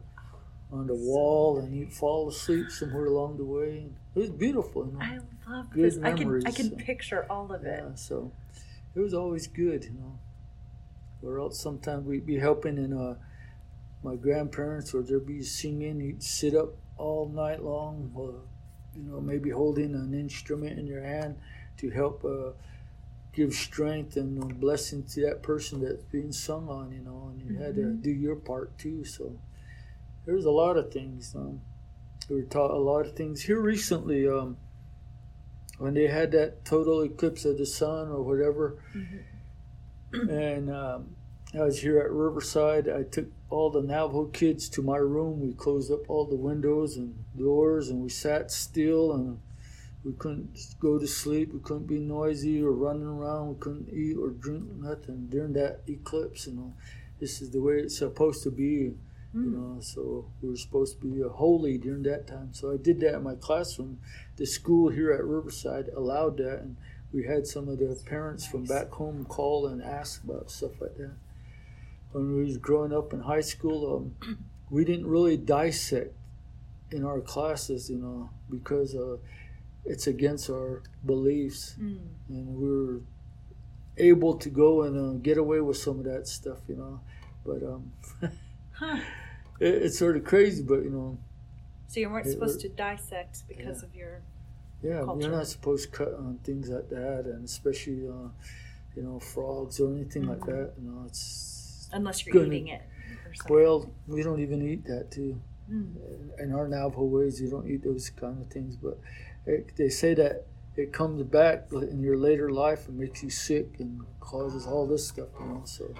on 0.73 0.87
the 0.87 0.95
wall, 0.95 1.59
and 1.59 1.75
you'd 1.75 1.93
fall 1.93 2.29
asleep 2.29 2.71
somewhere 2.71 3.07
along 3.07 3.39
the 3.39 3.45
way. 3.45 3.79
And 3.79 3.97
it 4.15 4.19
was 4.21 4.31
beautiful, 4.31 4.87
you 4.87 4.93
know. 4.93 5.01
I 5.01 5.19
love 5.51 5.71
Good 5.71 5.85
this. 5.85 5.99
I 6.03 6.13
can 6.13 6.47
I 6.47 6.51
can 6.51 6.71
so. 6.71 6.77
picture 6.77 7.27
all 7.31 7.51
of 7.51 7.65
it. 7.65 7.83
Yeah, 7.83 7.95
so 7.95 8.33
it 8.95 9.01
was 9.01 9.15
always 9.15 9.47
good, 9.47 9.85
you 9.85 9.93
know. 9.93 10.19
Or 11.23 11.39
else 11.39 11.61
sometimes 11.61 12.07
we'd 12.07 12.27
be 12.27 12.39
helping 12.39 12.77
in 12.77 12.93
uh, 12.93 13.15
my 14.03 14.17
grandparents, 14.17 14.95
or 14.95 15.03
they'd 15.03 15.27
be 15.27 15.43
singing. 15.43 16.01
You'd 16.01 16.23
sit 16.23 16.55
up 16.55 16.75
all 16.97 17.29
night 17.29 17.63
long, 17.63 18.13
uh, 18.17 18.99
you 18.99 19.05
know, 19.11 19.21
maybe 19.21 19.51
holding 19.51 19.95
an 19.95 20.13
instrument 20.15 20.79
in 20.79 20.87
your 20.87 21.03
hand 21.03 21.37
to 21.79 21.91
help 21.91 22.25
uh, 22.25 22.51
give 23.33 23.53
strength 23.53 24.17
and 24.17 24.61
blessing 24.61 25.05
to 25.05 25.21
that 25.23 25.43
person 25.43 25.83
that's 25.83 26.05
being 26.05 26.33
sung 26.33 26.69
on, 26.69 26.93
you 26.93 27.01
know. 27.01 27.33
And 27.33 27.43
you 27.43 27.59
had 27.59 27.75
to 27.77 27.93
do 27.93 28.11
your 28.11 28.37
part 28.37 28.77
too. 28.79 29.05
So 29.05 29.39
there's 30.27 30.45
a 30.45 30.51
lot 30.51 30.77
of 30.77 30.93
things. 30.93 31.35
Um, 31.35 31.61
we 32.29 32.37
were 32.37 32.43
taught 32.43 32.71
a 32.71 32.79
lot 32.79 33.07
of 33.07 33.17
things 33.17 33.43
here 33.43 33.61
recently. 33.61 34.29
Um, 34.29 34.57
when 35.81 35.95
they 35.95 36.09
had 36.09 36.31
that 36.33 36.63
total 36.67 37.01
eclipse 37.01 37.47
of 37.47 37.57
the 37.57 37.65
sun 37.65 38.09
or 38.09 38.23
whatever. 38.23 38.77
and 40.13 40.71
um, 40.71 41.17
I 41.55 41.63
was 41.63 41.81
here 41.81 41.99
at 42.01 42.11
Riverside. 42.11 42.87
I 42.87 43.03
took 43.03 43.29
all 43.49 43.71
the 43.71 43.81
Navajo 43.81 44.27
kids 44.27 44.69
to 44.71 44.83
my 44.83 44.99
room. 44.99 45.41
We 45.41 45.55
closed 45.55 45.91
up 45.91 46.01
all 46.09 46.27
the 46.27 46.37
windows 46.37 46.99
and 46.99 47.25
doors, 47.37 47.89
and 47.89 48.03
we 48.03 48.11
sat 48.11 48.51
still 48.51 49.13
and 49.13 49.41
we 50.05 50.13
couldn't 50.13 50.59
go 50.81 50.99
to 50.99 51.07
sleep. 51.07 51.53
We 51.53 51.61
couldn't 51.61 51.87
be 51.87 51.99
noisy 51.99 52.63
or 52.63 52.73
running 52.73 53.07
around. 53.07 53.49
We 53.49 53.55
couldn't 53.61 53.91
eat 53.93 54.17
or 54.17 54.31
drink 54.31 54.65
nothing 54.79 55.27
during 55.29 55.53
that 55.55 55.81
eclipse. 55.87 56.47
You 56.47 56.55
know, 56.55 56.75
this 57.19 57.43
is 57.43 57.51
the 57.51 57.61
way 57.61 57.75
it's 57.75 57.99
supposed 57.99 58.43
to 58.45 58.51
be. 58.51 58.95
You 59.33 59.43
know, 59.43 59.77
so 59.81 60.27
we 60.43 60.49
were 60.49 60.57
supposed 60.57 61.01
to 61.01 61.07
be 61.07 61.23
uh, 61.23 61.29
holy 61.29 61.79
during 61.79 62.03
that 62.03 62.27
time. 62.27 62.49
So 62.53 62.73
I 62.73 62.77
did 62.77 62.99
that 63.01 63.15
in 63.15 63.23
my 63.23 63.37
classroom. 63.37 64.01
The 64.37 64.45
school 64.45 64.89
here 64.89 65.13
at 65.13 65.23
Riverside 65.23 65.89
allowed 65.97 66.39
that, 66.39 66.59
and 66.59 66.77
we 67.13 67.27
had 67.27 67.47
some 67.47 67.69
of 67.69 67.79
the 67.79 67.97
parents 68.07 68.45
from 68.45 68.65
back 68.65 68.91
home 68.91 69.25
call 69.25 69.69
and 69.69 69.81
ask 69.83 70.25
about 70.25 70.51
stuff 70.51 70.81
like 70.81 70.97
that. 70.97 71.13
When 72.11 72.35
we 72.35 72.43
was 72.43 72.59
growing 72.59 72.93
up 72.93 73.13
in 73.13 73.21
high 73.21 73.43
school, 73.43 73.97
um, 73.97 74.39
we 74.71 74.85
didn't 74.85 75.07
really 75.07 75.37
dissect 75.37 76.13
in 76.91 77.05
our 77.05 77.21
classes, 77.21 77.89
you 77.89 77.99
know, 77.99 78.31
because 78.51 78.97
uh, 78.97 79.17
it's 79.85 80.07
against 80.07 80.51
our 80.51 80.83
beliefs, 81.05 81.77
Mm. 81.81 81.99
and 82.29 82.47
we 82.57 82.69
were 82.69 83.01
able 83.97 84.35
to 84.39 84.49
go 84.49 84.83
and 84.83 84.97
uh, 84.97 85.19
get 85.23 85.37
away 85.39 85.61
with 85.61 85.77
some 85.77 85.99
of 85.99 86.05
that 86.05 86.27
stuff, 86.27 86.59
you 86.69 86.77
know. 86.77 87.01
But 87.45 87.63
um, 87.63 87.93
Huh. 88.73 88.99
it, 89.59 89.75
it's 89.85 89.99
sort 89.99 90.17
of 90.17 90.25
crazy, 90.25 90.63
but 90.63 90.83
you 90.85 90.91
know, 90.91 91.19
So 91.89 92.01
you 92.01 92.09
weren't 92.11 92.27
It 92.27 92.33
supposed 92.33 92.61
to 92.61 92.69
dissect 92.69 93.43
because 93.49 93.83
Yeah. 93.83 93.89
of 93.89 93.95
your. 93.95 94.23
yeah, 94.83 95.05
Culture. 95.05 95.21
you're 95.23 95.37
not 95.37 95.47
supposed 95.49 95.91
to 95.91 95.99
cut 95.99 96.15
on 96.15 96.39
things 96.45 96.69
like 96.71 96.89
that, 96.91 97.25
and 97.27 97.45
especially 97.45 98.07
uh, 98.09 98.29
you 98.97 99.03
know 99.03 99.19
frogs 99.19 99.81
or 99.81 99.91
anything 99.93 100.27
like 100.27 100.41
Mm-hmm. 100.41 100.51
that. 100.51 100.73
You 100.81 100.91
know, 100.91 101.05
it's 101.07 101.89
Unless 101.93 102.25
you're 102.27 102.33
Good. 102.35 102.47
eating 102.53 102.69
it. 102.69 102.83
Well, 103.49 103.91
we 104.07 104.23
don't 104.23 104.41
even 104.41 104.63
eat 104.63 104.85
that 104.85 105.11
too. 105.11 105.41
Mm. 105.71 105.95
In 106.41 106.53
our 106.53 106.67
Navajo 106.69 107.05
ways, 107.05 107.41
you 107.41 107.49
don't 107.51 107.69
eat 107.69 107.83
those 107.83 108.11
kind 108.11 108.41
of 108.41 108.49
things, 108.49 108.77
but 108.77 108.99
it, 109.47 109.77
they 109.77 109.89
say 109.89 110.15
that 110.15 110.47
it 110.77 110.93
comes 110.93 111.23
back 111.23 111.67
in 111.73 112.03
your 112.03 112.17
later 112.17 112.51
life 112.51 112.89
and 112.89 112.99
makes 112.99 113.23
you 113.23 113.31
sick 113.31 113.77
and 113.79 114.01
causes 114.21 114.67
all 114.67 114.87
this 114.87 115.09
stuff. 115.09 115.29
You 115.39 115.47
know, 115.47 115.63
so 115.65 115.95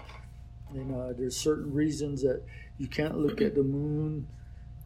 and 0.71 0.95
uh, 0.95 1.13
there's 1.17 1.37
certain 1.37 1.73
reasons 1.73 2.23
that 2.23 2.43
you 2.79 2.87
can't 2.87 3.19
look 3.19 3.41
at 3.41 3.55
the 3.55 3.63
moon 3.63 4.27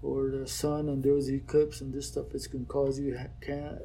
or 0.03 0.31
the 0.31 0.47
sun 0.47 0.89
and 0.89 1.03
those 1.03 1.29
eclipses 1.29 1.83
and 1.83 1.93
this 1.93 2.09
stuff. 2.09 2.27
It's 2.35 2.47
going 2.47 2.65
to 2.65 2.71
cause 2.71 2.99
you 2.99 3.19
ha- 3.19 3.79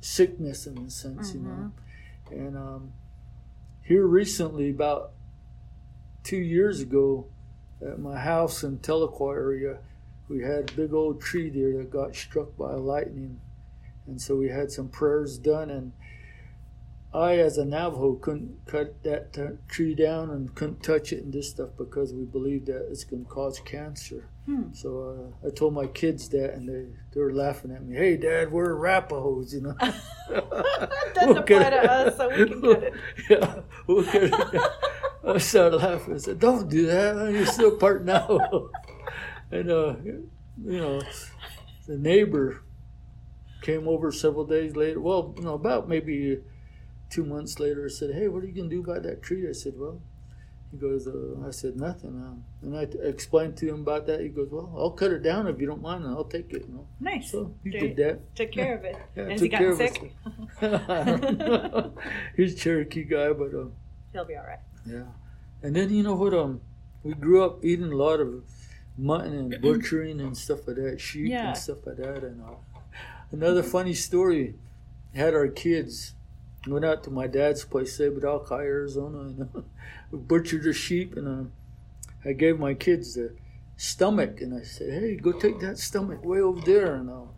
sickness 0.00 0.66
in 0.66 0.78
a 0.78 0.90
sense, 0.90 1.34
you 1.34 1.40
know. 1.40 1.72
And 2.30 2.56
um, 2.56 2.92
here 3.82 4.06
recently, 4.06 4.70
about 4.70 5.12
two 6.24 6.38
years 6.38 6.80
ago, 6.80 7.26
at 7.82 7.98
my 7.98 8.18
house 8.18 8.62
in 8.64 8.78
Tahlequah 8.78 9.34
area, 9.34 9.78
we 10.28 10.42
had 10.42 10.70
a 10.70 10.74
big 10.74 10.92
old 10.92 11.20
tree 11.20 11.50
there 11.50 11.76
that 11.78 11.90
got 11.90 12.16
struck 12.16 12.56
by 12.56 12.72
lightning, 12.72 13.40
and 14.06 14.20
so 14.20 14.36
we 14.36 14.48
had 14.48 14.70
some 14.70 14.88
prayers 14.88 15.38
done. 15.38 15.70
And 15.70 15.92
I, 17.12 17.38
as 17.38 17.58
a 17.58 17.64
Navajo, 17.64 18.14
couldn't 18.14 18.66
cut 18.66 19.02
that 19.04 19.32
t- 19.32 19.58
tree 19.68 19.94
down 19.94 20.30
and 20.30 20.54
couldn't 20.54 20.82
touch 20.82 21.12
it 21.12 21.24
and 21.24 21.32
this 21.32 21.50
stuff 21.50 21.70
because 21.76 22.12
we 22.12 22.24
believed 22.24 22.66
that 22.66 22.88
it's 22.90 23.04
going 23.04 23.24
to 23.24 23.30
cause 23.30 23.60
cancer. 23.60 24.28
Hmm. 24.46 24.72
So 24.72 25.32
uh, 25.42 25.48
I 25.48 25.50
told 25.50 25.74
my 25.74 25.86
kids 25.86 26.28
that, 26.28 26.54
and 26.54 26.68
they, 26.68 26.86
they 27.12 27.20
were 27.20 27.32
laughing 27.32 27.72
at 27.72 27.84
me. 27.84 27.96
Hey, 27.96 28.16
Dad, 28.16 28.52
we're 28.52 28.76
Arapahoes, 28.76 29.52
you 29.52 29.60
know. 29.60 29.74
Doesn't 31.14 31.28
We'll 31.28 31.38
apply 31.38 31.70
to 31.70 31.90
us, 31.90 32.16
so 32.16 32.28
we 32.28 32.46
can 32.46 32.60
get 32.60 32.82
it. 32.82 32.94
yeah, 33.30 33.60
we'll 33.86 34.04
get 34.04 34.22
it. 34.24 34.62
I 35.26 35.38
started 35.38 35.78
laughing. 35.78 36.14
I 36.14 36.18
said, 36.18 36.38
"Don't 36.38 36.68
do 36.68 36.86
that. 36.86 37.32
You're 37.32 37.46
still 37.46 37.76
part 37.76 38.04
now." 38.04 38.38
and 39.50 39.70
uh, 39.70 39.96
you 40.04 40.30
know, 40.64 41.02
the 41.86 41.98
neighbor 41.98 42.62
came 43.66 43.88
over 43.88 44.12
several 44.12 44.44
days 44.46 44.76
later. 44.76 45.00
Well, 45.00 45.34
you 45.36 45.42
know, 45.44 45.54
about 45.54 45.88
maybe 45.88 46.38
two 47.10 47.24
months 47.24 47.58
later. 47.58 47.88
Said, 47.88 48.14
"Hey, 48.14 48.28
what 48.28 48.42
are 48.42 48.46
you 48.46 48.52
gonna 48.52 48.68
do 48.68 48.80
about 48.80 49.02
that 49.02 49.22
tree?" 49.22 49.48
I 49.48 49.52
said, 49.52 49.74
"Well." 49.78 50.00
He 50.72 50.78
goes, 50.78 51.06
uh, 51.06 51.46
I 51.46 51.52
said 51.52 51.76
nothing, 51.76 52.10
um, 52.26 52.44
and 52.60 52.76
I 52.76 52.86
t- 52.86 52.98
explained 53.00 53.56
to 53.58 53.68
him 53.68 53.80
about 53.82 54.04
that. 54.08 54.20
He 54.20 54.28
goes, 54.28 54.48
"Well, 54.50 54.68
I'll 54.76 54.90
cut 54.90 55.12
it 55.12 55.22
down 55.22 55.46
if 55.46 55.60
you 55.60 55.66
don't 55.66 55.80
mind, 55.80 56.04
and 56.04 56.12
I'll 56.12 56.24
take 56.24 56.52
it." 56.52 56.62
You 56.66 56.74
know, 56.74 56.86
Nice. 56.98 57.30
so 57.30 57.54
he 57.62 57.70
Did- 57.70 57.80
did 57.80 57.96
that. 57.98 58.34
Took 58.34 58.50
care 58.50 58.74
of 58.76 58.84
it. 58.84 58.96
Yeah, 59.16 59.28
Has 59.30 59.40
he 59.40 59.48
took 59.48 59.58
care 59.58 59.74
gotten 59.76 59.86
of 59.86 59.92
sick? 60.60 62.02
He's 62.36 62.52
a 62.54 62.56
Cherokee 62.56 63.04
guy, 63.04 63.32
but 63.32 63.54
um, 63.54 63.72
He'll 64.12 64.24
be 64.24 64.34
all 64.36 64.42
right. 64.44 64.58
yeah. 64.84 65.04
And 65.62 65.74
then 65.76 65.90
you 65.94 66.02
know 66.02 66.14
what? 66.16 66.34
Um, 66.34 66.60
we 67.04 67.14
grew 67.14 67.44
up 67.44 67.64
eating 67.64 67.92
a 67.92 67.96
lot 67.96 68.18
of 68.20 68.42
mutton 68.98 69.34
and 69.34 69.50
butchering 69.62 70.20
and 70.20 70.36
stuff 70.36 70.66
like 70.66 70.76
that, 70.76 71.00
sheep 71.00 71.28
Yeah. 71.30 71.48
and 71.50 71.56
stuff 71.56 71.86
like 71.86 71.96
that. 71.98 72.24
And 72.24 72.42
uh, 72.42 72.54
another 73.30 73.62
funny 73.62 73.94
story: 73.94 74.54
had 75.14 75.34
our 75.34 75.48
kids 75.48 76.14
went 76.66 76.84
out 76.84 77.04
to 77.04 77.10
my 77.10 77.26
dad's 77.26 77.64
place, 77.64 77.96
Seba 77.96 78.20
Dalkai, 78.20 78.60
Arizona, 78.60 79.20
and 79.20 79.48
uh, 79.54 79.60
butchered 80.16 80.66
a 80.66 80.72
sheep, 80.72 81.16
and 81.16 81.28
um, 81.28 81.52
I 82.24 82.32
gave 82.32 82.58
my 82.58 82.74
kids 82.74 83.14
the 83.14 83.34
stomach, 83.76 84.40
and 84.40 84.54
I 84.54 84.62
said, 84.62 85.00
"Hey, 85.00 85.16
go 85.16 85.32
take 85.32 85.60
that 85.60 85.78
stomach 85.78 86.24
way 86.24 86.40
over 86.40 86.60
there, 86.60 86.94
and 86.94 87.10
I'll 87.10 87.34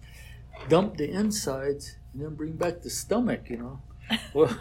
dump 0.68 0.96
the 0.96 1.10
insides, 1.10 1.96
and 2.12 2.22
then 2.22 2.34
bring 2.34 2.52
back 2.52 2.82
the 2.82 2.90
stomach." 2.90 3.50
You 3.50 3.58
know. 3.58 3.82
Well, 4.32 4.56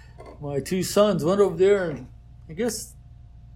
my 0.40 0.60
two 0.60 0.84
sons 0.84 1.24
went 1.24 1.40
over 1.40 1.56
there, 1.56 1.90
and 1.90 2.06
I 2.48 2.52
guess 2.52 2.94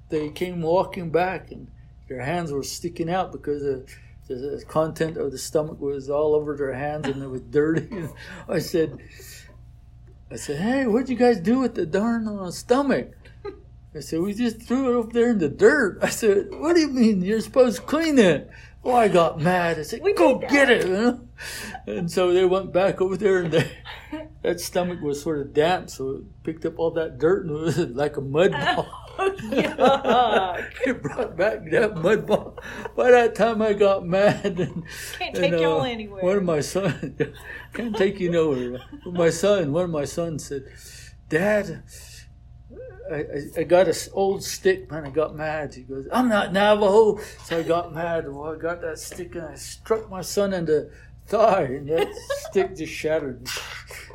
they 0.09 0.31
came 0.31 0.61
walking 0.61 1.11
back, 1.11 1.53
and 1.53 1.68
their 2.09 2.22
hands 2.22 2.51
were 2.51 2.62
sticking 2.62 3.09
out 3.09 3.31
because 3.31 3.62
the, 3.62 3.87
the 4.29 4.64
content 4.66 5.16
of 5.16 5.31
the 5.31 5.39
stomach 5.39 5.81
was 5.81 6.11
all 6.11 6.35
over 6.35 6.57
their 6.57 6.74
hands, 6.74 7.07
and 7.07 7.22
it 7.22 7.29
was 7.29 7.43
dirty. 7.43 8.09
I 8.49 8.59
said, 8.59 8.99
I 10.31 10.37
said, 10.37 10.61
hey, 10.61 10.87
what'd 10.87 11.09
you 11.09 11.16
guys 11.16 11.39
do 11.39 11.61
with 11.61 11.74
the 11.74 11.87
darn 11.87 12.27
uh, 12.27 12.51
stomach? 12.51 13.12
I 13.95 14.01
said, 14.01 14.20
we 14.20 14.35
just 14.35 14.61
threw 14.61 14.91
it 14.91 14.95
over 14.95 15.11
there 15.11 15.31
in 15.31 15.39
the 15.39 15.49
dirt. 15.49 16.01
I 16.03 16.11
said, 16.11 16.49
what 16.51 16.74
do 16.74 16.81
you 16.81 16.89
mean? 16.89 17.22
You're 17.22 17.41
supposed 17.41 17.77
to 17.77 17.83
clean 17.83 18.18
it. 18.18 18.51
Oh, 18.87 18.95
I 18.95 19.09
got 19.09 19.41
mad. 19.41 19.80
I 19.80 19.82
said, 19.82 20.01
We 20.01 20.12
go 20.14 20.39
get 20.39 20.70
it. 20.70 20.87
You 20.87 20.93
know? 20.93 21.20
And 21.89 22.09
so 22.11 22.32
they 22.32 22.45
went 22.45 22.72
back 22.72 23.01
over 23.01 23.16
there 23.16 23.43
and 23.43 23.53
they, 23.53 23.68
that 24.43 24.61
stomach 24.61 25.01
was 25.01 25.20
sort 25.20 25.41
of 25.41 25.53
damp. 25.53 25.91
So 25.91 26.11
it 26.11 26.45
picked 26.45 26.64
up 26.64 26.78
all 26.78 26.93
that 26.93 27.18
dirt 27.18 27.47
and 27.47 27.57
it 27.57 27.61
was 27.61 27.78
like 27.97 28.16
a 28.16 28.20
mud 28.20 28.53
ball. 28.53 28.87
Yuck. 29.18 30.72
it 30.87 31.03
brought 31.03 31.37
back 31.37 31.68
that 31.72 31.97
mud 31.97 32.28
ball. 32.28 32.57
By 32.95 33.11
that 33.11 33.34
time 33.34 33.61
I 33.61 33.72
got 33.72 34.07
mad. 34.07 34.61
And, 34.61 34.84
Can't 35.18 35.37
and, 35.37 35.37
take 35.37 35.53
y'all 35.61 35.80
uh, 35.80 35.87
anywhere. 35.87 36.22
One 36.22 36.37
of 36.37 36.45
my 36.45 36.61
sons, 36.61 37.20
can't 37.72 37.97
take 37.97 38.20
you 38.20 38.30
nowhere. 38.30 38.78
But 39.05 39.14
my 39.14 39.30
son, 39.30 39.72
one 39.72 39.84
of 39.84 39.91
my 39.91 40.05
sons 40.05 40.45
said, 40.45 40.62
Dad, 41.28 41.82
I, 43.12 43.61
I, 43.61 43.62
got 43.64 43.88
an 43.88 43.94
old 44.12 44.42
stick, 44.42 44.90
man. 44.90 45.07
I 45.07 45.11
got 45.11 45.34
mad. 45.34 45.74
He 45.74 45.82
goes, 45.82 46.09
I'm 46.12 46.28
not 46.28 46.52
Navajo. 46.52 47.18
So 47.44 47.59
I 47.59 47.62
got 47.62 47.94
mad. 47.94 48.28
Well, 48.32 48.54
I 48.54 48.59
got 48.59 48.80
that 48.80 48.98
stick 48.98 49.34
and 49.34 49.44
I 49.44 49.54
struck 49.54 50.11
my 50.11 50.22
son 50.22 50.52
in 50.52 50.64
the 50.64 50.90
thigh, 51.26 51.62
and 51.62 51.88
that 51.88 52.09
stick 52.48 52.76
just 52.76 52.92
shattered. 52.92 53.48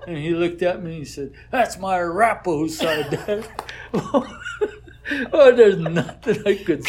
And 0.07 0.17
he 0.17 0.31
looked 0.31 0.61
at 0.61 0.83
me 0.83 0.91
and 0.91 0.99
he 0.99 1.05
said, 1.05 1.33
That's 1.51 1.77
my 1.77 1.97
Arapaho 1.97 2.67
side, 2.67 3.09
Dad. 3.11 3.47
oh, 3.93 5.55
there's 5.55 5.77
nothing 5.77 6.43
I 6.45 6.55
could, 6.55 6.85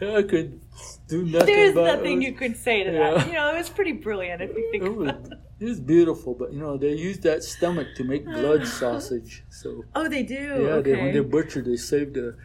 I 0.00 0.22
could 0.22 0.60
do 1.08 1.24
nothing 1.24 1.46
There's 1.46 1.72
about 1.72 1.86
it. 1.86 1.96
nothing 1.96 2.22
you 2.22 2.32
could 2.32 2.56
say 2.56 2.84
to 2.84 2.90
that. 2.90 3.26
You 3.26 3.34
know, 3.34 3.54
it 3.54 3.58
was 3.58 3.68
pretty 3.68 3.92
brilliant 3.92 4.42
if 4.42 4.56
you 4.56 4.68
think 4.70 4.84
about 4.84 5.32
it. 5.32 5.38
It 5.62 5.68
was 5.68 5.80
beautiful, 5.80 6.34
but 6.34 6.52
you 6.52 6.60
know 6.60 6.76
they 6.76 6.94
use 6.94 7.18
that 7.20 7.42
stomach 7.44 7.88
to 7.96 8.04
make 8.04 8.24
blood 8.24 8.66
sausage. 8.80 9.44
So 9.50 9.84
Oh, 9.94 10.08
they 10.08 10.22
do? 10.22 10.34
yeah, 10.34 10.80
they, 10.80 10.92
when 10.92 11.00
okay. 11.08 11.12
they 11.12 11.20
butcher, 11.20 11.62
they 11.62 11.76
save 11.76 12.12
the 12.14 12.36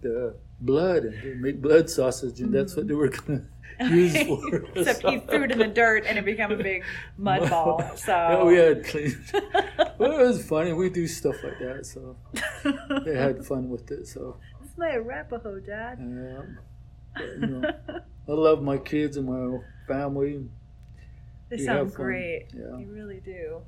the 0.00 0.34
blood 0.60 1.04
and 1.04 1.22
they 1.22 1.34
make 1.34 1.60
blood 1.60 1.88
sausage, 1.90 2.40
and 2.40 2.52
that's 2.54 2.74
what 2.76 2.86
they 2.88 2.94
were 2.94 3.08
gonna 3.08 3.44
use 3.90 4.16
for. 4.24 4.40
Except 4.74 5.02
he 5.08 5.18
threw 5.18 5.44
it 5.44 5.50
in 5.52 5.58
the 5.58 5.66
dirt 5.68 6.04
and 6.06 6.18
it 6.18 6.24
became 6.24 6.50
a 6.52 6.56
big 6.56 6.82
mud 7.16 7.48
ball. 7.50 7.82
So 7.96 8.12
Yeah, 8.12 8.36
oh, 8.38 8.46
we 8.46 8.56
had 8.56 8.84
cleaned. 8.84 9.18
well, 9.98 10.20
it 10.20 10.24
was 10.26 10.44
funny. 10.46 10.72
We 10.72 10.88
do 10.90 11.06
stuff 11.06 11.36
like 11.44 11.58
that, 11.60 11.86
so 11.86 12.16
they 13.04 13.16
had 13.16 13.44
fun 13.44 13.68
with 13.68 13.90
it. 13.90 14.06
So 14.08 14.36
It's 14.64 14.76
my 14.78 14.90
Arapaho, 14.96 15.56
oh, 15.56 15.60
Dad. 15.60 15.98
yeah, 16.00 16.42
but, 17.14 17.24
you 17.40 17.46
know, 17.46 17.70
I 18.28 18.32
love 18.32 18.62
my 18.62 18.78
kids 18.78 19.16
and 19.18 19.26
my 19.26 19.58
family. 19.88 20.48
They 21.52 21.58
we 21.58 21.64
sound 21.64 21.92
great. 21.92 22.46
Yeah. 22.54 22.78
You 22.78 22.86
really 22.90 23.20
do. 23.20 23.60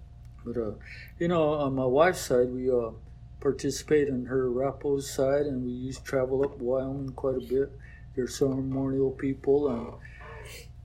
But 0.42 0.56
uh, 0.56 0.70
you 1.18 1.28
know, 1.28 1.52
on 1.52 1.74
my 1.74 1.84
wife's 1.84 2.22
side, 2.22 2.48
we 2.48 2.70
uh, 2.70 2.92
participate 3.40 4.08
in 4.08 4.24
her 4.24 4.46
Arapaho 4.46 5.00
side, 5.00 5.44
and 5.44 5.62
we 5.62 5.70
used 5.70 5.98
to 5.98 6.04
travel 6.04 6.42
up 6.42 6.56
Wyoming 6.56 7.10
quite 7.10 7.36
a 7.36 7.40
bit. 7.40 7.70
They're 8.16 8.26
ceremonial 8.26 9.10
people, 9.10 9.68
and 9.68 9.92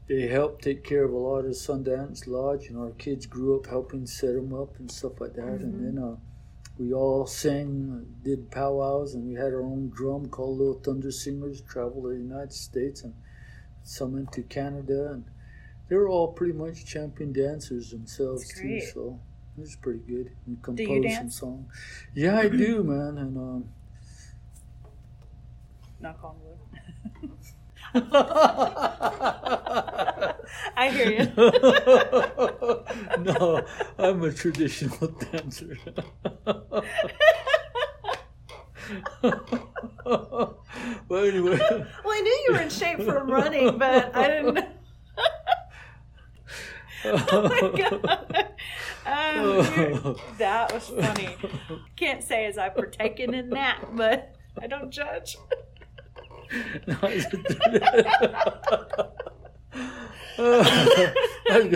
they 0.09 0.27
help 0.27 0.61
take 0.61 0.83
care 0.83 1.05
of 1.05 1.13
a 1.13 1.17
lot 1.17 1.45
of 1.45 1.51
Sundance 1.51 2.27
Lodge, 2.27 2.67
and 2.67 2.77
our 2.77 2.91
kids 2.91 3.25
grew 3.25 3.57
up 3.57 3.67
helping 3.67 4.05
set 4.05 4.35
them 4.35 4.53
up 4.53 4.77
and 4.77 4.91
stuff 4.91 5.21
like 5.21 5.35
that. 5.35 5.61
And 5.61 5.97
then 5.97 6.03
uh, 6.03 6.17
we 6.77 6.91
all 6.91 7.25
sang, 7.25 8.07
did 8.25 8.51
powwows, 8.51 9.13
and 9.13 9.25
we 9.25 9.35
had 9.35 9.53
our 9.53 9.63
own 9.63 9.89
drum 9.95 10.27
called 10.27 10.57
Little 10.57 10.81
Thunder 10.81 11.11
Singers. 11.11 11.61
Traveled 11.61 12.03
to 12.03 12.09
the 12.09 12.15
United 12.15 12.51
States 12.51 13.03
and 13.03 13.13
some 13.83 14.17
into 14.17 14.41
Canada, 14.41 15.11
and 15.13 15.23
they 15.89 15.95
were 15.95 16.07
all 16.07 16.27
pretty 16.29 16.53
much 16.53 16.85
champion 16.85 17.33
dancers 17.33 17.91
themselves 17.91 18.47
too. 18.53 18.79
So 18.93 19.19
it 19.57 19.61
was 19.61 19.75
pretty 19.75 19.99
good. 20.07 20.31
We 20.47 20.55
composed 20.61 21.03
you 21.03 21.11
some 21.15 21.29
songs. 21.29 21.73
Yeah, 22.13 22.37
I 22.37 22.47
do, 22.47 22.83
man, 22.83 23.17
and 23.17 23.37
um, 23.37 23.65
Knock 26.01 26.23
on 26.23 26.35
wood. 26.41 26.57
I 30.77 30.89
hear 30.89 31.11
you. 31.11 31.25
no, 33.23 33.65
I'm 33.97 34.23
a 34.23 34.31
traditional 34.31 35.07
dancer. 35.31 35.77
well, 41.09 41.25
anyway, 41.25 41.59
Well, 41.59 42.13
I 42.13 42.21
knew 42.21 42.43
you 42.47 42.53
were 42.53 42.61
in 42.61 42.69
shape 42.69 43.01
from 43.01 43.29
running, 43.29 43.77
but 43.77 44.15
I 44.15 44.27
didn't. 44.27 44.65
Oh 47.05 47.49
my 47.49 47.61
god. 47.77 48.47
Um, 49.05 50.17
that 50.37 50.71
was 50.71 50.89
funny. 50.89 51.35
Can't 51.95 52.21
say 52.21 52.45
as 52.45 52.59
I've 52.59 52.75
partaken 52.75 53.33
in 53.33 53.49
that, 53.51 53.79
but 53.93 54.35
I 54.61 54.67
don't 54.67 54.91
judge. 54.91 55.37
No, 56.85 56.95
I 57.01 57.15
was 57.15 57.25
gonna 57.25 57.49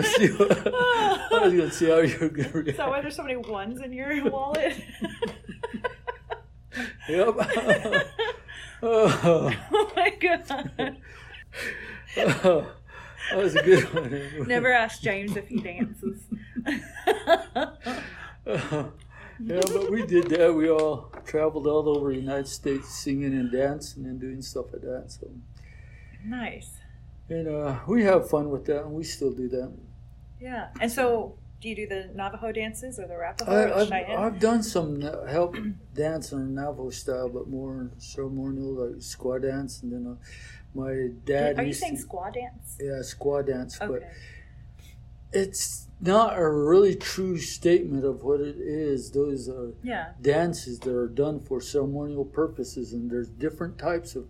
see. 0.02 0.28
I 0.38 1.40
was 1.42 1.52
gonna 1.52 1.70
see 1.70 1.88
how 1.88 1.98
you're 1.98 2.28
gonna 2.28 2.60
Is 2.60 2.76
that 2.76 2.88
why 2.88 3.00
there's 3.00 3.16
so 3.16 3.24
many 3.24 3.36
ones 3.36 3.80
in 3.80 3.92
your 3.92 4.30
wallet? 4.30 4.76
Yep. 7.08 7.34
oh, 8.82 8.82
oh 8.82 9.52
my 9.96 10.10
god. 10.20 10.70
that 13.30 13.38
was 13.38 13.54
a 13.54 13.62
good 13.62 13.84
one. 13.94 14.48
Never 14.48 14.72
ask 14.72 15.00
James 15.00 15.36
if 15.36 15.48
he 15.48 15.60
dances. 15.60 16.22
yeah, 18.46 19.60
but 19.62 19.90
we 19.90 20.06
did 20.06 20.28
that. 20.30 20.54
We 20.54 20.70
all 20.70 21.12
traveled 21.24 21.66
all 21.66 21.88
over 21.88 22.10
the 22.10 22.18
United 22.18 22.48
States 22.48 22.88
singing 22.94 23.34
and 23.34 23.50
dancing 23.50 24.04
and 24.06 24.20
doing 24.20 24.42
stuff 24.42 24.66
like 24.72 24.82
that. 24.82 25.04
So, 25.08 25.30
nice. 26.24 26.70
and 27.28 27.48
uh, 27.48 27.78
we 27.86 28.04
have 28.04 28.28
fun 28.28 28.50
with 28.50 28.66
that, 28.66 28.84
and 28.84 28.92
we 28.92 29.04
still 29.04 29.32
do 29.32 29.48
that. 29.48 29.72
Yeah. 30.40 30.68
And 30.80 30.90
so, 30.90 31.36
do 31.60 31.68
you 31.68 31.76
do 31.76 31.86
the 31.86 32.10
Navajo 32.14 32.52
dances 32.52 32.98
or 32.98 33.06
the 33.06 33.14
Arapaho 33.14 33.50
I, 33.50 33.80
I've, 33.80 33.92
I've 33.92 34.38
done 34.38 34.62
some 34.62 35.00
help 35.00 35.56
dance 35.94 36.32
in 36.32 36.54
Navajo 36.54 36.90
style, 36.90 37.28
but 37.30 37.48
more 37.48 37.90
ceremonial, 37.96 38.74
like 38.74 38.96
squaw 38.96 39.40
dance. 39.40 39.82
And 39.82 39.92
then 39.92 40.06
uh, 40.12 40.16
my 40.74 41.08
dad 41.24 41.58
Are 41.58 41.62
you 41.64 41.72
saying 41.72 41.96
to, 41.98 42.02
squaw 42.06 42.32
dance? 42.32 42.76
yeah, 42.80 43.00
squaw 43.02 43.46
dance, 43.46 43.78
but 43.78 44.02
it's 45.32 45.86
not 46.00 46.36
a 46.38 46.48
really 46.48 46.94
true 46.94 47.38
statement 47.38 48.04
of 48.04 48.22
what 48.22 48.40
it 48.40 48.56
is. 48.58 49.10
Those 49.10 49.48
are 49.48 49.72
Yeah. 49.82 50.12
dances 50.20 50.78
that 50.80 50.94
are 50.94 51.08
done 51.08 51.40
for 51.40 51.60
ceremonial 51.60 52.24
purposes, 52.24 52.92
and 52.92 53.10
there's 53.10 53.28
different 53.28 53.78
types 53.78 54.14
of 54.14 54.28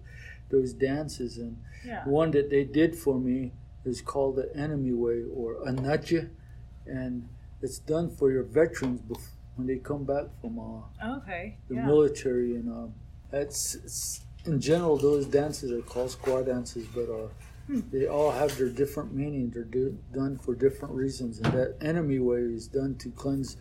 those 0.50 0.72
dances. 0.72 1.36
And 1.38 1.56
Yeah. 1.84 2.06
one 2.08 2.30
that 2.32 2.48
they 2.50 2.64
did 2.64 2.96
for 2.96 3.18
me 3.18 3.52
is 3.84 4.00
called 4.00 4.36
the 4.36 4.54
enemy 4.56 4.92
way 4.92 5.22
or 5.24 5.56
anaja, 5.66 6.30
and 6.86 7.28
it's 7.60 7.78
done 7.78 8.08
for 8.10 8.30
your 8.30 8.42
veterans 8.42 9.00
bef- 9.02 9.30
when 9.56 9.66
they 9.66 9.76
come 9.76 10.04
back 10.04 10.26
from 10.40 10.58
uh, 10.58 11.16
Okay. 11.18 11.58
the 11.68 11.74
Yeah. 11.76 11.86
military. 11.86 12.56
And 12.56 12.68
um, 12.68 12.94
that's 13.30 13.74
it's, 13.74 14.23
in 14.46 14.60
general 14.60 14.96
those 14.96 15.26
dances 15.26 15.70
are 15.72 15.82
called 15.82 16.10
squaw 16.10 16.44
dances, 16.44 16.86
but 16.94 17.10
uh, 17.10 17.28
Hmm. 17.66 17.80
they 17.90 18.06
all 18.06 18.30
have 18.30 18.58
their 18.58 18.68
different 18.68 19.14
meaning. 19.14 19.48
They're 19.50 19.64
do, 19.64 19.96
done 20.12 20.36
for 20.36 20.54
different 20.54 20.94
reasons, 20.94 21.38
and 21.38 21.52
that 21.54 21.76
enemy 21.80 22.18
way 22.18 22.40
is 22.40 22.66
done 22.66 22.96
to 22.96 23.10
cleanse 23.10 23.56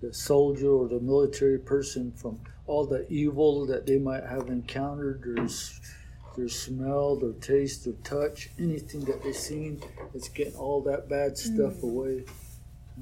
the 0.00 0.14
soldier 0.14 0.70
or 0.70 0.88
the 0.88 1.00
military 1.00 1.58
person 1.58 2.12
from 2.12 2.40
all 2.66 2.86
the 2.86 3.06
evil 3.12 3.66
that 3.66 3.84
they 3.86 3.98
might 3.98 4.24
have 4.24 4.48
encountered, 4.48 5.22
their, 5.22 5.46
their 6.38 6.48
smell, 6.48 7.16
their 7.16 7.32
taste, 7.32 7.84
their 7.84 7.92
touch, 8.02 8.48
anything 8.58 9.00
that 9.00 9.22
they've 9.22 9.36
seen. 9.36 9.82
It's 10.14 10.30
getting 10.30 10.54
all 10.54 10.80
that 10.82 11.10
bad 11.10 11.36
stuff 11.36 11.82
away. 11.82 12.24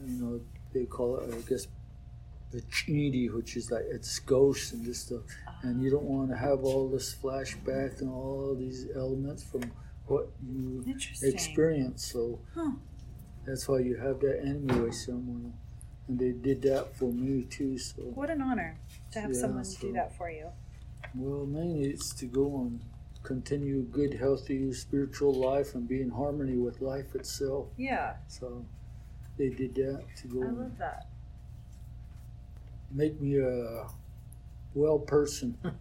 You 0.04 0.22
know, 0.22 0.40
they 0.72 0.86
call 0.86 1.18
it, 1.18 1.32
I 1.32 1.48
guess, 1.48 1.68
the 2.52 2.60
chidi, 2.62 3.32
which 3.34 3.56
is 3.56 3.70
like 3.70 3.84
it's 3.90 4.18
ghosts 4.20 4.72
and 4.72 4.84
this 4.84 5.00
stuff. 5.00 5.22
And 5.62 5.82
you 5.82 5.90
don't 5.90 6.04
want 6.04 6.30
to 6.30 6.36
have 6.36 6.64
all 6.64 6.88
this 6.88 7.14
flashback 7.14 8.00
and 8.00 8.10
all 8.10 8.54
these 8.58 8.86
elements 8.94 9.42
from 9.42 9.62
what 10.06 10.28
you 10.46 10.84
experience. 11.22 12.04
So 12.12 12.40
Huh. 12.54 12.72
that's 13.46 13.68
why 13.68 13.78
you 13.80 13.96
have 13.96 14.20
that 14.20 14.40
enemy 14.42 14.80
way 14.80 14.90
ceremony. 14.90 15.52
And 16.08 16.18
they 16.18 16.32
did 16.32 16.62
that 16.62 16.94
for 16.96 17.12
me 17.12 17.44
too. 17.44 17.78
So 17.78 18.02
What 18.02 18.28
an 18.30 18.42
honor 18.42 18.78
to 19.12 19.20
have 19.20 19.30
Yeah, 19.32 19.40
someone 19.40 19.64
so- 19.64 19.80
do 19.86 19.92
that 19.94 20.16
for 20.16 20.30
you. 20.30 20.48
well, 21.14 21.46
mainly 21.46 21.88
it's 21.90 22.12
to 22.14 22.26
go 22.26 22.54
on 22.54 22.80
continue 23.22 23.82
good, 23.84 24.14
healthy 24.14 24.72
spiritual 24.72 25.32
life 25.32 25.74
and 25.76 25.86
be 25.86 26.02
in 26.02 26.10
harmony 26.10 26.56
with 26.56 26.80
life 26.80 27.14
itself. 27.14 27.68
Yeah. 27.76 28.16
So 28.26 28.64
they 29.38 29.48
did 29.48 29.74
that 29.76 30.04
to 30.16 30.28
go 30.28 30.42
I 30.42 30.50
love 30.50 30.76
that. 30.78 31.06
Make 32.94 33.20
me 33.20 33.38
a 33.38 33.86
well 34.74 34.98
person. 34.98 35.56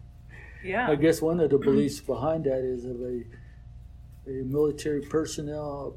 Yeah. 0.64 0.88
I 0.88 0.94
guess 0.94 1.20
one 1.20 1.40
of 1.40 1.50
the 1.50 1.58
beliefs 1.58 2.00
behind 2.00 2.44
that 2.44 2.60
is 2.60 2.84
if 2.84 2.96
a 3.00 3.24
a 4.26 4.44
military 4.44 5.00
personnel 5.00 5.96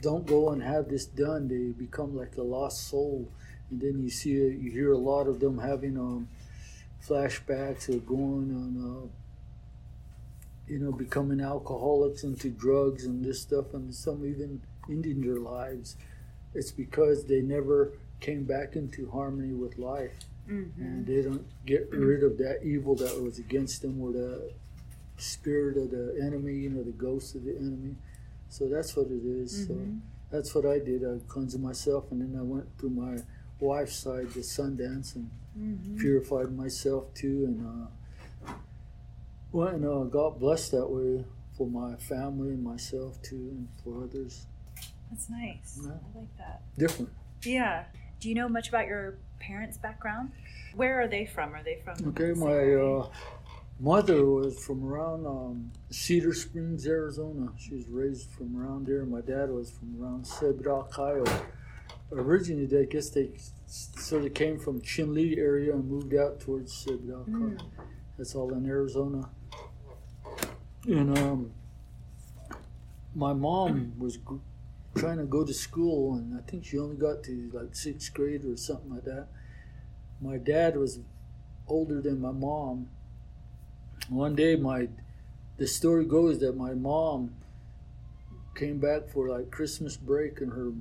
don't 0.00 0.26
go 0.26 0.50
and 0.50 0.62
have 0.62 0.88
this 0.88 1.06
done, 1.06 1.48
they 1.48 1.72
become 1.78 2.16
like 2.16 2.36
a 2.36 2.42
lost 2.42 2.88
soul, 2.88 3.28
and 3.70 3.80
then 3.80 4.02
you 4.02 4.10
see 4.10 4.30
you 4.30 4.70
hear 4.70 4.92
a 4.92 4.98
lot 4.98 5.26
of 5.26 5.40
them 5.40 5.58
having 5.58 5.98
um, 5.98 6.28
flashbacks 7.06 7.88
of 7.88 8.06
going 8.06 8.50
on, 8.54 8.72
uh, 9.04 9.08
you 10.72 10.78
know, 10.78 10.92
becoming 10.92 11.40
alcoholics 11.40 12.22
into 12.22 12.50
drugs 12.50 13.04
and 13.04 13.24
this 13.24 13.42
stuff, 13.42 13.74
and 13.74 13.94
some 13.94 14.24
even 14.24 14.60
ending 14.88 15.20
their 15.20 15.40
lives. 15.40 15.96
It's 16.54 16.70
because 16.70 17.24
they 17.26 17.40
never 17.42 17.92
came 18.20 18.44
back 18.44 18.76
into 18.76 19.10
harmony 19.10 19.52
with 19.52 19.78
life 19.78 20.12
Mm-hmm. 20.48 20.80
and 20.82 21.06
they 21.06 21.20
don't 21.20 21.44
get 21.66 21.90
rid 21.92 22.24
of 22.24 22.38
that 22.38 22.60
evil 22.64 22.94
that 22.96 23.20
was 23.22 23.38
against 23.38 23.82
them 23.82 24.00
or 24.00 24.12
the 24.12 24.50
spirit 25.18 25.76
of 25.76 25.90
the 25.90 26.18
enemy, 26.22 26.54
you 26.54 26.70
know, 26.70 26.82
the 26.82 26.90
ghost 26.92 27.34
of 27.34 27.44
the 27.44 27.54
enemy. 27.54 27.94
So 28.48 28.66
that's 28.66 28.96
what 28.96 29.08
it 29.08 29.24
is. 29.26 29.66
So 29.66 29.74
Mhm. 29.74 30.00
that's 30.30 30.54
what 30.54 30.64
I 30.64 30.78
did. 30.78 31.04
I 31.04 31.18
cleansed 31.28 31.60
myself, 31.60 32.10
and 32.10 32.22
then 32.22 32.34
I 32.38 32.42
went 32.42 32.66
through 32.78 32.90
my 32.90 33.18
wife's 33.60 33.96
side, 33.96 34.30
the 34.30 34.40
Sundance, 34.40 35.14
and 35.16 35.28
Mhm. 35.58 35.98
purified 35.98 36.50
myself 36.56 37.12
too, 37.12 37.44
and 37.44 37.66
uh, 37.66 38.52
well, 39.52 39.68
and 39.68 39.84
uh, 39.84 40.04
got 40.04 40.38
blessed 40.38 40.70
that 40.72 40.86
way 40.88 41.26
for 41.58 41.66
my 41.66 41.96
family 41.96 42.50
and 42.54 42.62
myself 42.62 43.20
too, 43.22 43.36
and 43.50 43.68
for 43.84 44.02
others. 44.02 44.46
That's 45.10 45.28
nice. 45.28 45.78
Yeah. 45.82 45.90
I 45.92 46.18
like 46.18 46.36
that. 46.38 46.62
Different. 46.78 47.10
Yeah. 47.44 47.84
Do 48.20 48.28
you 48.28 48.34
know 48.34 48.48
much 48.48 48.68
about 48.68 48.86
your 48.86 49.18
parents' 49.38 49.78
background? 49.78 50.32
Where 50.74 51.00
are 51.00 51.06
they 51.06 51.26
from? 51.26 51.54
Are 51.54 51.62
they 51.62 51.80
from? 51.84 52.08
Okay, 52.08 52.32
my 52.32 52.74
uh, 52.74 53.08
mother 53.78 54.24
was 54.24 54.58
from 54.58 54.84
around 54.84 55.26
um, 55.26 55.72
Cedar 55.90 56.34
Springs, 56.34 56.86
Arizona. 56.86 57.52
She 57.56 57.74
was 57.74 57.88
raised 57.88 58.30
from 58.30 58.60
around 58.60 58.86
there. 58.86 59.04
My 59.04 59.20
dad 59.20 59.50
was 59.50 59.70
from 59.70 60.02
around 60.02 60.24
Sebra, 60.24 60.86
Iowa. 60.98 61.42
Originally, 62.10 62.66
they, 62.66 62.80
I 62.80 62.84
guess 62.84 63.10
they 63.10 63.30
sort 63.66 64.24
of 64.24 64.34
came 64.34 64.58
from 64.58 64.80
Chinle 64.80 65.36
area 65.38 65.72
and 65.74 65.88
moved 65.88 66.14
out 66.14 66.40
towards 66.40 66.72
Sebra. 66.84 67.24
Mm. 67.28 67.60
That's 68.16 68.34
all 68.34 68.52
in 68.52 68.66
Arizona. 68.66 69.28
And 70.86 71.16
um, 71.18 71.52
my 73.14 73.32
mom 73.32 73.92
was 73.98 74.18
trying 74.98 75.18
to 75.18 75.24
go 75.24 75.44
to 75.44 75.54
school, 75.54 76.14
and 76.14 76.36
I 76.38 76.42
think 76.50 76.64
she 76.64 76.78
only 76.78 76.96
got 76.96 77.22
to 77.24 77.50
like 77.52 77.74
sixth 77.74 78.12
grade 78.12 78.44
or 78.44 78.56
something 78.56 78.90
like 78.90 79.04
that. 79.04 79.28
My 80.20 80.36
dad 80.36 80.76
was 80.76 80.98
older 81.68 82.00
than 82.00 82.20
my 82.20 82.32
mom. 82.32 82.88
One 84.08 84.34
day, 84.34 84.56
my 84.56 84.88
the 85.56 85.66
story 85.66 86.04
goes 86.04 86.38
that 86.40 86.56
my 86.56 86.74
mom 86.74 87.34
came 88.54 88.78
back 88.78 89.08
for 89.08 89.28
like 89.28 89.50
Christmas 89.50 89.96
break, 89.96 90.40
and 90.40 90.52
her 90.52 90.72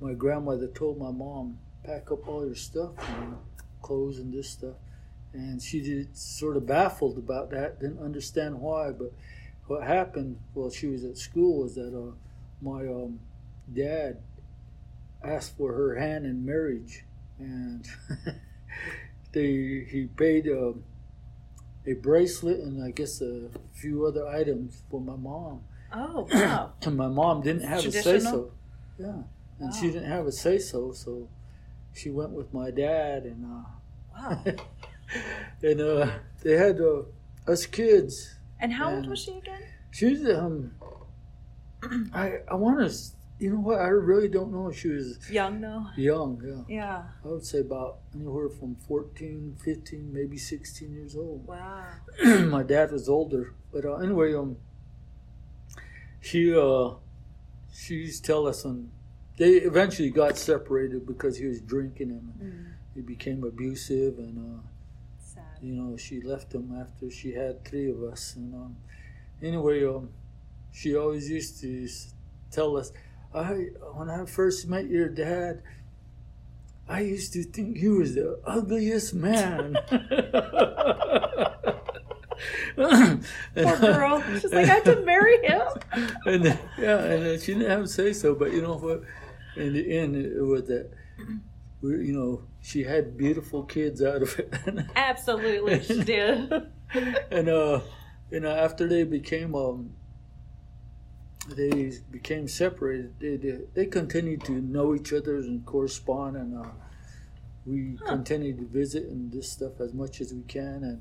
my 0.00 0.14
grandmother 0.14 0.66
told 0.66 0.98
my 0.98 1.10
mom 1.10 1.58
pack 1.84 2.10
up 2.10 2.26
all 2.26 2.44
your 2.44 2.54
stuff, 2.54 2.90
know, 2.98 3.38
clothes 3.82 4.18
and 4.18 4.32
this 4.32 4.50
stuff, 4.50 4.76
and 5.32 5.62
she 5.62 5.80
did 5.80 6.16
sort 6.16 6.56
of 6.56 6.66
baffled 6.66 7.18
about 7.18 7.50
that, 7.50 7.80
didn't 7.80 8.02
understand 8.02 8.60
why, 8.60 8.90
but 8.90 9.12
what 9.66 9.82
happened 9.84 10.38
while 10.52 10.70
she 10.70 10.88
was 10.88 11.04
at 11.04 11.16
school 11.16 11.62
was 11.62 11.74
that 11.76 11.94
uh, 11.96 12.12
my 12.60 12.86
um, 12.86 13.20
dad 13.74 14.18
asked 15.22 15.56
for 15.56 15.72
her 15.72 15.96
hand 15.96 16.26
in 16.26 16.44
marriage, 16.44 17.04
and 17.38 17.86
they 19.32 19.86
he 19.88 20.08
paid 20.16 20.48
um, 20.48 20.84
a 21.86 21.94
bracelet 21.94 22.60
and 22.60 22.82
I 22.82 22.90
guess 22.90 23.20
a 23.20 23.50
few 23.72 24.06
other 24.06 24.26
items 24.26 24.82
for 24.90 25.00
my 25.00 25.16
mom. 25.16 25.62
Oh 25.92 26.28
wow. 26.32 26.72
And 26.82 26.96
my 26.96 27.08
mom 27.08 27.42
didn't 27.42 27.66
have 27.66 27.84
a 27.84 27.92
say 27.92 28.20
so. 28.20 28.52
Yeah, 28.98 29.22
and 29.58 29.74
she 29.74 29.88
didn't 29.88 30.10
have 30.10 30.26
a 30.26 30.32
say 30.32 30.58
so, 30.58 30.92
so 30.92 31.28
she 31.94 32.10
went 32.10 32.30
with 32.30 32.52
my 32.52 32.70
dad, 32.70 33.24
and 33.24 33.44
uh, 33.44 34.20
wow. 34.30 34.44
and 35.62 35.80
uh, 35.80 36.10
they 36.42 36.56
had 36.56 36.80
uh, 36.80 37.02
us 37.50 37.66
kids. 37.66 38.34
And 38.60 38.72
how 38.72 38.94
old 38.94 39.08
was 39.08 39.20
she 39.20 39.38
again? 39.38 39.62
She's 39.90 40.28
um, 40.28 40.72
I 42.14 42.40
I 42.50 42.54
want 42.54 42.78
to, 42.80 42.94
you 43.38 43.50
know 43.54 43.60
what? 43.60 43.78
I 43.80 43.88
really 43.88 44.28
don't 44.28 44.52
know. 44.52 44.70
She 44.70 44.88
was 44.88 45.18
Young 45.30 45.60
though. 45.60 45.86
young. 45.96 46.42
Yeah, 46.44 46.74
Yeah. 46.76 47.02
I 47.24 47.28
would 47.28 47.44
say 47.44 47.60
about 47.60 47.98
anywhere 48.14 48.48
from 48.48 48.76
14, 48.88 49.56
15, 49.64 50.12
maybe 50.12 50.36
16 50.36 50.92
years 50.92 51.16
old. 51.16 51.46
Wow. 51.46 51.84
my 52.48 52.62
dad 52.62 52.92
was 52.92 53.08
older, 53.08 53.54
but 53.72 53.84
uh, 53.84 53.94
anyway, 53.96 54.34
um, 54.34 54.56
she 56.20 56.54
uh, 56.54 56.90
she 57.72 57.94
used 57.94 58.24
to 58.24 58.32
tell 58.32 58.46
us 58.46 58.64
and 58.64 58.90
they 59.38 59.52
eventually 59.52 60.10
got 60.10 60.36
separated 60.36 61.06
because 61.06 61.38
he 61.38 61.46
was 61.46 61.60
drinking 61.60 62.10
and 62.10 62.32
Mm. 62.40 62.66
he 62.94 63.00
became 63.00 63.42
abusive, 63.44 64.18
and 64.18 64.36
uh, 64.38 64.60
Sad. 65.18 65.44
you 65.62 65.72
know 65.74 65.96
she 65.96 66.20
left 66.20 66.52
him 66.54 66.76
after 66.78 67.10
she 67.10 67.32
had 67.32 67.64
three 67.64 67.88
of 67.90 68.02
us, 68.02 68.36
and 68.36 68.54
um, 68.54 68.76
anyway, 69.42 69.84
um, 69.84 70.10
she 70.72 70.96
always 70.96 71.28
used 71.30 71.60
to 71.60 71.88
tell 72.50 72.76
us, 72.76 72.92
I 73.34 73.68
when 73.94 74.10
I 74.10 74.24
first 74.24 74.68
met 74.68 74.86
your 74.88 75.08
dad. 75.08 75.62
I 76.88 77.02
used 77.02 77.32
to 77.34 77.44
think 77.44 77.76
he 77.76 77.88
was 77.88 78.16
the 78.16 78.40
ugliest 78.44 79.14
man. 79.14 79.76
Poor 82.76 83.76
girl. 83.78 84.22
She's 84.40 84.52
like, 84.52 84.68
I 84.68 84.74
have 84.74 84.84
to 84.84 85.00
marry 85.02 85.38
him. 85.46 85.62
and 86.26 86.44
then, 86.44 86.58
yeah, 86.78 86.98
and 86.98 87.26
then 87.26 87.40
she 87.40 87.54
didn't 87.54 87.70
have 87.70 87.82
to 87.82 87.88
say 87.88 88.12
so, 88.12 88.34
but 88.34 88.52
you 88.52 88.62
know 88.62 88.76
what? 88.76 89.02
In 89.56 89.72
the 89.72 89.98
end, 89.98 90.16
it 90.16 90.40
was 90.40 90.64
that 90.64 90.90
we, 91.80 92.06
you 92.06 92.12
know, 92.12 92.42
she 92.62 92.82
had 92.82 93.16
beautiful 93.16 93.64
kids 93.64 94.02
out 94.02 94.22
of 94.22 94.38
it, 94.38 94.52
Absolutely, 94.96 95.82
she 95.82 96.02
did. 96.02 96.52
and 97.30 97.48
uh, 97.48 97.80
you 98.30 98.40
know, 98.40 98.50
after 98.50 98.86
they 98.86 99.04
became 99.04 99.54
um, 99.54 99.90
they 101.56 101.92
became 102.10 102.48
separated. 102.48 103.14
They 103.20 103.36
they, 103.36 103.58
they 103.74 103.86
continued 103.86 104.44
to 104.44 104.52
know 104.52 104.94
each 104.94 105.12
other 105.12 105.36
and 105.36 105.64
correspond, 105.66 106.36
and 106.36 106.56
uh, 106.58 106.68
we 107.66 107.96
Huh. 108.00 108.06
continued 108.16 108.58
to 108.58 108.66
visit 108.66 109.04
and 109.04 109.30
this 109.32 109.50
stuff 109.52 109.80
as 109.80 109.92
much 109.94 110.20
as 110.20 110.32
we 110.32 110.42
can, 110.42 110.84
and. 110.84 111.00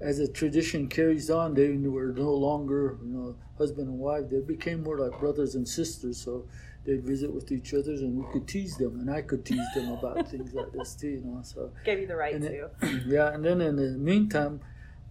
As 0.00 0.18
the 0.18 0.28
tradition 0.28 0.86
carries 0.86 1.28
on, 1.28 1.54
they 1.54 1.72
were 1.76 2.12
no 2.12 2.32
longer, 2.32 2.96
you 3.02 3.08
know, 3.12 3.34
husband 3.58 3.88
and 3.88 3.98
wife. 3.98 4.30
They 4.30 4.38
became 4.38 4.84
more 4.84 4.96
like 4.96 5.18
brothers 5.18 5.56
and 5.56 5.66
sisters. 5.66 6.18
So 6.18 6.44
they'd 6.84 7.02
visit 7.02 7.34
with 7.34 7.50
each 7.50 7.74
other, 7.74 7.90
and 7.94 8.14
we 8.16 8.24
could 8.32 8.46
tease 8.46 8.76
them, 8.76 9.00
and 9.00 9.10
I 9.10 9.22
could 9.22 9.44
tease 9.44 9.66
them 9.74 9.90
about 9.90 10.28
things 10.30 10.54
like 10.54 10.70
this 10.70 10.94
too, 10.94 11.08
you 11.08 11.22
know. 11.24 11.40
So 11.42 11.72
Gave 11.84 11.98
you 11.98 12.06
the 12.06 12.14
right 12.14 12.32
and 12.32 12.44
to. 12.44 12.48
it- 12.66 13.02
yeah, 13.08 13.34
and 13.34 13.44
then 13.44 13.60
in 13.60 13.74
the 13.74 13.98
meantime, 13.98 14.60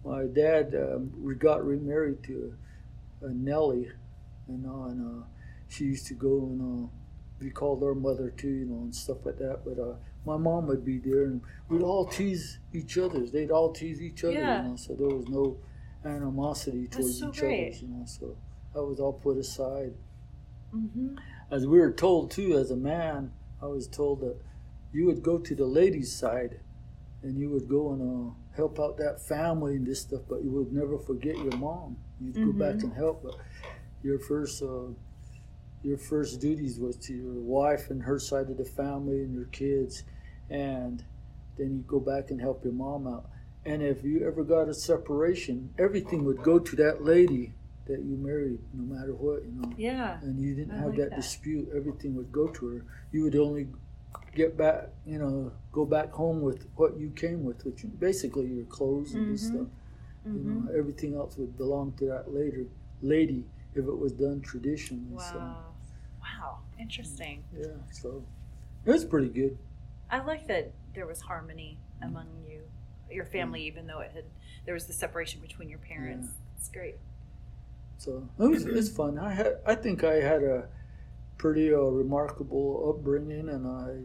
my 0.06 0.24
dad 0.24 0.74
um, 0.74 1.12
we 1.22 1.34
got 1.34 1.66
remarried 1.66 2.22
to 2.22 2.54
a 3.20 3.28
Nellie, 3.28 3.90
you 4.48 4.58
know, 4.58 4.84
and 4.84 5.22
uh, 5.22 5.24
she 5.68 5.84
used 5.84 6.06
to 6.06 6.14
go 6.14 6.38
and 6.50 6.86
uh, 6.86 6.88
we 7.40 7.50
called 7.50 7.82
her 7.82 7.94
mother 7.94 8.30
too, 8.30 8.48
you 8.48 8.64
know, 8.66 8.78
and 8.82 8.94
stuff 8.94 9.18
like 9.24 9.38
that. 9.38 9.60
But 9.64 9.78
uh, 9.80 9.94
my 10.26 10.36
mom 10.36 10.66
would 10.66 10.84
be 10.84 10.98
there, 10.98 11.24
and 11.24 11.40
we'd 11.68 11.82
all 11.82 12.06
tease 12.06 12.58
each 12.72 12.98
other. 12.98 13.26
They'd 13.26 13.50
all 13.50 13.72
tease 13.72 14.00
each 14.02 14.24
other, 14.24 14.32
Yeah. 14.34 14.62
you 14.62 14.68
know. 14.70 14.76
So 14.76 14.94
there 14.94 15.08
was 15.08 15.28
no 15.28 15.58
animosity 16.04 16.86
towards 16.88 17.18
so 17.20 17.28
each 17.28 17.38
other, 17.38 17.48
you 17.48 17.88
know. 17.88 18.04
So 18.06 18.36
that 18.74 18.82
was 18.82 19.00
all 19.00 19.12
put 19.12 19.36
aside 19.38 19.92
Mm-hmm. 20.74 21.16
as 21.50 21.66
we 21.66 21.78
were 21.78 21.92
told 21.92 22.30
too, 22.30 22.58
as 22.58 22.70
a 22.70 22.76
man, 22.76 23.32
I 23.62 23.66
was 23.66 23.86
told 23.88 24.20
that 24.20 24.36
you 24.92 25.06
would 25.06 25.22
go 25.22 25.38
to 25.38 25.54
the 25.54 25.64
ladies' 25.64 26.12
side, 26.14 26.60
and 27.22 27.38
you 27.38 27.48
would 27.50 27.68
go 27.68 27.92
and 27.92 28.02
uh, 28.02 28.34
help 28.54 28.78
out 28.78 28.98
that 28.98 29.20
family 29.26 29.76
and 29.76 29.86
this 29.86 30.00
stuff, 30.02 30.20
but 30.28 30.44
you 30.44 30.50
would 30.50 30.72
never 30.74 30.98
forget 30.98 31.38
your 31.38 31.56
mom. 31.56 31.96
You'd 32.20 32.34
go 32.34 32.52
back 32.52 32.76
Mhm. 32.76 32.82
and 32.84 32.92
help, 32.94 33.22
but 33.22 33.36
your 34.02 34.18
first, 34.18 34.62
uh, 34.62 34.92
your 35.82 35.98
first 35.98 36.40
duties 36.40 36.78
was 36.78 36.96
to 36.96 37.14
your 37.14 37.34
wife 37.34 37.90
and 37.90 38.02
her 38.02 38.18
side 38.18 38.50
of 38.50 38.56
the 38.56 38.64
family 38.64 39.22
and 39.22 39.34
your 39.34 39.46
kids, 39.46 40.02
and 40.50 41.04
then 41.56 41.72
you 41.76 41.84
go 41.86 42.00
back 42.00 42.30
and 42.30 42.40
help 42.40 42.64
your 42.64 42.72
mom 42.72 43.06
out. 43.06 43.28
And 43.64 43.82
if 43.82 44.02
you 44.04 44.26
ever 44.26 44.44
got 44.44 44.68
a 44.68 44.74
separation, 44.74 45.74
everything 45.78 46.24
would 46.24 46.42
go 46.42 46.58
to 46.58 46.76
that 46.76 47.04
lady 47.04 47.52
that 47.86 48.00
you 48.02 48.16
married, 48.16 48.60
no 48.72 48.94
matter 48.94 49.14
what, 49.14 49.44
you 49.44 49.52
know 49.52 49.72
Yeah. 49.76 50.18
and 50.20 50.38
you 50.40 50.54
didn't 50.54 50.72
I 50.74 50.78
have 50.80 50.88
like 50.88 50.96
that, 50.98 51.10
that. 51.10 51.16
dispute, 51.16 51.68
everything 51.74 52.14
would 52.16 52.30
go 52.32 52.48
to 52.48 52.66
her. 52.68 52.84
You 53.12 53.22
would 53.24 53.36
only 53.36 53.68
get 54.34 54.56
back, 54.56 54.90
you 55.06 55.18
know, 55.18 55.52
go 55.72 55.84
back 55.84 56.12
home 56.12 56.42
with 56.42 56.66
what 56.76 56.98
you 56.98 57.10
came 57.10 57.44
with, 57.44 57.64
which 57.64 57.84
basically 57.98 58.46
your 58.46 58.64
clothes 58.66 59.14
and 59.14 59.26
this 59.32 59.42
Mhm. 59.42 59.46
stuff. 59.54 59.66
You 60.34 60.40
Mm-hmm. 60.40 60.66
know, 60.66 60.72
everything 60.78 61.14
else 61.14 61.36
would 61.38 61.56
belong 61.56 61.92
to 61.98 62.06
that 62.06 62.32
later 62.32 62.66
lady 63.00 63.44
if 63.78 63.86
it 63.86 63.98
was 63.98 64.12
done 64.12 64.40
traditionally. 64.40 65.04
Wow. 65.10 65.64
Wow. 66.20 66.58
Interesting. 66.78 67.44
Yeah, 67.56 67.66
so 67.90 68.24
it 68.84 68.90
was 68.92 69.04
pretty 69.04 69.28
good. 69.28 69.58
I 70.10 70.20
like 70.20 70.46
that 70.48 70.72
there 70.94 71.06
was 71.06 71.20
harmony 71.20 71.78
mm-hmm. 71.96 72.08
among 72.08 72.26
you, 72.48 72.60
your 73.10 73.24
family, 73.24 73.60
mm-hmm. 73.60 73.78
even 73.78 73.86
though 73.86 74.00
it 74.00 74.12
had 74.14 74.24
there 74.64 74.74
was 74.74 74.86
the 74.86 74.92
separation 74.92 75.40
between 75.40 75.68
your 75.68 75.78
parents. 75.78 76.28
Yeah. 76.28 76.58
It's 76.58 76.68
great. 76.68 76.96
So 77.98 78.28
it 78.38 78.42
was 78.48 78.64
it 78.64 78.72
was 78.72 78.90
fun. 78.90 79.18
I 79.18 79.32
had 79.32 79.58
I 79.66 79.74
think 79.74 80.04
I 80.04 80.14
had 80.14 80.42
a 80.42 80.68
pretty 81.36 81.72
uh, 81.72 81.78
remarkable 81.78 82.94
upbringing, 82.94 83.48
and 83.48 83.66
I 83.66 84.02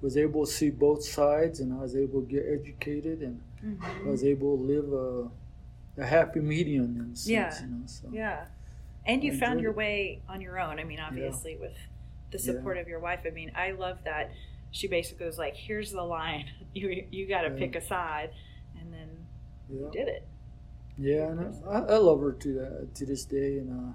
was 0.00 0.16
able 0.16 0.46
to 0.46 0.50
see 0.50 0.70
both 0.70 1.04
sides, 1.04 1.60
and 1.60 1.72
I 1.72 1.82
was 1.82 1.96
able 1.96 2.22
to 2.22 2.26
get 2.26 2.44
educated, 2.46 3.20
and 3.20 3.40
I 3.62 3.64
mm-hmm. 3.64 4.10
was 4.10 4.24
able 4.24 4.56
to 4.56 4.62
live 4.62 4.92
a, 4.92 6.02
a 6.02 6.06
happy 6.06 6.40
medium 6.40 6.96
in 6.96 7.16
sense, 7.16 7.28
Yeah. 7.28 7.60
you 7.62 7.66
know. 7.68 7.82
So 7.86 8.08
Yeah. 8.12 8.46
And 9.06 9.24
you 9.24 9.32
I 9.32 9.36
found 9.36 9.60
your 9.60 9.72
it. 9.72 9.76
way 9.76 10.22
on 10.28 10.40
your 10.40 10.58
own. 10.58 10.78
I 10.78 10.84
mean, 10.84 11.00
obviously, 11.00 11.56
with 11.56 11.76
the 12.30 12.38
Yeah. 12.38 12.44
support 12.54 12.78
of 12.78 12.88
your 12.88 13.00
wife. 13.00 13.20
I 13.26 13.30
mean, 13.30 13.52
I 13.54 13.72
love 13.72 13.98
that 14.04 14.30
she 14.70 14.86
basically 14.88 15.26
was 15.26 15.38
like, 15.38 15.56
here's 15.56 15.92
the 15.92 16.02
line. 16.02 16.46
You, 16.72 17.04
you 17.10 17.26
got 17.26 17.42
to 17.42 17.50
Yeah. 17.50 17.56
pick 17.58 17.74
a 17.74 17.80
side. 17.80 18.30
And 18.80 18.92
then 18.92 19.26
yeah, 19.68 19.78
you 19.86 19.90
did 19.90 20.08
it. 20.08 20.28
yeah, 20.98 21.28
and 21.30 21.40
I, 21.66 21.94
I 21.94 21.96
love 21.98 22.20
her 22.20 22.32
to 22.32 22.88
to 22.94 23.06
this 23.06 23.24
day, 23.24 23.58
and 23.58 23.70
uh, 23.70 23.92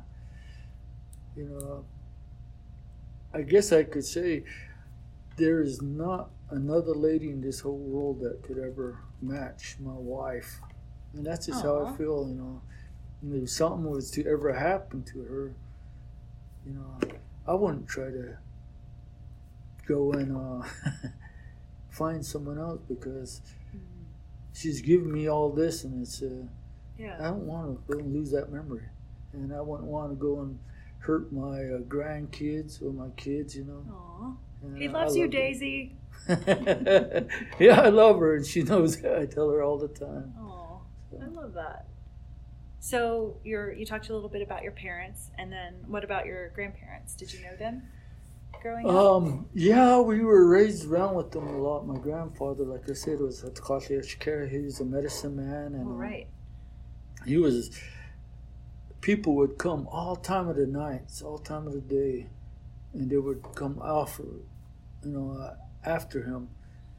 you 1.36 1.46
know, 1.46 1.86
I 3.34 3.42
guess 3.42 3.72
I 3.72 3.84
could 3.84 4.06
say 4.06 4.44
there 5.38 5.62
is 5.62 5.82
not 5.82 6.32
another 6.50 6.94
lady 6.96 7.30
in 7.30 7.42
this 7.42 7.62
whole 7.62 7.78
world 7.78 8.22
that 8.22 8.44
could 8.44 8.58
ever 8.60 9.00
match 9.22 9.78
my 9.80 9.94
wife, 9.94 10.62
and 11.14 11.26
that's 11.26 11.48
just 11.48 11.64
how 11.64 11.86
I 11.86 11.98
feel. 11.98 12.28
You 12.30 12.36
know, 12.36 12.62
If 13.24 13.50
something 13.50 13.90
was 13.90 14.12
to 14.12 14.26
ever 14.28 14.54
happen 14.54 15.04
to 15.04 15.24
her, 15.24 15.54
you 16.66 16.74
know, 16.74 17.18
I 17.48 17.54
wouldn't 17.54 17.88
try 17.88 18.06
to 18.06 18.38
go 19.88 20.12
and 20.14 20.36
uh, 20.36 20.68
find 21.90 22.26
someone 22.26 22.58
else 22.60 22.82
because 22.88 23.42
she's 24.54 24.82
given 24.82 25.12
me 25.12 25.28
all 25.28 25.50
this, 25.50 25.84
and 25.84 26.02
it's. 26.02 26.22
Uh, 26.22 26.46
I 27.20 27.26
don't 27.26 27.46
want 27.46 27.88
to 27.88 27.94
go 27.94 28.00
and 28.00 28.14
lose 28.14 28.32
that 28.32 28.52
memory, 28.52 28.86
and 29.34 29.54
I 29.54 29.62
wouldn't 29.62 29.90
want 29.90 30.12
to 30.12 30.16
go 30.16 30.42
and 30.42 30.58
hurt 31.00 31.32
my 31.32 31.60
uh, 31.60 31.80
grandkids 31.80 32.82
or 32.82 32.94
my 32.94 33.10
kids, 33.18 33.56
you 33.56 33.66
know. 33.66 33.84
Aw. 33.94 34.34
And 34.64 34.78
He 34.78 34.88
loves 34.88 35.16
you. 35.16 35.28
Daisy. 35.28 35.96
yeah, 37.60 37.82
I 37.82 37.90
love 37.90 38.20
her, 38.20 38.38
and 38.38 38.46
she 38.46 38.64
knows 38.64 39.02
that. 39.02 39.18
I 39.20 39.26
tell 39.26 39.50
her 39.50 39.62
all 39.62 39.78
the 39.78 39.90
time. 39.90 40.34
Oh, 40.40 40.82
I 41.22 41.26
love 41.28 41.54
that. 41.54 41.86
So 42.86 43.38
you're 43.44 43.74
you 43.74 43.84
talked 43.84 44.10
a 44.10 44.14
little 44.14 44.30
bit 44.30 44.44
about 44.44 44.62
your 44.62 44.72
parents, 44.72 45.32
and 45.40 45.52
then 45.52 45.74
what 45.88 46.04
about 46.04 46.28
your 46.28 46.50
grandparents? 46.50 47.16
Did 47.16 47.34
you 47.34 47.42
know 47.42 47.56
them 47.56 47.82
growing 48.62 48.88
up? 48.88 48.94
Um, 48.96 49.48
yeah, 49.56 50.00
we 50.00 50.24
were 50.24 50.48
raised 50.48 50.86
around 50.86 51.16
with 51.16 51.32
them 51.32 51.48
a 51.48 51.58
lot. 51.58 51.88
My 51.88 51.98
grandfather, 51.98 52.64
like 52.64 52.88
I 52.88 52.94
said, 52.94 53.22
was 53.22 53.44
a 53.44 53.50
Tkatli 53.50 54.00
Ashkar. 54.00 54.52
He 54.52 54.60
was 54.60 54.82
a 54.82 54.86
medicine 54.86 55.36
man, 55.36 55.74
and 55.74 55.88
oh, 55.88 55.94
uh, 55.94 55.96
right. 55.96 56.28
he 57.26 57.38
was. 57.38 57.76
People 59.02 59.34
would 59.34 59.58
come 59.58 59.88
all 59.92 60.16
time 60.16 60.48
of 60.48 60.56
the 60.56 60.68
nights, 60.68 61.24
all 61.24 61.40
time 61.40 61.66
of 61.66 61.74
the 61.74 61.82
day, 61.82 62.28
and 62.94 63.10
they 63.10 63.18
would 63.18 63.42
come 63.56 63.80
offer, 63.82 64.46
you 65.04 65.10
know, 65.10 65.36
uh, 65.42 65.56
after 65.84 66.22
him, 66.22 66.50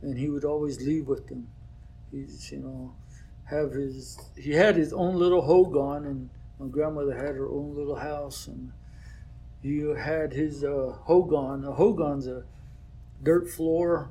and 0.03 0.19
he 0.19 0.29
would 0.29 0.45
always 0.45 0.85
leave 0.85 1.07
with 1.07 1.29
them. 1.29 1.47
He's, 2.11 2.51
you 2.51 2.59
know, 2.59 2.95
have 3.47 3.73
his. 3.73 4.19
He 4.37 4.53
had 4.53 4.77
his 4.77 4.93
own 4.93 5.17
little 5.17 5.43
hogan, 5.43 6.07
and 6.07 6.31
my 6.59 6.67
grandmother 6.67 7.15
had 7.15 7.35
her 7.37 7.49
own 7.49 7.75
little 7.75 7.97
house, 7.97 8.47
and 8.47 8.73
he 9.63 9.81
had 9.97 10.33
his 10.33 10.65
uh, 10.65 10.97
hogan. 11.03 11.65
A 11.65 11.73
hogan's 11.73 12.27
a 12.27 12.45
dirt 13.23 13.49
floor, 13.49 14.11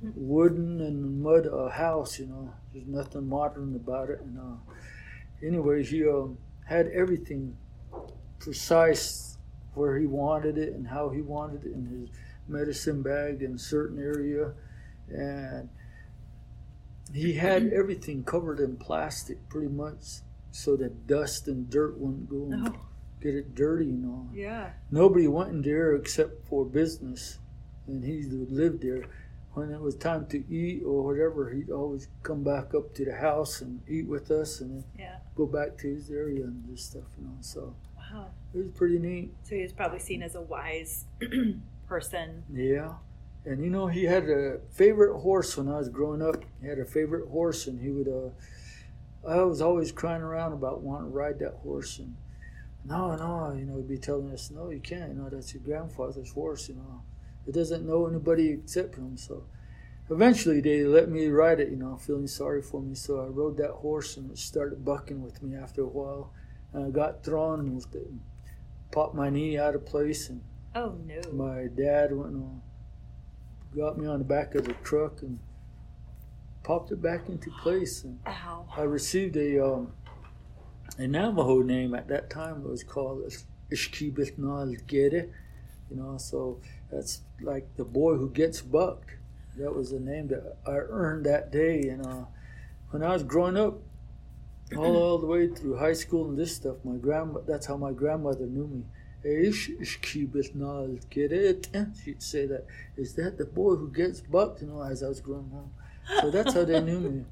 wooden 0.00 0.80
and 0.80 1.22
mud 1.22 1.46
uh, 1.46 1.68
house. 1.68 2.18
You 2.18 2.26
know, 2.26 2.52
there's 2.72 2.86
nothing 2.86 3.28
modern 3.28 3.74
about 3.74 4.10
it, 4.10 4.20
and 4.20 4.38
uh, 4.38 5.46
anyway, 5.46 5.84
he 5.84 6.06
um, 6.06 6.38
had 6.66 6.88
everything 6.88 7.56
precise 8.38 9.38
where 9.74 9.98
he 9.98 10.06
wanted 10.06 10.56
it 10.58 10.72
and 10.72 10.88
how 10.88 11.10
he 11.10 11.20
wanted 11.20 11.64
it 11.64 11.72
in 11.72 11.86
his 11.86 12.08
medicine 12.48 13.02
bag 13.02 13.42
in 13.42 13.54
a 13.54 13.58
certain 13.58 13.98
area. 13.98 14.52
And 15.08 15.68
he 17.12 17.34
had 17.34 17.72
everything 17.72 18.24
covered 18.24 18.60
in 18.60 18.76
plastic 18.76 19.48
pretty 19.48 19.68
much 19.68 20.20
so 20.50 20.76
that 20.76 21.06
dust 21.06 21.48
and 21.48 21.68
dirt 21.70 21.98
wouldn't 21.98 22.28
go 22.28 22.48
and 22.50 22.68
Oh, 22.68 22.80
get 23.20 23.34
it 23.34 23.54
dirty 23.54 23.90
and 23.90 24.06
all. 24.06 24.28
yeah. 24.34 24.70
Nobody 24.90 25.26
went 25.28 25.50
in 25.50 25.62
there 25.62 25.94
except 25.94 26.46
for 26.48 26.64
business, 26.64 27.38
and 27.86 28.02
he 28.04 28.22
lived 28.24 28.82
there. 28.82 29.04
When 29.52 29.70
it 29.70 29.80
was 29.80 29.96
time 29.96 30.26
to 30.26 30.44
eat 30.52 30.82
or 30.84 31.02
whatever, 31.02 31.50
he'd 31.50 31.70
always 31.70 32.08
come 32.22 32.42
back 32.44 32.74
up 32.74 32.94
to 32.94 33.04
the 33.06 33.14
house 33.16 33.62
and 33.62 33.80
eat 33.88 34.06
with 34.06 34.30
us, 34.30 34.60
and 34.60 34.70
then 34.70 34.84
Yeah. 34.98 35.16
go 35.34 35.46
back 35.46 35.78
to 35.78 35.88
his 35.88 36.10
area 36.10 36.44
and 36.44 36.62
this 36.68 36.84
stuff, 36.84 37.04
you 37.18 37.24
know. 37.24 37.36
So 37.40 37.74
Wow. 37.96 38.30
it 38.54 38.58
was 38.58 38.68
pretty 38.74 38.98
neat. 38.98 39.34
So 39.44 39.54
he 39.56 39.62
was 39.62 39.72
probably 39.72 39.98
seen 39.98 40.22
as 40.22 40.34
a 40.34 40.42
wise 40.42 41.06
person. 41.86 42.44
Yeah. 42.52 42.94
And 43.46 43.62
you 43.62 43.70
know, 43.70 43.86
he 43.86 44.04
had 44.04 44.28
a 44.28 44.58
favorite 44.72 45.20
horse 45.20 45.56
when 45.56 45.68
I 45.68 45.78
was 45.78 45.88
growing 45.88 46.20
up. 46.20 46.42
He 46.60 46.66
had 46.66 46.80
a 46.80 46.84
favorite 46.84 47.28
horse, 47.28 47.68
and 47.68 47.80
he 47.80 47.90
would. 47.90 48.08
Uh, 48.08 48.30
I 49.28 49.42
was 49.42 49.60
always 49.60 49.92
crying 49.92 50.22
around 50.22 50.52
about 50.52 50.82
wanting 50.82 51.10
to 51.10 51.16
ride 51.16 51.38
that 51.38 51.54
horse, 51.62 51.98
and 51.98 52.16
no, 52.84 53.14
no, 53.14 53.56
you 53.56 53.64
know, 53.64 53.76
he'd 53.76 53.88
be 53.88 53.98
telling 53.98 54.30
us, 54.32 54.50
no, 54.50 54.70
you 54.70 54.80
can't. 54.80 55.10
You 55.10 55.14
know, 55.14 55.28
that's 55.28 55.54
your 55.54 55.62
grandfather's 55.62 56.32
horse. 56.32 56.68
You 56.68 56.74
know, 56.76 57.02
it 57.46 57.52
doesn't 57.52 57.86
know 57.86 58.06
anybody 58.06 58.50
except 58.50 58.96
him. 58.96 59.16
So 59.16 59.44
eventually, 60.10 60.60
they 60.60 60.84
let 60.84 61.08
me 61.08 61.28
ride 61.28 61.60
it. 61.60 61.70
You 61.70 61.76
know, 61.76 61.96
feeling 61.96 62.26
sorry 62.26 62.62
for 62.62 62.82
me. 62.82 62.96
So 62.96 63.20
I 63.20 63.26
rode 63.26 63.58
that 63.58 63.70
horse, 63.70 64.16
and 64.16 64.28
it 64.30 64.38
started 64.38 64.84
bucking 64.84 65.22
with 65.22 65.40
me 65.40 65.56
after 65.56 65.82
a 65.82 65.88
while, 65.88 66.32
and 66.72 66.84
I 66.84 66.90
got 66.90 67.22
thrown 67.22 67.76
with 67.76 67.94
it, 67.94 68.06
and 68.08 68.20
popped 68.90 69.14
my 69.14 69.30
knee 69.30 69.56
out 69.56 69.76
of 69.76 69.86
place, 69.86 70.28
and 70.28 70.42
Oh 70.74 70.98
no. 71.06 71.32
my 71.32 71.68
dad 71.68 72.12
went 72.12 72.32
and 72.32 72.60
got 73.74 73.98
me 73.98 74.06
on 74.06 74.18
the 74.18 74.24
back 74.24 74.54
of 74.54 74.64
the 74.64 74.74
truck 74.84 75.22
and 75.22 75.38
popped 76.62 76.90
it 76.92 77.00
back 77.00 77.28
into 77.28 77.50
place. 77.62 78.04
And 78.04 78.18
Ow. 78.26 78.66
I 78.76 78.82
received 78.82 79.36
a 79.36 79.64
um, 79.64 79.92
a 80.98 81.06
Navajo 81.06 81.62
name 81.62 81.94
at 81.94 82.08
that 82.08 82.30
time. 82.30 82.62
It 82.64 82.68
was 82.68 82.82
called 82.82 83.22
Ishkibit 83.70 84.86
Gede, 84.86 85.30
you 85.90 85.96
know. 85.96 86.16
So 86.18 86.60
that's 86.90 87.22
like 87.40 87.76
the 87.76 87.84
boy 87.84 88.14
who 88.14 88.30
gets 88.30 88.60
bucked. 88.62 89.10
That 89.56 89.74
was 89.74 89.90
the 89.90 90.00
name 90.00 90.28
that 90.28 90.56
I 90.66 90.72
earned 90.72 91.24
that 91.26 91.50
day. 91.50 91.88
And 91.88 92.04
uh, 92.04 92.24
when 92.90 93.02
I 93.02 93.12
was 93.12 93.22
growing 93.22 93.56
up, 93.56 93.78
all, 94.76 94.96
all 94.96 95.18
the 95.18 95.26
way 95.26 95.48
through 95.48 95.76
high 95.76 95.92
school 95.92 96.28
and 96.28 96.38
this 96.38 96.54
stuff, 96.56 96.76
my 96.84 96.96
grandma. 96.96 97.40
That's 97.46 97.66
how 97.66 97.76
my 97.76 97.92
grandmother 97.92 98.46
knew 98.46 98.66
me. 98.66 98.82
Ish 99.26 99.70
Ishkibit 99.70 100.54
Gede. 101.10 101.66
She'd 102.04 102.22
say 102.22 102.46
that. 102.46 102.64
Is 102.96 103.14
that 103.14 103.38
the 103.38 103.44
boy 103.44 103.74
who 103.76 103.90
gets 103.90 104.20
bucked? 104.20 104.62
You 104.62 104.68
know, 104.68 104.82
as 104.82 105.02
I 105.02 105.08
was 105.08 105.20
growing 105.20 105.50
up. 105.54 106.20
So 106.22 106.30
that's 106.30 106.54
how 106.54 106.64
they 106.64 106.80
knew 106.80 107.00
me. 107.00 107.24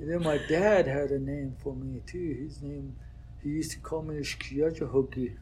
And 0.00 0.10
then 0.10 0.22
my 0.22 0.38
dad 0.48 0.86
had 0.86 1.10
a 1.10 1.18
name 1.18 1.54
for 1.62 1.74
me 1.74 2.00
too. 2.06 2.36
His 2.44 2.60
name, 2.62 2.96
he 3.42 3.50
used 3.50 3.70
to 3.72 3.78
call 3.78 4.02
me 4.02 4.16
Ishkiyajahoki, 4.16 5.36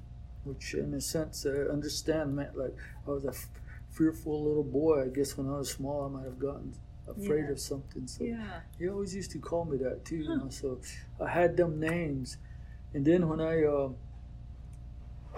which 0.45 0.75
in 0.75 0.93
a 0.95 1.01
sense 1.01 1.47
I 1.47 1.73
understand 1.73 2.37
meant 2.37 2.57
like 2.59 2.75
I 3.07 3.11
was 3.11 3.25
a 3.25 3.29
f- 3.31 3.49
fearful 3.91 4.43
little 4.45 4.65
boy. 4.65 5.05
I 5.05 5.09
guess 5.09 5.37
when 5.39 5.49
I 5.49 5.59
was 5.59 5.71
small, 5.71 6.05
I 6.05 6.09
might 6.09 6.25
have 6.25 6.39
gotten 6.39 6.75
afraid 7.09 7.45
Yeah. 7.47 7.53
of 7.53 7.61
something. 7.61 8.07
So 8.07 8.25
Yeah. 8.25 8.61
he 8.79 8.89
always 8.89 9.15
used 9.15 9.31
to 9.31 9.39
call 9.39 9.65
me 9.65 9.79
that 9.79 10.05
too. 10.05 10.17
You 10.17 10.37
know, 10.37 10.49
so 10.51 10.81
I 11.21 11.29
had 11.31 11.57
them 11.57 11.81
names, 11.81 12.37
and 12.93 13.05
then 13.07 13.29
when 13.29 13.41
I 13.41 13.65
uh, 13.65 13.91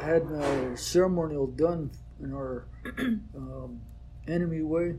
had 0.00 0.30
my 0.30 0.74
ceremonial 0.74 1.46
done 1.46 1.90
in 2.22 2.32
our 2.32 2.64
um, 2.98 3.80
enemy 4.26 4.62
way, 4.62 4.94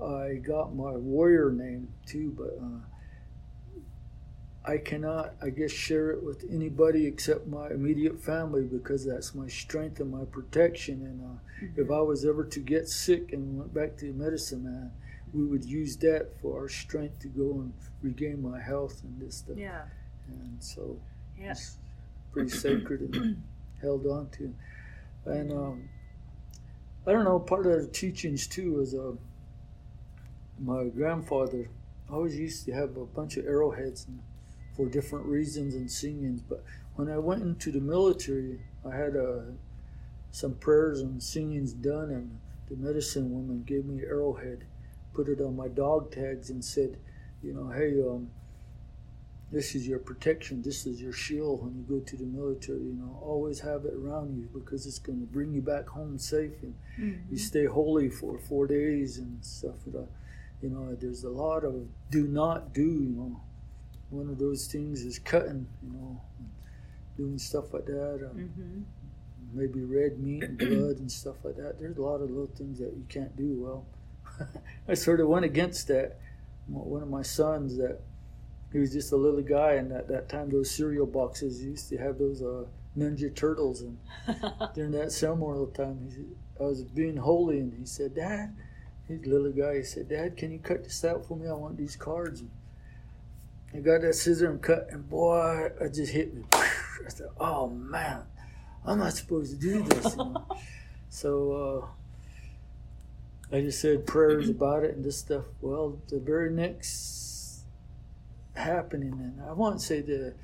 I 0.00 0.34
got 0.46 0.74
my 0.74 0.92
warrior 0.92 1.50
name 1.50 1.88
too, 2.06 2.34
but 2.36 2.56
uh, 2.62 2.80
I 4.64 4.78
cannot, 4.78 5.34
I 5.42 5.50
guess, 5.50 5.70
share 5.70 6.10
it 6.10 6.22
with 6.22 6.44
anybody 6.50 7.06
except 7.06 7.46
my 7.46 7.70
immediate 7.70 8.22
family 8.22 8.62
because 8.64 9.04
that's 9.06 9.34
my 9.34 9.48
strength 9.48 10.00
and 10.00 10.10
my 10.10 10.24
protection. 10.24 11.02
And 11.02 11.20
uh, 11.24 11.82
if 11.82 11.90
I 11.90 12.00
was 12.00 12.24
ever 12.24 12.44
to 12.44 12.60
get 12.60 12.88
sick 12.88 13.32
and 13.32 13.58
went 13.58 13.72
back 13.74 13.96
to 13.98 14.06
the 14.06 14.12
medicine 14.12 14.64
man, 14.64 14.92
we 15.32 15.44
would 15.44 15.64
use 15.64 15.96
that 15.98 16.32
for 16.40 16.58
our 16.60 16.68
strength 16.68 17.20
to 17.20 17.28
go 17.28 17.52
and 17.60 17.72
regain 18.02 18.42
my 18.42 18.60
health 18.60 19.02
and 19.02 19.20
this 19.20 19.36
stuff. 19.36 19.56
Yeah. 19.56 19.82
And 20.28 20.56
so 20.62 20.98
Yeah. 21.38 21.52
it's 21.52 21.76
pretty 22.32 22.50
sacred 22.50 23.00
and 23.14 23.42
held 23.80 24.06
on 24.06 24.28
to. 24.30 24.54
And 25.26 25.52
um, 25.52 25.88
I 27.06 27.12
don't 27.12 27.24
know, 27.24 27.38
part 27.38 27.66
of 27.66 27.80
the 27.80 27.88
teachings 27.88 28.46
too 28.46 28.74
was 28.74 28.94
uh, 28.94 29.12
my 30.58 30.84
grandfather 30.84 31.68
always 32.10 32.38
used 32.38 32.66
to 32.66 32.72
have 32.72 32.96
a 32.96 33.04
bunch 33.04 33.36
of 33.36 33.46
arrowheads 33.46 34.06
and, 34.06 34.20
for 34.76 34.86
different 34.86 35.26
reasons 35.26 35.74
and 35.74 35.90
singings. 35.90 36.42
But 36.42 36.64
when 36.94 37.10
I 37.10 37.18
went 37.18 37.42
into 37.42 37.70
the 37.70 37.80
military, 37.80 38.60
I 38.84 38.94
had 38.94 39.16
uh, 39.16 39.40
some 40.30 40.54
prayers 40.54 41.00
and 41.00 41.22
singings 41.22 41.72
done, 41.72 42.10
and 42.10 42.38
the 42.68 42.76
medicine 42.76 43.32
woman 43.32 43.64
gave 43.64 43.84
me 43.84 44.02
an 44.02 44.08
arrowhead. 44.08 44.64
put 45.12 45.28
it 45.28 45.40
on 45.40 45.56
my 45.56 45.68
dog 45.68 46.12
tags 46.12 46.50
and 46.50 46.64
said, 46.64 46.96
you 47.42 47.52
know, 47.52 47.68
hey, 47.70 48.00
um, 48.00 48.30
this 49.52 49.74
is 49.74 49.86
your 49.86 49.98
protection. 49.98 50.62
This 50.62 50.86
is 50.86 51.00
your 51.00 51.12
shield 51.12 51.64
when 51.64 51.74
you 51.74 51.82
go 51.82 52.04
to 52.04 52.16
the 52.16 52.24
military. 52.24 52.78
You 52.78 52.94
know, 52.94 53.18
always 53.20 53.58
have 53.60 53.84
it 53.84 53.94
around 53.94 54.36
you 54.36 54.48
because 54.52 54.86
it's 54.86 55.00
going 55.00 55.20
to 55.20 55.26
bring 55.26 55.52
you 55.52 55.60
back 55.60 55.88
home 55.88 56.18
safe, 56.18 56.62
and 56.62 56.74
mm-hmm. 56.98 57.32
you 57.32 57.38
stay 57.38 57.64
holy 57.64 58.08
for 58.08 58.38
four 58.38 58.66
days 58.66 59.18
and 59.18 59.44
stuff. 59.44 59.74
But, 59.86 59.98
uh, 59.98 60.04
you 60.62 60.70
know, 60.70 60.94
there's 60.94 61.24
a 61.24 61.30
lot 61.30 61.64
of 61.64 61.74
do 62.10 62.28
not 62.28 62.72
do. 62.72 62.82
You 62.82 63.10
know, 63.16 63.40
one 64.10 64.28
of 64.28 64.38
those 64.38 64.66
things 64.66 65.02
is 65.02 65.18
cutting. 65.18 65.66
You 65.82 65.92
know, 65.92 66.20
doing 67.16 67.38
stuff 67.38 67.74
like 67.74 67.86
that. 67.86 68.28
Um, 68.30 68.36
mm-hmm. 68.36 68.80
Maybe 69.52 69.82
red 69.82 70.20
meat 70.20 70.44
and 70.44 70.56
blood 70.56 70.98
and 70.98 71.10
stuff 71.10 71.36
like 71.42 71.56
that. 71.56 71.80
There's 71.80 71.96
a 71.96 72.02
lot 72.02 72.20
of 72.20 72.30
little 72.30 72.50
things 72.56 72.78
that 72.78 72.92
you 72.96 73.04
can't 73.08 73.36
do. 73.36 73.56
Well, 73.58 73.84
I 74.88 74.94
sort 74.94 75.18
of 75.18 75.26
went 75.26 75.44
against 75.44 75.88
that. 75.88 76.20
One 76.68 77.02
of 77.02 77.08
my 77.08 77.22
sons 77.22 77.76
that 77.78 78.00
he 78.72 78.78
was 78.78 78.92
just 78.92 79.12
a 79.12 79.16
little 79.16 79.42
guy, 79.42 79.72
and 79.72 79.92
at 79.92 80.08
that 80.08 80.28
time, 80.28 80.50
those 80.50 80.70
cereal 80.70 81.06
boxes 81.06 81.62
used 81.62 81.88
to 81.88 81.98
have 81.98 82.18
those 82.18 82.42
uh, 82.42 82.64
Ninja 82.96 83.34
Turtles, 83.34 83.82
and 83.82 83.98
during 84.74 84.92
that 84.92 85.12
ceremonial 85.12 85.66
time, 85.66 86.08
he, 86.14 86.24
I 86.62 86.68
was 86.68 86.82
being 86.82 87.16
holy, 87.16 87.58
and 87.58 87.72
he 87.72 87.84
said, 87.84 88.14
"Dad," 88.14 88.54
he's 89.08 89.26
a 89.26 89.28
little 89.28 89.50
guy. 89.50 89.78
He 89.78 89.82
said, 89.82 90.08
"Dad, 90.08 90.36
can 90.36 90.52
you 90.52 90.58
cut 90.58 90.84
this 90.84 91.04
out 91.04 91.26
for 91.26 91.36
me? 91.36 91.48
I 91.48 91.52
want 91.52 91.76
these 91.76 91.96
cards." 91.96 92.40
And 92.40 92.50
I 93.74 93.78
got 93.80 94.02
that 94.02 94.14
scissor 94.14 94.50
and 94.50 94.62
cut, 94.62 94.88
and 94.90 95.08
boy, 95.08 95.70
it 95.80 95.94
just 95.94 96.12
hit 96.12 96.34
me. 96.34 96.44
I 96.52 97.08
said, 97.08 97.28
"Oh 97.40 97.68
man, 97.68 98.22
I'm 98.86 98.98
not 98.98 99.14
supposed 99.14 99.50
to 99.52 99.56
do 99.56 99.82
this." 99.82 100.16
so 101.10 101.88
uh, 103.52 103.56
I 103.56 103.62
just 103.62 103.80
said 103.80 104.06
prayers 104.06 104.48
about 104.48 104.84
it 104.84 104.94
and 104.94 105.04
this 105.04 105.18
stuff. 105.18 105.44
Well, 105.60 105.98
the 106.08 106.20
very 106.20 106.52
next 106.52 107.30
happening. 108.60 109.12
And 109.12 109.42
I 109.48 109.52
want 109.52 109.80
to 109.80 109.84
say 109.84 110.00
that 110.02 110.34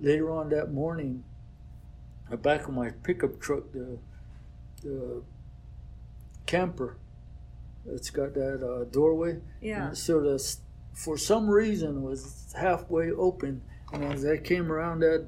later 0.00 0.30
on 0.30 0.48
that 0.50 0.72
morning, 0.72 1.24
the 2.30 2.36
back 2.36 2.68
of 2.68 2.74
my 2.74 2.90
pickup 2.90 3.40
truck, 3.40 3.72
the 3.72 3.98
the 4.82 5.22
camper, 6.46 6.96
it's 7.86 8.10
got 8.10 8.34
that 8.34 8.62
uh, 8.64 8.84
doorway. 8.90 9.40
Yeah. 9.60 9.92
sort 9.92 10.26
of, 10.26 10.40
for 10.92 11.16
some 11.16 11.48
reason, 11.48 12.02
was 12.02 12.52
halfway 12.56 13.10
open. 13.10 13.62
And 13.92 14.04
as 14.04 14.24
I 14.24 14.36
came 14.36 14.70
around 14.70 15.00
that 15.00 15.26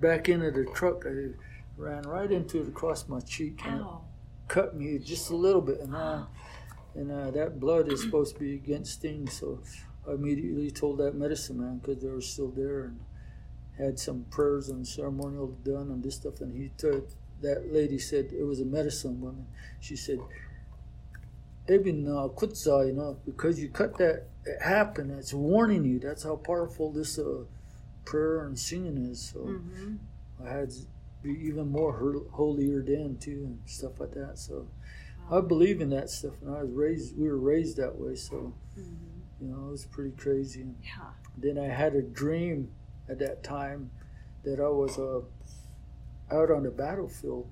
back 0.00 0.28
into 0.28 0.50
the 0.50 0.64
truck, 0.74 1.04
I 1.06 1.32
ran 1.76 2.02
right 2.04 2.30
into 2.30 2.62
it 2.62 2.68
across 2.68 3.08
my 3.08 3.20
cheek 3.20 3.60
and 3.64 3.80
it 3.80 3.86
cut 4.48 4.76
me 4.76 4.98
just 4.98 5.30
a 5.30 5.36
little 5.36 5.60
bit. 5.60 5.80
And, 5.80 5.94
uh, 5.94 6.24
and 6.94 7.10
uh, 7.10 7.30
that 7.32 7.60
blood 7.60 7.92
is 7.92 8.02
supposed 8.02 8.34
to 8.34 8.40
be 8.40 8.54
against 8.54 9.00
things, 9.00 9.34
so 9.34 9.60
I 10.08 10.12
immediately 10.12 10.70
told 10.70 10.98
that 10.98 11.14
medicine 11.14 11.60
man 11.60 11.78
because 11.78 12.02
they 12.02 12.08
were 12.08 12.20
still 12.20 12.50
there 12.50 12.84
and 12.84 13.00
had 13.76 13.98
some 13.98 14.24
prayers 14.30 14.68
and 14.68 14.86
ceremonial 14.86 15.48
done 15.64 15.90
and 15.90 16.02
this 16.02 16.16
stuff. 16.16 16.40
And 16.40 16.56
he 16.56 16.70
told 16.78 17.12
that 17.42 17.72
lady 17.72 17.98
said 17.98 18.30
it 18.32 18.44
was 18.44 18.60
a 18.60 18.64
medicine 18.64 19.20
woman. 19.20 19.46
She 19.80 19.96
said, 19.96 20.20
Ibn 21.68 22.04
Kutza, 22.36 22.86
you 22.86 22.92
know, 22.92 23.18
because 23.26 23.60
you 23.60 23.68
cut 23.68 23.98
that, 23.98 24.28
it 24.44 24.62
happened. 24.62 25.10
It's 25.18 25.34
warning 25.34 25.84
you. 25.84 25.98
That's 25.98 26.22
how 26.22 26.36
powerful 26.36 26.92
this 26.92 27.18
uh, 27.18 27.44
prayer 28.04 28.46
and 28.46 28.58
singing 28.58 28.96
is. 28.96 29.20
So 29.20 29.40
mm-hmm. 29.40 29.96
I 30.44 30.50
had 30.50 30.70
to 30.70 30.80
be 31.22 31.30
even 31.30 31.70
more 31.70 32.22
holier 32.32 32.82
then 32.82 33.18
too 33.20 33.42
and 33.46 33.58
stuff 33.66 33.98
like 34.00 34.12
that. 34.12 34.38
So. 34.38 34.68
I 35.28 35.40
believe 35.40 35.80
in 35.80 35.90
that 35.90 36.08
stuff, 36.08 36.34
and 36.40 36.56
I 36.56 36.62
was 36.62 36.70
raised. 36.70 37.18
We 37.18 37.28
were 37.28 37.36
raised 37.36 37.78
that 37.78 37.98
way. 37.98 38.14
So. 38.14 38.54
Mm-hmm 38.78 39.05
you 39.40 39.48
know, 39.48 39.68
it 39.68 39.70
was 39.70 39.84
pretty 39.84 40.12
crazy. 40.16 40.66
Yeah. 40.82 41.10
Then 41.36 41.58
I 41.58 41.68
had 41.68 41.94
a 41.94 42.02
dream 42.02 42.70
at 43.08 43.18
that 43.18 43.42
time 43.42 43.90
that 44.44 44.60
I 44.60 44.68
was 44.68 44.98
uh, 44.98 45.20
out 46.34 46.50
on 46.50 46.62
the 46.62 46.70
battlefield 46.70 47.46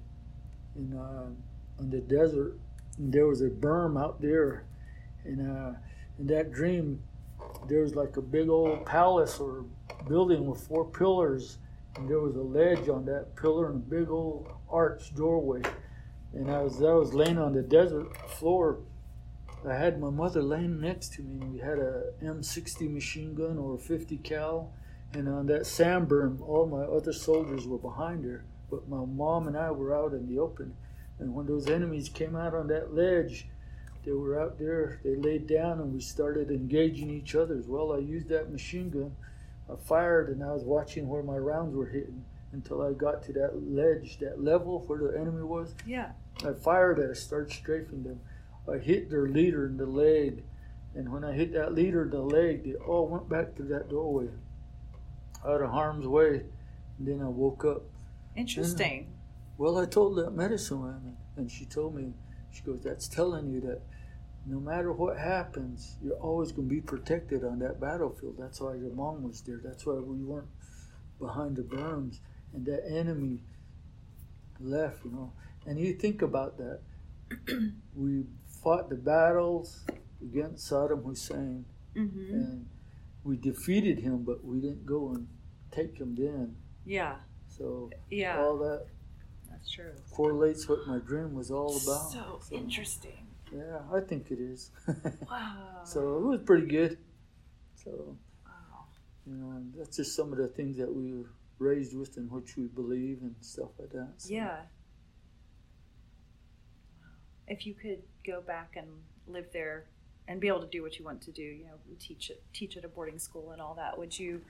in 0.76 0.96
uh, 0.96 1.26
in 1.78 1.90
the 1.90 2.00
desert, 2.00 2.58
and 2.98 3.12
there 3.12 3.26
was 3.26 3.42
a 3.42 3.50
berm 3.50 4.00
out 4.00 4.20
there, 4.20 4.64
and 5.24 5.40
uh, 5.40 5.72
in 6.18 6.26
that 6.28 6.52
dream, 6.52 7.02
there 7.68 7.82
was 7.82 7.94
like 7.94 8.16
a 8.16 8.22
big 8.22 8.48
old 8.48 8.86
palace 8.86 9.38
or 9.38 9.64
building 10.08 10.46
with 10.46 10.60
four 10.60 10.84
pillars, 10.84 11.58
and 11.96 12.08
there 12.08 12.20
was 12.20 12.36
a 12.36 12.42
ledge 12.42 12.88
on 12.88 13.04
that 13.06 13.36
pillar 13.36 13.70
and 13.70 13.76
a 13.76 14.00
big 14.00 14.08
old 14.08 14.50
arch 14.70 15.14
doorway, 15.14 15.62
and 16.32 16.50
I 16.50 16.62
was 16.62 16.82
I 16.82 16.92
was 16.92 17.12
laying 17.12 17.38
on 17.38 17.52
the 17.52 17.62
desert 17.62 18.16
floor 18.30 18.78
I 19.66 19.74
had 19.74 19.98
my 19.98 20.10
mother 20.10 20.42
laying 20.42 20.80
next 20.80 21.14
to 21.14 21.22
me. 21.22 21.44
We 21.46 21.58
had 21.58 21.78
a 21.78 22.12
M60 22.22 22.92
machine 22.92 23.34
gun 23.34 23.56
or 23.56 23.78
50 23.78 24.18
cal, 24.18 24.72
and 25.12 25.28
on 25.28 25.46
that 25.46 25.66
sand 25.66 26.08
berm, 26.08 26.46
all 26.46 26.66
my 26.66 26.82
other 26.82 27.12
soldiers 27.12 27.66
were 27.66 27.78
behind 27.78 28.24
her. 28.24 28.44
But 28.70 28.88
my 28.88 29.04
mom 29.04 29.48
and 29.48 29.56
I 29.56 29.70
were 29.70 29.94
out 29.94 30.12
in 30.12 30.28
the 30.28 30.38
open, 30.38 30.74
and 31.18 31.34
when 31.34 31.46
those 31.46 31.68
enemies 31.68 32.08
came 32.08 32.36
out 32.36 32.54
on 32.54 32.66
that 32.68 32.94
ledge, 32.94 33.48
they 34.04 34.12
were 34.12 34.38
out 34.38 34.58
there. 34.58 35.00
They 35.02 35.16
laid 35.16 35.46
down, 35.46 35.80
and 35.80 35.94
we 35.94 36.00
started 36.00 36.50
engaging 36.50 37.10
each 37.10 37.34
other. 37.34 37.56
As 37.56 37.66
Well, 37.66 37.92
I 37.92 37.98
used 37.98 38.28
that 38.28 38.52
machine 38.52 38.90
gun. 38.90 39.16
I 39.70 39.76
fired, 39.76 40.28
and 40.28 40.42
I 40.44 40.52
was 40.52 40.62
watching 40.62 41.08
where 41.08 41.22
my 41.22 41.38
rounds 41.38 41.74
were 41.74 41.86
hitting 41.86 42.24
until 42.52 42.82
I 42.82 42.92
got 42.92 43.22
to 43.24 43.32
that 43.32 43.70
ledge, 43.70 44.18
that 44.18 44.42
level 44.42 44.84
where 44.86 44.98
the 44.98 45.18
enemy 45.18 45.42
was. 45.42 45.74
Yeah. 45.86 46.12
I 46.44 46.52
fired 46.52 46.98
and 46.98 47.10
I 47.10 47.14
started 47.14 47.52
strafing 47.52 48.02
them. 48.04 48.20
I 48.72 48.78
hit 48.78 49.10
their 49.10 49.28
leader 49.28 49.66
in 49.66 49.76
the 49.76 49.86
leg. 49.86 50.42
And 50.94 51.12
when 51.12 51.24
I 51.24 51.32
hit 51.32 51.52
that 51.54 51.74
leader 51.74 52.02
in 52.02 52.10
the 52.10 52.22
leg, 52.22 52.64
they 52.64 52.74
all 52.74 53.08
went 53.08 53.28
back 53.28 53.54
to 53.56 53.62
that 53.64 53.88
doorway 53.88 54.28
out 55.46 55.60
of 55.60 55.70
harm's 55.70 56.06
way. 56.06 56.42
And 56.98 57.08
then 57.08 57.20
I 57.20 57.28
woke 57.28 57.64
up. 57.64 57.82
Interesting. 58.36 59.12
Well, 59.58 59.78
I 59.78 59.86
told 59.86 60.16
that 60.16 60.32
medicine 60.32 60.80
woman, 60.80 61.16
and 61.36 61.50
she 61.50 61.64
told 61.64 61.94
me, 61.94 62.12
she 62.50 62.62
goes, 62.62 62.80
that's 62.82 63.08
telling 63.08 63.52
you 63.52 63.60
that 63.62 63.82
no 64.46 64.60
matter 64.60 64.92
what 64.92 65.16
happens, 65.16 65.96
you're 66.02 66.16
always 66.16 66.52
going 66.52 66.68
to 66.68 66.74
be 66.74 66.80
protected 66.80 67.44
on 67.44 67.58
that 67.60 67.80
battlefield. 67.80 68.36
That's 68.38 68.60
why 68.60 68.74
your 68.74 68.90
mom 68.90 69.22
was 69.22 69.40
there. 69.42 69.60
That's 69.62 69.86
why 69.86 69.94
we 69.94 70.22
weren't 70.22 70.48
behind 71.18 71.56
the 71.56 71.62
berms. 71.62 72.18
And 72.52 72.64
that 72.66 72.84
enemy 72.88 73.40
left, 74.60 75.04
you 75.04 75.10
know. 75.12 75.32
And 75.66 75.78
you 75.78 75.94
think 75.94 76.22
about 76.22 76.58
that. 76.58 76.80
we 77.96 78.24
fought 78.64 78.88
the 78.88 78.96
battles 78.96 79.84
against 80.22 80.70
Saddam 80.70 81.04
Hussein, 81.04 81.66
mm-hmm. 81.94 82.34
and 82.34 82.66
we 83.22 83.36
defeated 83.36 83.98
him, 83.98 84.24
but 84.24 84.42
we 84.42 84.58
didn't 84.58 84.86
go 84.86 85.10
and 85.10 85.28
take 85.70 85.98
him 85.98 86.14
then. 86.16 86.56
Yeah. 86.86 87.16
So 87.46 87.90
yeah, 88.10 88.40
all 88.40 88.56
that. 88.58 88.86
That's 89.50 89.70
true. 89.70 89.92
Correlates 90.10 90.68
what 90.68 90.86
my 90.86 90.98
dream 90.98 91.34
was 91.34 91.50
all 91.50 91.70
about. 91.70 92.10
So, 92.10 92.40
so 92.42 92.56
interesting. 92.56 93.26
Yeah, 93.54 93.80
I 93.92 94.00
think 94.00 94.30
it 94.30 94.40
is. 94.40 94.70
wow. 95.30 95.82
So 95.84 96.16
it 96.16 96.22
was 96.22 96.40
pretty 96.40 96.66
good. 96.66 96.98
So, 97.76 98.16
wow. 98.44 98.86
you 99.26 99.34
know, 99.34 99.62
that's 99.76 99.96
just 99.96 100.16
some 100.16 100.32
of 100.32 100.38
the 100.38 100.48
things 100.48 100.76
that 100.78 100.92
we 100.92 101.12
were 101.12 101.30
raised 101.58 101.96
with 101.96 102.16
and 102.16 102.28
which 102.30 102.56
we 102.56 102.64
believe 102.64 103.18
and 103.20 103.36
stuff 103.40 103.68
like 103.78 103.90
that. 103.90 104.14
So. 104.16 104.34
Yeah. 104.34 104.56
If 107.46 107.66
you 107.66 107.74
could 107.74 108.02
go 108.26 108.40
back 108.40 108.74
and 108.76 108.86
live 109.26 109.46
there 109.52 109.84
and 110.26 110.40
be 110.40 110.48
able 110.48 110.60
to 110.60 110.66
do 110.66 110.82
what 110.82 110.98
you 110.98 111.04
want 111.04 111.20
to 111.22 111.32
do, 111.32 111.42
you 111.42 111.64
know, 111.64 111.74
teach 111.98 112.30
teach 112.52 112.76
at 112.76 112.84
a 112.84 112.88
boarding 112.88 113.18
school 113.18 113.50
and 113.50 113.60
all 113.60 113.74
that, 113.74 113.98
would 113.98 114.18
you 114.18 114.40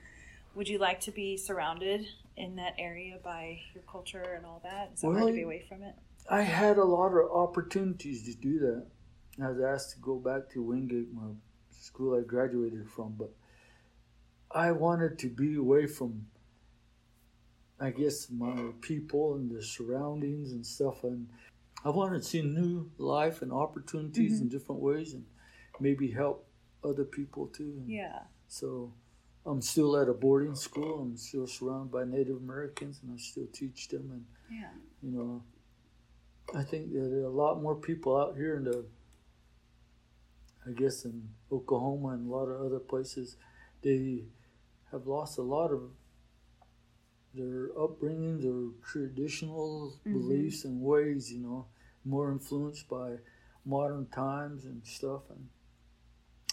would 0.55 0.69
you 0.69 0.77
like 0.77 1.01
to 1.01 1.11
be 1.11 1.35
surrounded 1.35 2.07
in 2.37 2.55
that 2.55 2.75
area 2.79 3.17
by 3.23 3.59
your 3.73 3.83
culture 3.83 4.35
and 4.37 4.45
all 4.45 4.61
that? 4.63 4.91
Is 4.93 5.03
it 5.03 5.07
well, 5.07 5.17
hard 5.17 5.29
to 5.29 5.35
be 5.35 5.41
away 5.41 5.65
from 5.67 5.83
it? 5.83 5.95
I 6.29 6.41
had 6.41 6.77
a 6.77 6.83
lot 6.83 7.09
of 7.09 7.29
opportunities 7.31 8.23
to 8.23 8.33
do 8.35 8.59
that. 8.59 8.85
I 9.43 9.51
was 9.51 9.61
asked 9.61 9.91
to 9.91 9.99
go 9.99 10.15
back 10.15 10.49
to 10.51 10.63
Wingate, 10.63 11.13
my 11.13 11.33
school 11.71 12.17
I 12.17 12.21
graduated 12.21 12.89
from, 12.89 13.15
but 13.17 13.31
I 14.49 14.71
wanted 14.71 15.19
to 15.19 15.27
be 15.27 15.55
away 15.55 15.87
from, 15.87 16.25
I 17.79 17.89
guess, 17.89 18.29
my 18.31 18.71
people 18.79 19.35
and 19.35 19.51
the 19.51 19.61
surroundings 19.61 20.53
and 20.53 20.65
stuff. 20.65 21.03
And 21.03 21.27
I 21.85 21.89
wanted 21.89 22.23
to 22.23 22.27
see 22.27 22.41
new 22.41 22.89
life 22.97 23.43
and 23.43 23.51
opportunities 23.51 24.33
mm-hmm. 24.33 24.43
in 24.45 24.49
different 24.49 24.81
ways 24.81 25.13
and 25.13 25.23
maybe 25.79 26.09
help 26.09 26.47
other 26.83 27.03
people 27.03 27.45
too. 27.47 27.83
Yeah. 27.85 28.21
So 28.47 28.91
I'm 29.45 29.61
still 29.61 29.95
at 29.95 30.09
a 30.09 30.13
boarding 30.13 30.55
school. 30.55 31.03
I'm 31.03 31.15
still 31.15 31.45
surrounded 31.45 31.91
by 31.91 32.03
Native 32.03 32.37
Americans 32.37 33.01
and 33.03 33.13
I 33.13 33.17
still 33.21 33.45
teach 33.53 33.87
them. 33.89 34.09
And, 34.11 34.25
yeah. 34.49 34.69
you 35.03 35.11
know, 35.15 35.43
I 36.57 36.63
think 36.63 36.91
that 36.91 37.07
there 37.11 37.21
are 37.21 37.25
a 37.25 37.29
lot 37.29 37.61
more 37.61 37.75
people 37.75 38.19
out 38.19 38.35
here 38.35 38.55
in 38.55 38.63
the, 38.63 38.83
I 40.67 40.71
guess 40.71 41.05
in 41.05 41.29
Oklahoma 41.51 42.09
and 42.09 42.27
a 42.27 42.35
lot 42.35 42.45
of 42.45 42.65
other 42.65 42.79
places, 42.79 43.37
they 43.83 44.23
have 44.91 45.05
lost 45.05 45.37
a 45.37 45.43
lot 45.43 45.71
of 45.71 45.91
their 47.35 47.69
upbringing, 47.79 48.39
their 48.39 48.71
traditional 48.89 49.99
mm-hmm. 49.99 50.13
beliefs 50.13 50.65
and 50.65 50.81
ways, 50.81 51.31
you 51.31 51.41
know 51.41 51.67
more 52.05 52.31
influenced 52.31 52.87
by 52.87 53.15
modern 53.65 54.05
times 54.07 54.65
and 54.65 54.85
stuff. 54.85 55.23
And 55.29 55.47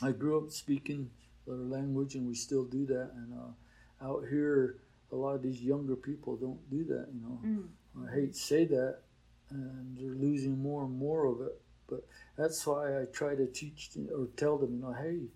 I 0.03 0.13
grew 0.13 0.43
up 0.43 0.51
speaking 0.51 1.11
their 1.47 1.57
language, 1.57 2.15
and 2.15 2.27
we 2.27 2.35
still 2.35 2.65
do 2.65 2.87
that. 2.87 3.11
And 3.15 3.35
uh, 3.35 4.07
out 4.09 4.25
here, 4.31 4.79
a 5.13 5.17
lot 5.17 5.35
of 5.35 5.43
these 5.43 5.61
younger 5.61 5.97
people 5.97 6.37
don't 6.37 6.71
do 6.71 6.85
that. 6.85 7.09
You 7.13 7.21
know, 7.21 7.41
mm. 7.45 8.09
I 8.09 8.15
hate 8.15 8.33
to 8.33 8.39
say 8.39 8.65
that, 8.67 8.99
and 9.51 9.97
they're 9.97 10.15
losing 10.15 10.61
more 10.63 10.85
and 10.85 10.97
more 10.99 11.27
of 11.27 11.41
it. 11.43 11.61
But 11.89 12.07
that's 12.39 12.67
why 12.67 13.01
I 13.01 13.05
try 13.13 13.35
to 13.35 13.47
teach 13.47 13.91
or 14.17 14.29
tell 14.37 14.57
them, 14.57 14.75
you 14.75 14.81
know, 14.81 14.95
hey, 14.95 15.27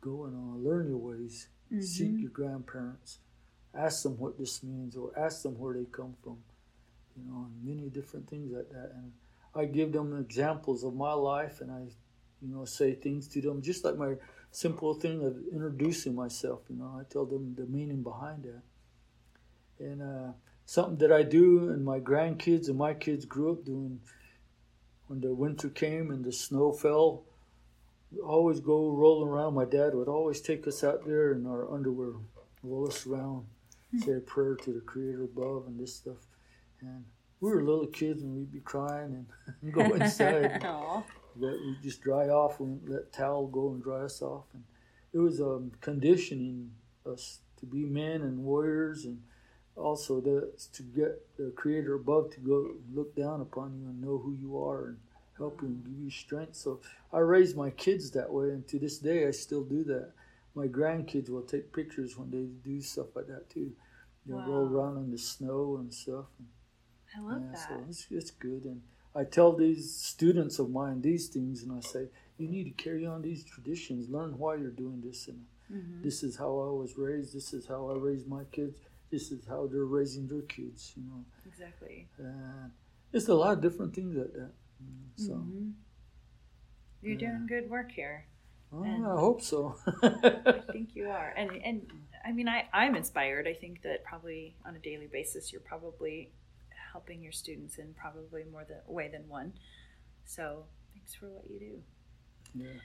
go 0.00 0.24
and 0.24 0.34
uh, 0.34 0.68
learn 0.68 0.88
your 0.88 0.98
ways, 0.98 1.48
mm-hmm. 1.72 1.82
seek 1.82 2.18
your 2.18 2.30
grandparents, 2.30 3.18
ask 3.74 4.02
them 4.02 4.18
what 4.18 4.36
this 4.36 4.62
means, 4.64 4.96
or 4.96 5.16
ask 5.16 5.42
them 5.42 5.58
where 5.58 5.74
they 5.74 5.84
come 5.84 6.16
from, 6.24 6.38
you 7.16 7.30
know, 7.30 7.46
and 7.46 7.64
many 7.64 7.88
different 7.90 8.28
things 8.28 8.50
like 8.52 8.70
that. 8.70 8.90
And 8.96 9.12
I 9.54 9.64
give 9.64 9.92
them 9.92 10.18
examples 10.18 10.84
of 10.84 10.94
my 10.94 11.12
life, 11.12 11.60
and 11.60 11.70
I, 11.70 11.80
you 12.40 12.54
know, 12.54 12.64
say 12.64 12.94
things 12.94 13.26
to 13.28 13.40
them, 13.40 13.62
just 13.62 13.84
like 13.84 13.96
my 13.96 14.14
simple 14.52 14.94
thing 14.94 15.24
of 15.24 15.36
introducing 15.52 16.14
myself. 16.14 16.60
You 16.68 16.76
know, 16.76 16.96
I 16.98 17.02
tell 17.10 17.24
them 17.24 17.54
the 17.56 17.66
meaning 17.66 18.02
behind 18.02 18.44
that, 18.44 18.62
and 19.84 20.02
uh, 20.02 20.32
something 20.66 20.98
that 20.98 21.12
I 21.12 21.22
do, 21.22 21.70
and 21.70 21.84
my 21.84 21.98
grandkids 21.98 22.68
and 22.68 22.78
my 22.78 22.94
kids 22.94 23.24
grew 23.24 23.52
up 23.52 23.64
doing. 23.64 24.00
When 25.08 25.20
the 25.20 25.34
winter 25.34 25.68
came 25.68 26.12
and 26.12 26.24
the 26.24 26.30
snow 26.30 26.72
fell, 26.72 27.24
we 28.12 28.20
always 28.20 28.60
go 28.60 28.90
rolling 28.90 29.28
around. 29.28 29.54
My 29.54 29.64
dad 29.64 29.94
would 29.94 30.06
always 30.06 30.40
take 30.40 30.68
us 30.68 30.84
out 30.84 31.04
there 31.04 31.32
in 31.32 31.46
our 31.46 31.68
underwear, 31.68 32.12
roll 32.62 32.86
us 32.86 33.04
around, 33.06 33.46
say 33.98 34.12
a 34.12 34.20
prayer 34.20 34.54
to 34.54 34.72
the 34.72 34.80
Creator 34.80 35.24
above, 35.24 35.66
and 35.66 35.80
this 35.80 35.96
stuff. 35.96 36.28
And 36.80 37.04
we 37.40 37.50
were 37.50 37.62
little 37.62 37.86
kids, 37.86 38.22
and 38.22 38.36
we'd 38.36 38.52
be 38.52 38.60
crying 38.60 39.26
and 39.62 39.72
go 39.72 39.82
inside. 39.94 40.60
let 41.36 41.52
we 41.52 41.76
just 41.82 42.02
dry 42.02 42.28
off 42.28 42.60
and 42.60 42.80
let 42.88 43.12
towel 43.12 43.46
go 43.46 43.70
and 43.70 43.82
dry 43.82 44.00
us 44.00 44.22
off. 44.22 44.44
And 44.52 44.62
it 45.12 45.18
was 45.18 45.40
um, 45.40 45.72
conditioning 45.80 46.70
us 47.06 47.40
to 47.58 47.66
be 47.66 47.84
men 47.84 48.22
and 48.22 48.44
warriors, 48.44 49.04
and 49.04 49.20
also 49.76 50.20
to, 50.20 50.48
to 50.72 50.82
get 50.82 51.36
the 51.36 51.52
Creator 51.56 51.94
above 51.94 52.30
to 52.34 52.40
go 52.40 52.72
look 52.92 53.14
down 53.14 53.40
upon 53.40 53.78
you 53.78 53.86
and 53.88 54.00
know 54.00 54.18
who 54.18 54.34
you 54.34 54.62
are 54.62 54.88
and 54.88 54.98
help 55.36 55.60
you 55.62 55.68
and 55.68 55.84
give 55.84 55.98
you 55.98 56.10
strength. 56.10 56.56
So 56.56 56.80
I 57.12 57.18
raised 57.18 57.56
my 57.56 57.70
kids 57.70 58.10
that 58.12 58.30
way, 58.30 58.50
and 58.50 58.66
to 58.68 58.78
this 58.78 58.98
day 58.98 59.26
I 59.26 59.30
still 59.30 59.64
do 59.64 59.84
that. 59.84 60.12
My 60.54 60.66
grandkids 60.66 61.30
will 61.30 61.42
take 61.42 61.72
pictures 61.72 62.18
when 62.18 62.30
they 62.30 62.48
do 62.68 62.80
stuff 62.80 63.14
like 63.14 63.28
that 63.28 63.48
too. 63.48 63.72
They'll 64.26 64.38
wow. 64.38 64.48
roll 64.48 64.68
around 64.68 64.96
in 64.98 65.10
the 65.10 65.18
snow 65.18 65.76
and 65.78 65.94
stuff. 65.94 66.26
And, 66.38 66.48
I 67.16 67.20
love 67.20 67.42
yeah, 67.42 67.52
that. 67.52 67.68
So 67.68 67.84
it's, 67.88 68.06
it's 68.10 68.30
good, 68.30 68.64
and 68.64 68.82
I 69.14 69.24
tell 69.24 69.52
these 69.52 69.94
students 69.94 70.58
of 70.58 70.70
mine 70.70 71.02
these 71.02 71.28
things, 71.28 71.62
and 71.62 71.72
I 71.72 71.80
say, 71.80 72.08
you 72.38 72.48
need 72.48 72.64
to 72.64 72.82
carry 72.82 73.06
on 73.06 73.22
these 73.22 73.44
traditions. 73.44 74.08
Learn 74.08 74.38
why 74.38 74.56
you're 74.56 74.70
doing 74.70 75.02
this, 75.04 75.28
and 75.28 75.44
mm-hmm. 75.70 76.02
this 76.02 76.22
is 76.22 76.36
how 76.36 76.48
I 76.48 76.70
was 76.70 76.96
raised. 76.96 77.34
This 77.34 77.52
is 77.52 77.66
how 77.66 77.90
I 77.90 77.94
raised 77.94 78.28
my 78.28 78.44
kids. 78.52 78.78
This 79.10 79.32
is 79.32 79.46
how 79.46 79.66
they're 79.66 79.84
raising 79.84 80.28
their 80.28 80.42
kids. 80.42 80.92
You 80.96 81.02
know. 81.04 81.24
Exactly. 81.46 82.08
And 82.18 82.70
it's 83.12 83.28
a 83.28 83.34
lot 83.34 83.54
of 83.54 83.60
different 83.60 83.94
things 83.94 84.16
like 84.16 84.32
that. 84.32 84.52
So. 85.16 85.32
Mm-hmm. 85.32 85.70
You're 87.02 87.14
yeah. 87.14 87.28
doing 87.28 87.46
good 87.46 87.70
work 87.70 87.90
here. 87.92 88.26
Oh, 88.72 88.84
I 88.84 89.18
hope 89.18 89.42
so. 89.42 89.74
I 90.02 90.60
think 90.72 90.94
you 90.94 91.08
are, 91.08 91.34
and 91.36 91.50
and 91.64 91.90
I 92.24 92.30
mean, 92.30 92.48
I 92.48 92.68
I'm 92.72 92.94
inspired. 92.94 93.48
I 93.48 93.54
think 93.54 93.82
that 93.82 94.04
probably 94.04 94.54
on 94.64 94.76
a 94.76 94.78
daily 94.78 95.08
basis, 95.08 95.50
you're 95.50 95.62
probably 95.62 96.30
helping 96.92 97.22
your 97.22 97.32
students 97.32 97.78
in 97.78 97.94
probably 97.94 98.44
more 98.50 98.64
than 98.64 98.78
way 98.86 99.08
than 99.08 99.28
one. 99.28 99.52
So 100.24 100.64
thanks 100.94 101.14
for 101.14 101.28
what 101.28 101.44
you 101.50 101.58
do. 101.58 101.82
Yeah. 102.54 102.80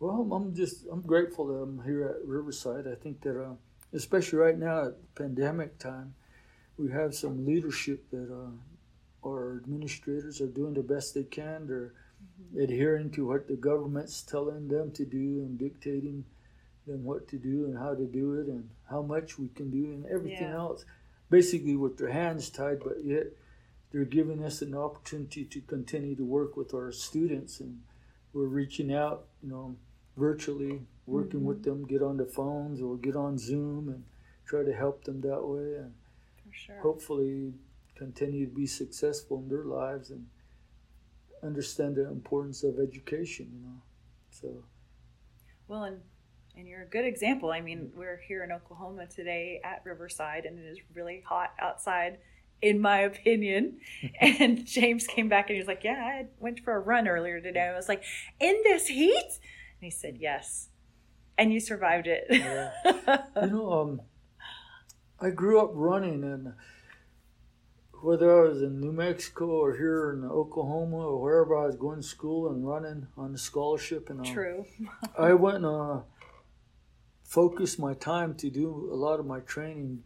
Well, 0.00 0.28
I'm 0.32 0.54
just 0.54 0.84
I'm 0.90 1.02
grateful 1.02 1.46
that 1.48 1.54
I'm 1.54 1.82
here 1.84 2.04
at 2.04 2.26
Riverside. 2.26 2.86
I 2.86 2.94
think 2.94 3.20
that 3.22 3.40
uh, 3.40 3.54
especially 3.92 4.38
right 4.38 4.58
now 4.58 4.86
at 4.86 5.14
pandemic 5.14 5.78
time, 5.78 6.14
we 6.76 6.90
have 6.92 7.14
some 7.14 7.44
leadership 7.44 8.08
that 8.10 8.30
uh, 8.32 9.28
our 9.28 9.56
administrators 9.56 10.40
are 10.40 10.46
doing 10.46 10.74
the 10.74 10.82
best 10.82 11.14
they 11.14 11.24
can. 11.24 11.66
They're 11.66 11.94
mm-hmm. 12.52 12.60
adhering 12.60 13.10
to 13.12 13.26
what 13.26 13.48
the 13.48 13.56
government's 13.56 14.22
telling 14.22 14.68
them 14.68 14.92
to 14.92 15.04
do 15.04 15.42
and 15.42 15.58
dictating 15.58 16.24
them 16.86 17.04
what 17.04 17.28
to 17.28 17.36
do 17.36 17.66
and 17.66 17.76
how 17.76 17.94
to 17.94 18.06
do 18.06 18.34
it 18.34 18.46
and 18.46 18.68
how 18.88 19.02
much 19.02 19.38
we 19.38 19.48
can 19.48 19.70
do 19.70 19.92
and 19.92 20.06
everything 20.06 20.48
yeah. 20.48 20.56
else. 20.56 20.84
Basically, 21.30 21.76
with 21.76 21.98
their 21.98 22.08
hands 22.08 22.48
tied, 22.48 22.80
but 22.82 23.04
yet 23.04 23.26
they're 23.90 24.04
giving 24.04 24.44
us 24.44 24.62
an 24.62 24.74
opportunity 24.74 25.44
to 25.44 25.60
continue 25.60 26.14
to 26.14 26.24
work 26.24 26.56
with 26.56 26.74
our 26.74 26.92
students 26.92 27.60
and 27.60 27.80
we're 28.32 28.46
reaching 28.46 28.92
out 28.92 29.26
you 29.42 29.48
know 29.48 29.76
virtually 30.16 30.80
working 31.06 31.40
mm-hmm. 31.40 31.48
with 31.48 31.64
them 31.64 31.86
get 31.86 32.02
on 32.02 32.16
the 32.16 32.24
phones 32.24 32.80
or 32.80 32.96
get 32.96 33.16
on 33.16 33.38
zoom 33.38 33.88
and 33.88 34.04
try 34.44 34.62
to 34.62 34.72
help 34.72 35.04
them 35.04 35.20
that 35.20 35.42
way 35.42 35.76
and 35.76 35.92
sure. 36.50 36.80
hopefully 36.80 37.52
continue 37.96 38.46
to 38.46 38.54
be 38.54 38.66
successful 38.66 39.38
in 39.38 39.48
their 39.48 39.64
lives 39.64 40.10
and 40.10 40.26
understand 41.42 41.96
the 41.96 42.06
importance 42.08 42.62
of 42.62 42.78
education 42.78 43.48
you 43.52 43.60
know 43.60 43.80
so 44.30 44.64
well 45.68 45.84
and 45.84 46.00
and 46.56 46.66
you're 46.66 46.82
a 46.82 46.86
good 46.86 47.04
example 47.04 47.50
i 47.52 47.60
mean 47.60 47.90
we're 47.94 48.20
here 48.26 48.42
in 48.42 48.50
oklahoma 48.50 49.06
today 49.06 49.60
at 49.64 49.80
riverside 49.84 50.44
and 50.44 50.58
it 50.58 50.66
is 50.66 50.78
really 50.94 51.22
hot 51.26 51.52
outside 51.60 52.18
in 52.62 52.80
my 52.80 53.00
opinion. 53.00 53.78
and 54.20 54.66
James 54.66 55.06
came 55.06 55.28
back 55.28 55.48
and 55.48 55.54
he 55.54 55.60
was 55.60 55.68
like, 55.68 55.84
Yeah, 55.84 56.02
I 56.02 56.26
went 56.38 56.60
for 56.60 56.74
a 56.74 56.80
run 56.80 57.08
earlier 57.08 57.40
today. 57.40 57.70
I 57.72 57.76
was 57.76 57.88
like, 57.88 58.02
In 58.40 58.60
this 58.64 58.88
heat? 58.88 59.14
And 59.16 59.80
he 59.80 59.90
said, 59.90 60.16
Yes. 60.18 60.68
And 61.36 61.52
you 61.52 61.60
survived 61.60 62.08
it. 62.08 62.26
yeah. 62.30 62.70
You 63.40 63.46
know, 63.48 63.72
um, 63.72 64.00
I 65.20 65.30
grew 65.30 65.60
up 65.60 65.70
running, 65.72 66.24
and 66.24 66.52
whether 68.02 68.44
I 68.44 68.48
was 68.48 68.62
in 68.62 68.80
New 68.80 68.92
Mexico 68.92 69.46
or 69.46 69.76
here 69.76 70.12
in 70.12 70.24
Oklahoma 70.24 70.96
or 70.96 71.20
wherever 71.20 71.56
I 71.56 71.66
was 71.66 71.76
going 71.76 72.00
to 72.00 72.06
school 72.06 72.48
and 72.48 72.66
running 72.66 73.08
on 73.16 73.34
a 73.34 73.38
scholarship, 73.38 74.10
and 74.10 74.20
um, 74.20 74.26
true, 74.26 74.66
I 75.18 75.34
went 75.34 75.58
and 75.58 75.66
uh, 75.66 76.00
focused 77.24 77.78
my 77.78 77.94
time 77.94 78.34
to 78.36 78.50
do 78.50 78.88
a 78.92 78.96
lot 78.96 79.18
of 79.20 79.26
my 79.26 79.40
training 79.40 80.02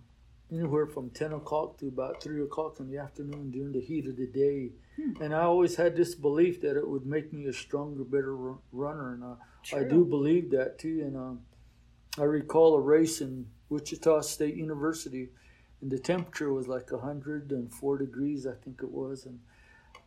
anywhere 0.52 0.86
from 0.86 1.10
10 1.10 1.32
o'clock 1.32 1.78
to 1.78 1.88
about 1.88 2.22
3 2.22 2.42
o'clock 2.42 2.78
in 2.80 2.90
the 2.90 2.98
afternoon 2.98 3.50
during 3.50 3.72
the 3.72 3.80
heat 3.80 4.06
of 4.06 4.16
the 4.16 4.26
day. 4.26 4.70
Hmm. 4.96 5.22
And 5.22 5.34
I 5.34 5.42
always 5.42 5.76
had 5.76 5.96
this 5.96 6.14
belief 6.14 6.60
that 6.60 6.76
it 6.76 6.86
would 6.86 7.06
make 7.06 7.32
me 7.32 7.46
a 7.46 7.52
stronger, 7.52 8.04
better 8.04 8.36
runner. 8.72 9.14
And 9.14 9.24
uh, 9.24 9.76
I 9.76 9.84
do 9.84 10.04
believe 10.04 10.50
that 10.50 10.78
too. 10.78 11.02
And 11.04 11.16
um, 11.16 11.40
I 12.18 12.24
recall 12.24 12.74
a 12.74 12.80
race 12.80 13.20
in 13.20 13.46
Wichita 13.70 14.20
State 14.20 14.54
University, 14.54 15.30
and 15.80 15.90
the 15.90 15.98
temperature 15.98 16.52
was 16.52 16.68
like 16.68 16.92
104 16.92 17.98
degrees, 17.98 18.46
I 18.46 18.54
think 18.54 18.80
it 18.82 18.90
was. 18.90 19.24
And 19.24 19.40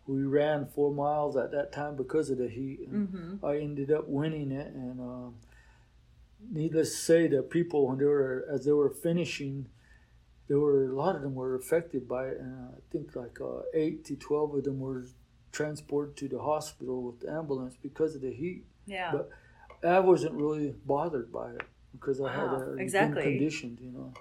we 0.05 0.23
ran 0.23 0.67
four 0.67 0.93
miles 0.93 1.35
at 1.35 1.51
that 1.51 1.71
time 1.71 1.95
because 1.95 2.29
of 2.29 2.37
the 2.37 2.47
heat. 2.47 2.87
And 2.87 3.07
mm-hmm. 3.07 3.45
I 3.45 3.57
ended 3.57 3.91
up 3.91 4.07
winning 4.07 4.51
it. 4.51 4.73
And 4.73 5.01
uh, 5.01 5.31
needless 6.51 6.91
to 6.91 6.97
say, 6.97 7.27
the 7.27 7.41
people, 7.41 7.87
when 7.87 7.97
they 7.97 8.05
were, 8.05 8.45
as 8.51 8.65
they 8.65 8.71
were 8.71 8.91
finishing, 8.91 9.65
there 10.47 10.59
were 10.59 10.85
a 10.85 10.95
lot 10.95 11.15
of 11.15 11.21
them 11.21 11.35
were 11.35 11.55
affected 11.55 12.07
by 12.07 12.27
it, 12.27 12.37
and 12.39 12.69
I 12.69 12.79
think 12.91 13.15
like 13.15 13.39
uh, 13.41 13.61
eight 13.73 14.05
to 14.05 14.15
twelve 14.15 14.53
of 14.55 14.63
them 14.63 14.79
were 14.79 15.07
transported 15.51 16.17
to 16.17 16.27
the 16.27 16.41
hospital 16.41 17.01
with 17.03 17.21
the 17.21 17.31
ambulance 17.31 17.75
because 17.81 18.15
of 18.15 18.21
the 18.21 18.31
heat. 18.31 18.65
Yeah. 18.85 19.11
But 19.11 19.29
I 19.87 19.99
wasn't 19.99 20.35
really 20.35 20.73
bothered 20.85 21.31
by 21.31 21.51
it 21.51 21.63
because 21.93 22.19
I 22.19 22.25
wow, 22.25 22.59
had 22.59 22.67
a 22.67 22.73
exactly. 22.73 23.23
been 23.23 23.31
conditioned, 23.33 23.79
you 23.81 23.91
know, 23.91 24.13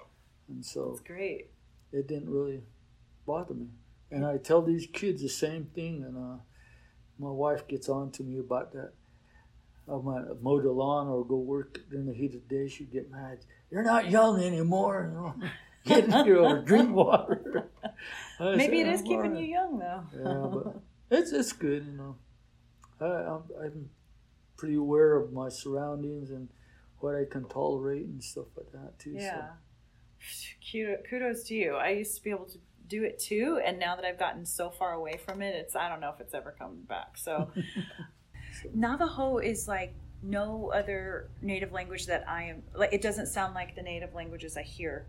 and 0.48 0.64
so 0.64 0.90
That's 0.90 1.06
great. 1.06 1.50
It 1.92 2.08
didn't 2.08 2.30
really 2.30 2.62
bother 3.26 3.54
me, 3.54 3.68
and 4.10 4.24
I 4.24 4.38
tell 4.38 4.62
these 4.62 4.86
kids 4.92 5.22
the 5.22 5.28
same 5.28 5.66
thing, 5.74 6.02
and 6.02 6.16
uh, 6.16 6.38
my 7.18 7.30
wife 7.30 7.68
gets 7.68 7.88
on 7.88 8.10
to 8.12 8.22
me 8.22 8.38
about 8.38 8.72
that. 8.72 8.92
I 9.86 9.96
might 9.96 10.42
mow 10.42 10.60
the 10.62 10.70
lawn 10.70 11.08
or 11.08 11.26
go 11.26 11.36
work 11.36 11.78
during 11.90 12.06
the 12.06 12.14
heat 12.14 12.34
of 12.34 12.48
the 12.48 12.54
day. 12.54 12.68
She'd 12.68 12.90
get 12.90 13.10
mad. 13.10 13.40
You're 13.70 13.82
not 13.82 14.10
young 14.10 14.42
anymore. 14.42 15.12
You 15.12 15.20
know? 15.20 15.48
get 15.86 16.26
your 16.26 16.62
drink 16.62 16.90
water. 16.94 17.70
Maybe 18.40 18.80
it 18.80 18.86
is 18.86 19.02
keeping 19.02 19.36
you 19.36 19.44
young 19.44 19.78
though. 19.78 20.02
yeah, 20.16 20.48
but 20.50 20.82
it's 21.10 21.32
it's 21.32 21.52
good, 21.52 21.86
you 21.86 21.92
know. 21.92 22.16
I, 23.00 23.04
I'm, 23.04 23.42
I'm 23.62 23.90
pretty 24.56 24.76
aware 24.76 25.16
of 25.16 25.32
my 25.32 25.48
surroundings 25.48 26.30
and 26.30 26.48
what 27.00 27.14
I 27.14 27.24
can 27.30 27.46
tolerate 27.48 28.06
and 28.06 28.22
stuff 28.22 28.46
like 28.56 28.72
that 28.72 28.98
too. 28.98 29.16
Yeah. 29.18 29.48
So. 30.70 30.96
Kudos 31.08 31.44
to 31.44 31.54
you. 31.54 31.74
I 31.74 31.90
used 31.90 32.16
to 32.16 32.22
be 32.22 32.30
able 32.30 32.46
to 32.46 32.58
do 32.88 33.04
it 33.04 33.18
too, 33.18 33.60
and 33.64 33.78
now 33.78 33.94
that 33.96 34.04
I've 34.04 34.18
gotten 34.18 34.46
so 34.46 34.70
far 34.70 34.92
away 34.92 35.18
from 35.18 35.42
it, 35.42 35.54
it's 35.54 35.76
I 35.76 35.88
don't 35.88 36.00
know 36.00 36.10
if 36.14 36.20
it's 36.20 36.34
ever 36.34 36.54
coming 36.58 36.82
back. 36.82 37.16
So, 37.16 37.50
so. 38.62 38.68
Navajo 38.74 39.38
is 39.38 39.68
like 39.68 39.94
no 40.22 40.72
other 40.74 41.28
native 41.42 41.72
language 41.72 42.06
that 42.06 42.28
I 42.28 42.44
am 42.44 42.62
like. 42.74 42.92
It 42.92 43.02
doesn't 43.02 43.26
sound 43.26 43.54
like 43.54 43.76
the 43.76 43.82
native 43.82 44.14
languages 44.14 44.56
I 44.56 44.62
hear 44.62 45.06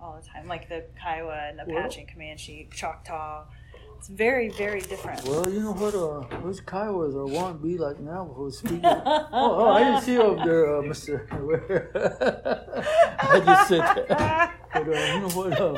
all 0.00 0.20
the 0.20 0.26
time, 0.26 0.46
like 0.48 0.68
the 0.68 0.84
Kiowa 1.00 1.48
and 1.48 1.58
the 1.58 1.64
Apache 1.64 2.00
and 2.00 2.08
Comanche, 2.10 2.68
Choctaw. 2.72 3.44
It's 3.98 4.08
very, 4.08 4.48
very 4.50 4.80
different. 4.80 5.24
Well, 5.24 5.48
you 5.52 5.60
know 5.60 5.72
what? 5.72 5.92
Uh, 5.92 6.40
those 6.40 6.60
Kiowas 6.60 7.16
are 7.16 7.26
want 7.26 7.60
to 7.60 7.66
be 7.66 7.76
like 7.76 7.98
Navajos. 7.98 8.58
Speaking. 8.58 8.80
oh, 8.84 9.28
oh, 9.32 9.68
I 9.70 9.82
didn't 9.82 10.02
see 10.02 10.12
you 10.12 10.22
up 10.22 10.44
there, 10.44 10.76
uh, 10.76 10.82
Mister. 10.82 11.26
I 13.18 13.40
just 13.40 13.68
said 13.68 14.06
that. 14.08 14.54
But 14.72 14.88
uh, 14.88 14.90
you 14.90 15.20
know 15.20 15.28
what? 15.30 15.60
Uh, 15.60 15.76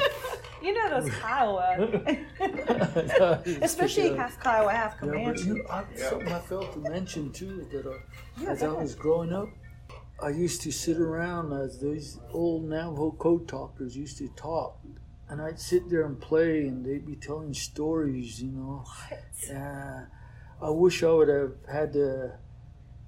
you 0.62 0.74
know 0.74 1.00
those 1.00 1.10
Kiowa, 1.14 1.88
especially 3.62 4.14
half 4.14 4.38
Kiowa, 4.38 4.70
half 4.70 4.98
Comanche. 4.98 5.44
Yeah, 5.46 5.54
but, 5.54 5.56
you 5.56 5.62
know, 5.62 5.70
I, 5.70 6.08
something 6.10 6.32
I 6.32 6.40
felt 6.40 6.72
to 6.74 6.90
mention 6.90 7.32
too 7.32 7.66
that 7.72 7.86
uh, 7.86 7.94
yeah, 8.38 8.50
as 8.50 8.62
I 8.62 8.68
was 8.68 8.94
growing 8.94 9.32
up, 9.32 9.48
I 10.22 10.30
used 10.30 10.62
to 10.62 10.72
sit 10.72 10.98
around 10.98 11.52
as 11.52 11.80
these 11.80 12.18
old 12.32 12.64
Navajo 12.64 13.12
code 13.12 13.48
talkers 13.48 13.96
used 13.96 14.18
to 14.18 14.28
talk 14.28 14.78
and 15.30 15.40
I'd 15.40 15.60
sit 15.60 15.88
there 15.88 16.04
and 16.04 16.20
play, 16.20 16.66
and 16.66 16.84
they'd 16.84 17.06
be 17.06 17.14
telling 17.14 17.54
stories, 17.54 18.42
you 18.42 18.50
know. 18.50 18.84
Uh, 19.48 20.04
I 20.60 20.70
wish 20.70 21.04
I 21.04 21.12
would 21.12 21.28
have 21.28 21.52
had 21.70 21.92
the 21.92 22.34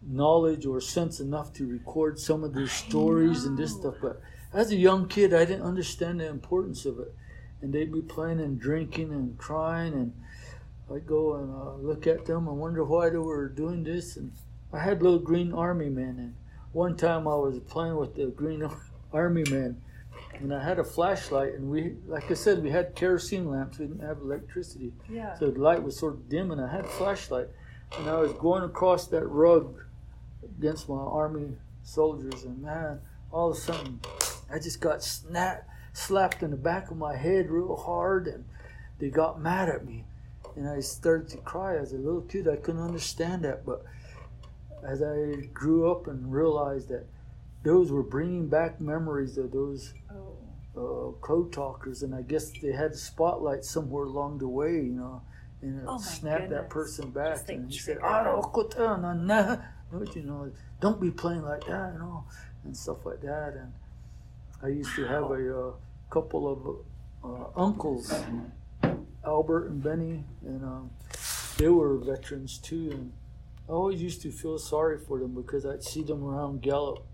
knowledge 0.00 0.64
or 0.64 0.80
sense 0.80 1.18
enough 1.18 1.52
to 1.54 1.66
record 1.66 2.20
some 2.20 2.44
of 2.44 2.54
their 2.54 2.68
stories 2.68 3.44
and 3.44 3.58
this 3.58 3.72
stuff, 3.72 3.96
but 4.00 4.20
as 4.52 4.70
a 4.70 4.76
young 4.76 5.08
kid, 5.08 5.34
I 5.34 5.44
didn't 5.44 5.66
understand 5.66 6.20
the 6.20 6.28
importance 6.28 6.86
of 6.86 7.00
it. 7.00 7.12
And 7.60 7.72
they'd 7.72 7.92
be 7.92 8.02
playing 8.02 8.40
and 8.40 8.58
drinking 8.58 9.12
and 9.12 9.36
crying, 9.36 9.92
and 9.92 10.12
I'd 10.94 11.06
go 11.06 11.34
and 11.34 11.52
uh, 11.52 11.74
look 11.74 12.06
at 12.06 12.24
them 12.24 12.46
and 12.46 12.58
wonder 12.58 12.84
why 12.84 13.10
they 13.10 13.18
were 13.18 13.48
doing 13.48 13.82
this. 13.82 14.16
And 14.16 14.32
I 14.72 14.78
had 14.78 15.02
little 15.02 15.18
green 15.18 15.52
army 15.52 15.88
men, 15.88 16.18
and 16.18 16.34
one 16.72 16.96
time 16.96 17.28
I 17.28 17.34
was 17.34 17.58
playing 17.60 17.96
with 17.96 18.14
the 18.14 18.26
green 18.26 18.68
army 19.12 19.44
men 19.50 19.80
and 20.42 20.52
I 20.52 20.62
had 20.62 20.78
a 20.78 20.84
flashlight, 20.84 21.54
and 21.54 21.70
we, 21.70 21.94
like 22.06 22.30
I 22.30 22.34
said, 22.34 22.62
we 22.62 22.70
had 22.70 22.94
kerosene 22.94 23.48
lamps. 23.48 23.78
We 23.78 23.86
didn't 23.86 24.06
have 24.06 24.18
electricity, 24.18 24.92
yeah. 25.08 25.38
so 25.38 25.50
the 25.50 25.60
light 25.60 25.82
was 25.82 25.96
sort 25.96 26.14
of 26.14 26.28
dim, 26.28 26.50
and 26.50 26.60
I 26.60 26.68
had 26.68 26.84
a 26.84 26.88
flashlight, 26.88 27.48
and 27.98 28.08
I 28.08 28.18
was 28.18 28.32
going 28.32 28.64
across 28.64 29.06
that 29.08 29.26
rug 29.26 29.80
against 30.42 30.88
my 30.88 30.96
army 30.96 31.56
soldiers, 31.84 32.44
and 32.44 32.60
man, 32.60 33.00
all 33.30 33.50
of 33.50 33.56
a 33.56 33.60
sudden, 33.60 34.00
I 34.50 34.58
just 34.58 34.80
got 34.80 35.02
snapped, 35.02 35.68
slapped 35.92 36.42
in 36.42 36.50
the 36.50 36.56
back 36.56 36.90
of 36.90 36.96
my 36.96 37.16
head 37.16 37.50
real 37.50 37.76
hard, 37.76 38.26
and 38.26 38.44
they 38.98 39.08
got 39.08 39.40
mad 39.40 39.68
at 39.68 39.86
me, 39.86 40.04
and 40.56 40.68
I 40.68 40.80
started 40.80 41.28
to 41.30 41.36
cry 41.38 41.76
as 41.76 41.92
a 41.92 41.96
little 41.96 42.22
kid. 42.22 42.48
I 42.48 42.56
couldn't 42.56 42.82
understand 42.82 43.44
that, 43.44 43.64
but 43.64 43.84
as 44.86 45.02
I 45.02 45.46
grew 45.52 45.90
up 45.90 46.06
and 46.08 46.32
realized 46.32 46.88
that 46.88 47.06
those 47.62 47.92
were 47.92 48.02
bringing 48.02 48.48
back 48.48 48.80
memories 48.80 49.38
of 49.38 49.52
those 49.52 49.94
oh. 50.10 50.36
uh, 50.76 51.20
code 51.20 51.52
talkers, 51.52 52.02
and 52.02 52.14
I 52.14 52.22
guess 52.22 52.50
they 52.60 52.72
had 52.72 52.92
a 52.92 52.96
spotlight 52.96 53.64
somewhere 53.64 54.04
along 54.04 54.38
the 54.38 54.48
way, 54.48 54.72
you 54.72 54.92
know, 54.92 55.22
and 55.60 55.80
it 55.80 55.84
oh 55.86 55.98
snapped 55.98 56.42
goodness. 56.42 56.60
that 56.62 56.70
person 56.70 57.10
back, 57.10 57.48
and 57.48 57.70
he 57.70 57.78
said, 57.78 57.98
"Oh, 58.02 58.40
you 60.14 60.22
know, 60.22 60.50
don't 60.80 61.00
be 61.00 61.10
playing 61.10 61.42
like 61.42 61.66
that, 61.66 61.92
you 61.92 61.98
know, 62.00 62.24
and 62.64 62.76
stuff 62.76 63.06
like 63.06 63.20
that." 63.20 63.54
And 63.54 63.72
I 64.62 64.68
used 64.68 64.94
to 64.96 65.06
have 65.06 65.30
a 65.30 65.58
uh, 65.58 65.72
couple 66.10 66.50
of 66.50 67.30
uh, 67.30 67.60
uncles, 67.60 68.12
Albert 69.24 69.68
and 69.68 69.82
Benny, 69.82 70.24
and 70.44 70.64
um, 70.64 70.90
they 71.58 71.68
were 71.68 71.96
veterans 71.98 72.58
too, 72.58 72.90
and 72.90 73.12
I 73.72 73.74
always 73.74 74.02
used 74.02 74.20
to 74.22 74.30
feel 74.30 74.58
sorry 74.58 74.98
for 74.98 75.18
them 75.18 75.34
because 75.34 75.64
I'd 75.64 75.82
see 75.82 76.02
them 76.02 76.22
around 76.22 76.60
Gallup 76.60 77.06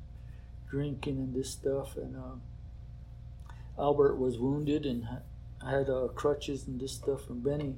drinking 0.68 1.18
and 1.18 1.32
this 1.32 1.50
stuff. 1.50 1.96
And 1.96 2.16
uh, 2.16 3.80
Albert 3.80 4.16
was 4.16 4.40
wounded 4.40 4.84
and 4.84 5.06
had 5.64 5.88
uh, 5.88 6.08
crutches 6.16 6.66
and 6.66 6.80
this 6.80 6.90
stuff. 6.94 7.30
And 7.30 7.44
Benny, 7.44 7.76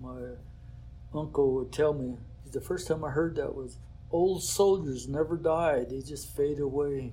my 0.00 0.16
uncle, 1.14 1.54
would 1.54 1.70
tell 1.70 1.94
me 1.94 2.16
the 2.50 2.60
first 2.60 2.88
time 2.88 3.04
I 3.04 3.10
heard 3.10 3.36
that 3.36 3.54
was 3.54 3.76
old 4.10 4.42
soldiers 4.42 5.06
never 5.06 5.36
die; 5.36 5.84
they 5.88 6.00
just 6.00 6.34
fade 6.36 6.58
away. 6.58 7.12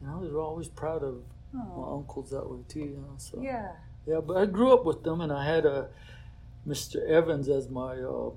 And 0.00 0.08
I 0.08 0.14
was 0.14 0.32
always 0.34 0.68
proud 0.68 1.02
of 1.02 1.24
Aww. 1.52 1.76
my 1.76 1.96
uncles 1.96 2.30
that 2.30 2.48
way 2.48 2.60
too. 2.68 2.78
You 2.78 3.04
know, 3.04 3.14
so 3.16 3.40
yeah, 3.42 3.72
yeah. 4.06 4.20
But 4.20 4.36
I 4.36 4.46
grew 4.46 4.72
up 4.72 4.84
with 4.84 5.02
them, 5.02 5.20
and 5.20 5.32
I 5.32 5.44
had 5.44 5.66
a 5.66 5.72
uh, 5.72 5.86
Mr. 6.64 7.04
Evans 7.08 7.48
as 7.48 7.68
my 7.68 7.96
uh, 7.96 8.30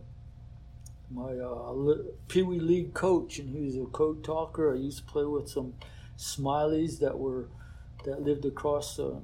my 1.13 1.33
uh, 1.33 1.97
Pee 2.27 2.41
Wee 2.41 2.59
League 2.59 2.93
coach, 2.93 3.39
and 3.39 3.49
he 3.49 3.61
was 3.61 3.75
a 3.75 3.85
code 3.85 4.23
talker. 4.23 4.73
I 4.73 4.77
used 4.77 4.99
to 4.99 5.03
play 5.03 5.25
with 5.25 5.49
some 5.49 5.73
Smileys 6.17 6.99
that 6.99 7.17
were 7.17 7.47
that 8.05 8.21
lived 8.21 8.45
across 8.45 8.99
uh, 8.99 9.19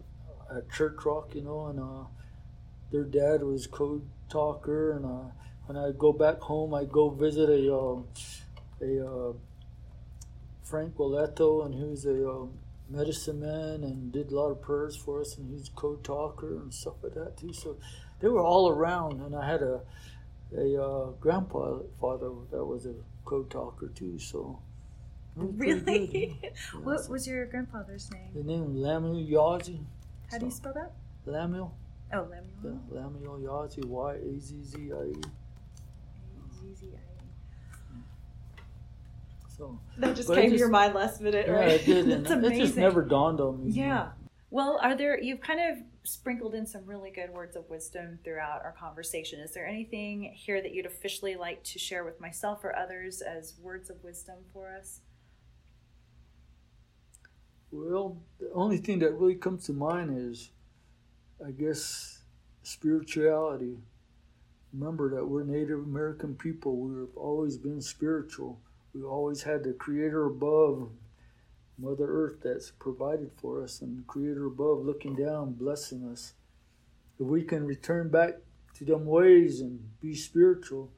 at 0.55 0.69
Church 0.71 0.97
Rock, 1.05 1.33
you 1.33 1.41
know, 1.41 1.67
and 1.67 1.79
uh, 1.79 2.05
their 2.91 3.03
dad 3.03 3.43
was 3.43 3.67
code 3.67 4.07
talker. 4.29 4.91
And 4.91 5.05
uh, 5.05 5.31
when 5.65 5.77
I 5.77 5.91
go 5.97 6.13
back 6.13 6.39
home, 6.39 6.73
I 6.73 6.85
go 6.85 7.09
visit 7.09 7.49
a 7.49 7.75
uh, 7.75 8.01
a 8.81 9.07
uh, 9.07 9.33
Frank 10.63 10.95
Waleto, 10.97 11.65
and 11.65 11.73
he 11.73 11.83
was 11.83 12.05
a 12.05 12.29
uh, 12.29 12.45
medicine 12.89 13.39
man 13.39 13.83
and 13.83 14.11
did 14.11 14.31
a 14.31 14.35
lot 14.35 14.49
of 14.49 14.61
prayers 14.61 14.95
for 14.95 15.21
us, 15.21 15.38
and 15.38 15.49
he's 15.49 15.69
code 15.69 16.03
talker 16.03 16.57
and 16.57 16.73
stuff 16.73 16.95
like 17.01 17.13
that 17.13 17.38
too. 17.38 17.53
So 17.53 17.77
they 18.19 18.27
were 18.27 18.41
all 18.41 18.69
around, 18.69 19.21
and 19.21 19.35
I 19.35 19.49
had 19.49 19.61
a 19.61 19.81
a 20.56 20.82
uh, 20.82 21.06
grandpa 21.20 21.80
father 22.00 22.30
that 22.52 22.64
was 22.64 22.86
a 22.86 22.93
code 23.26 23.50
talker 23.50 23.89
too. 23.89 24.18
So 24.20 24.60
Really? 25.38 26.39
what 26.84 27.08
was 27.10 27.28
your 27.28 27.45
grandfather's 27.45 28.10
name? 28.12 28.30
The 28.34 28.43
name 28.43 28.76
Lamuel 28.76 29.30
Yazzie. 29.30 29.84
How 30.32 30.39
do 30.39 30.45
you 30.45 30.52
spell 30.52 30.74
that? 30.74 30.93
Lamuel. 31.28 31.72
Oh, 32.14 32.18
Lamuel. 32.18 32.80
Yeah, 32.91 33.00
Lamuel 33.00 33.41
Yazzie. 33.43 33.86
Y 33.86 34.14
A 34.16 34.39
Z 34.39 34.56
Z 34.64 34.78
I 34.78 35.04
E. 35.06 35.14
Z 36.54 36.74
Z 36.76 36.88
I 36.91 36.98
E. 36.98 38.02
So 39.48 39.80
that 40.00 40.16
just 40.16 40.30
came 40.30 40.43
just, 40.43 40.54
to 40.54 40.60
your 40.60 40.70
mind 40.70 40.95
last 40.95 41.22
minute, 41.22 41.45
yeah, 41.48 41.54
right? 41.54 41.70
it 41.70 41.86
did. 41.86 42.08
That's 42.24 42.32
amazing. 42.32 42.58
It 42.58 42.66
just 42.66 42.78
never 42.78 43.04
dawned 43.04 43.39
on 43.39 43.64
me. 43.64 43.72
Yeah. 43.72 44.10
Well, 44.50 44.80
are 44.82 44.95
there? 44.95 45.22
You've 45.22 45.41
kind 45.41 45.60
of 45.60 45.84
sprinkled 46.08 46.55
in 46.55 46.66
some 46.66 46.86
really 46.86 47.12
good 47.12 47.30
words 47.30 47.55
of 47.55 47.70
wisdom 47.70 48.20
throughout 48.24 48.64
our 48.64 48.74
conversation. 48.80 49.39
Is 49.41 49.53
there 49.53 49.68
anything 49.68 50.32
here 50.34 50.62
that 50.62 50.74
you'd 50.74 50.86
officially 50.86 51.36
like 51.36 51.64
to 51.66 51.80
share 51.80 52.05
with 52.05 52.22
myself 52.22 52.64
or 52.64 52.76
others 52.76 53.22
as 53.22 53.55
words 53.62 53.90
of 53.90 54.02
wisdom 54.03 54.38
for 54.53 54.73
us? 54.73 55.02
Well, 57.72 58.18
the 58.40 58.49
only 58.53 58.77
thing 58.77 58.99
that 58.99 59.11
really 59.11 59.36
comes 59.36 59.65
to 59.65 59.73
mind 59.73 60.18
is, 60.18 60.52
I 61.45 61.52
guess, 61.52 62.23
spirituality. 62.64 63.77
Remember 64.72 65.14
that 65.14 65.26
we're 65.26 65.44
Native 65.44 65.80
American 65.80 66.36
people. 66.36 66.77
We've 66.77 67.18
always 67.18 67.57
been 67.57 67.81
spiritual. 67.81 68.61
We 68.94 69.03
always 69.03 69.44
had 69.44 69.64
the 69.64 69.73
Creator 69.73 70.26
above, 70.26 70.90
Mother 71.80 72.08
Earth 72.08 72.40
that's 72.44 72.72
provided 72.72 73.32
for 73.40 73.64
us, 73.64 73.82
and 73.82 73.98
the 73.98 74.04
Creator 74.04 74.45
above 74.48 74.84
looking 74.84 75.16
down, 75.16 75.54
blessing 75.54 76.08
us. 76.12 76.34
If 77.20 77.28
we 77.28 77.44
can 77.44 77.66
return 77.66 78.10
back 78.10 78.36
to 78.76 78.86
them 78.86 79.06
ways 79.06 79.62
and 79.62 79.99
be 79.99 80.16
spiritual, 80.16 80.91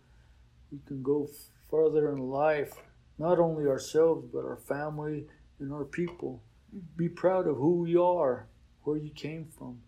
we 0.71 0.79
can 0.85 1.01
go 1.01 1.27
farther 1.69 2.11
in 2.11 2.19
life, 2.19 2.73
not 3.17 3.39
only 3.39 3.67
ourselves, 3.67 4.25
but 4.31 4.45
our 4.45 4.57
family 4.57 5.27
and 5.59 5.73
our 5.73 5.85
people. 5.85 6.41
Mm-hmm. 6.75 6.85
Be 6.97 7.09
proud 7.09 7.47
of 7.47 7.57
who 7.57 7.85
you 7.85 8.03
are, 8.03 8.47
where 8.83 8.97
you 8.97 9.11
came 9.11 9.45
from, 9.45 9.81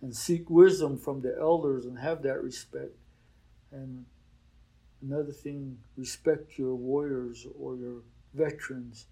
and 0.00 0.14
seek 0.14 0.50
wisdom 0.50 0.98
from 0.98 1.20
the 1.20 1.36
elders 1.40 1.86
and 1.86 1.98
have 1.98 2.22
that 2.22 2.42
respect. 2.42 2.96
And 3.70 4.06
another 5.00 5.32
thing, 5.32 5.78
respect 5.96 6.58
your 6.58 6.74
warriors 6.74 7.46
or 7.58 7.76
your 7.76 8.02
veterans. 8.34 9.06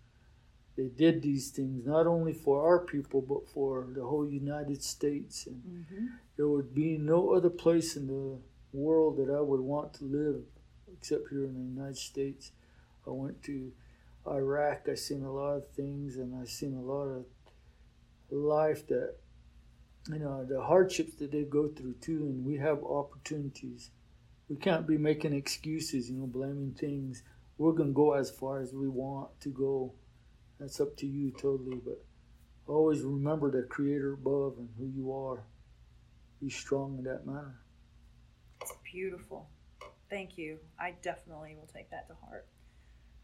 They 0.80 0.88
did 0.88 1.20
these 1.20 1.50
things 1.50 1.84
not 1.84 2.06
only 2.06 2.32
for 2.32 2.66
our 2.66 2.78
people, 2.78 3.20
but 3.20 3.46
for 3.50 3.86
the 3.94 4.02
whole 4.02 4.26
United 4.26 4.82
States. 4.82 5.46
And 5.46 5.62
mm-hmm. 5.62 6.06
there 6.38 6.48
would 6.48 6.74
be 6.74 6.96
no 6.96 7.34
other 7.34 7.50
place 7.50 7.96
in 7.96 8.06
the 8.06 8.38
world 8.72 9.18
that 9.18 9.30
I 9.30 9.42
would 9.42 9.60
want 9.60 9.92
to 9.94 10.04
live 10.04 10.40
except 10.90 11.28
here 11.28 11.44
in 11.44 11.52
the 11.52 11.80
United 11.80 11.98
States. 11.98 12.52
I 13.06 13.10
went 13.10 13.42
to 13.42 13.72
Iraq, 14.26 14.88
I 14.90 14.94
seen 14.94 15.22
a 15.22 15.30
lot 15.30 15.56
of 15.56 15.68
things, 15.72 16.16
and 16.16 16.34
I 16.34 16.46
seen 16.46 16.74
a 16.74 16.80
lot 16.80 17.08
of 17.08 17.26
life 18.30 18.86
that 18.86 19.16
you 20.10 20.18
know 20.18 20.46
the 20.46 20.62
hardships 20.62 21.16
that 21.16 21.30
they 21.30 21.42
go 21.42 21.68
through 21.68 21.96
too, 22.00 22.22
and 22.24 22.42
we 22.42 22.56
have 22.56 22.82
opportunities. 22.82 23.90
We 24.48 24.56
can't 24.56 24.86
be 24.86 24.96
making 24.96 25.34
excuses, 25.34 26.10
you 26.10 26.16
know, 26.16 26.26
blaming 26.26 26.72
things. 26.72 27.22
We're 27.58 27.72
gonna 27.72 27.90
go 27.90 28.14
as 28.14 28.30
far 28.30 28.60
as 28.60 28.72
we 28.72 28.88
want 28.88 29.38
to 29.40 29.50
go. 29.50 29.92
That's 30.60 30.78
up 30.78 30.94
to 30.98 31.06
you 31.06 31.30
totally, 31.30 31.80
but 31.82 32.04
always 32.66 33.00
remember 33.00 33.50
the 33.50 33.62
Creator 33.62 34.12
above 34.12 34.58
and 34.58 34.68
who 34.78 34.86
you 34.94 35.10
are. 35.12 35.42
Be 36.38 36.50
strong 36.50 36.98
in 36.98 37.04
that 37.04 37.26
manner. 37.26 37.60
It's 38.60 38.74
beautiful. 38.92 39.48
Thank 40.10 40.36
you. 40.36 40.58
I 40.78 40.94
definitely 41.02 41.56
will 41.56 41.68
take 41.74 41.90
that 41.90 42.08
to 42.08 42.14
heart. 42.26 42.46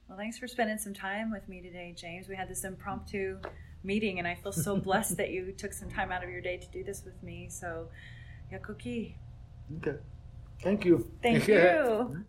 Well, 0.08 0.16
thanks 0.16 0.38
for 0.38 0.48
spending 0.48 0.78
some 0.78 0.94
time 0.94 1.30
with 1.30 1.46
me 1.46 1.60
today, 1.60 1.94
James. 1.94 2.26
We 2.26 2.36
had 2.36 2.48
this 2.48 2.64
impromptu 2.64 3.38
meeting, 3.84 4.18
and 4.18 4.26
I 4.26 4.34
feel 4.34 4.52
so 4.52 4.76
blessed 4.88 5.18
that 5.18 5.30
you 5.30 5.52
took 5.52 5.74
some 5.74 5.90
time 5.90 6.10
out 6.10 6.24
of 6.24 6.30
your 6.30 6.40
day 6.40 6.56
to 6.56 6.66
do 6.68 6.82
this 6.82 7.04
with 7.04 7.22
me. 7.22 7.48
So, 7.50 7.88
yakoke. 8.50 9.14
Okay. 9.76 9.96
Thank 10.62 10.86
you. 10.86 11.10
Thank 11.22 11.48
you. 11.48 12.24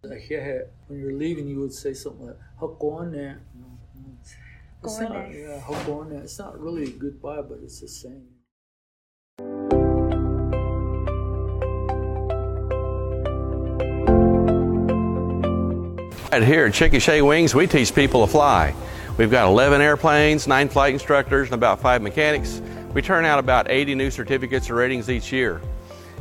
When 0.87 0.99
you're 0.99 1.13
leaving, 1.13 1.47
you 1.47 1.61
would 1.61 1.73
say 1.73 1.93
something 1.93 2.27
like 2.27 2.37
"Hakone." 2.59 3.37
It's 4.83 4.99
not, 4.99 5.11
yeah, 5.33 5.59
Hakone. 5.59 6.23
It's 6.23 6.37
not 6.37 6.59
really 6.59 6.83
a 6.83 6.89
goodbye, 6.91 7.41
but 7.41 7.59
it's 7.63 7.81
the 7.81 7.87
same. 7.87 8.27
Right 16.31 16.43
here 16.43 16.67
at 16.67 16.73
Chickasha 16.73 17.25
Wings, 17.25 17.55
we 17.55 17.65
teach 17.65 17.95
people 17.95 18.23
to 18.25 18.31
fly. 18.31 18.75
We've 19.17 19.31
got 19.31 19.47
11 19.47 19.81
airplanes, 19.81 20.47
9 20.47 20.69
flight 20.69 20.93
instructors, 20.93 21.47
and 21.47 21.55
about 21.55 21.79
5 21.79 22.03
mechanics. 22.03 22.61
We 22.93 23.01
turn 23.01 23.25
out 23.25 23.39
about 23.39 23.71
80 23.71 23.95
new 23.95 24.11
certificates 24.11 24.69
or 24.69 24.75
ratings 24.75 25.09
each 25.09 25.31
year. 25.31 25.59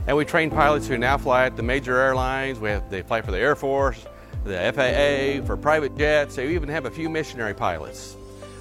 And 0.06 0.16
we 0.16 0.24
train 0.24 0.48
pilots 0.48 0.88
who 0.88 0.96
now 0.96 1.18
fly 1.18 1.44
at 1.44 1.56
the 1.56 1.62
major 1.62 1.98
airlines. 1.98 2.58
We 2.58 2.70
have, 2.70 2.88
they 2.88 3.02
fly 3.02 3.20
for 3.20 3.32
the 3.32 3.38
Air 3.38 3.54
Force, 3.54 4.06
the 4.44 4.72
FAA, 4.72 5.44
for 5.44 5.58
private 5.58 5.98
jets. 5.98 6.38
We 6.38 6.54
even 6.54 6.70
have 6.70 6.86
a 6.86 6.90
few 6.90 7.10
missionary 7.10 7.52
pilots. 7.52 8.16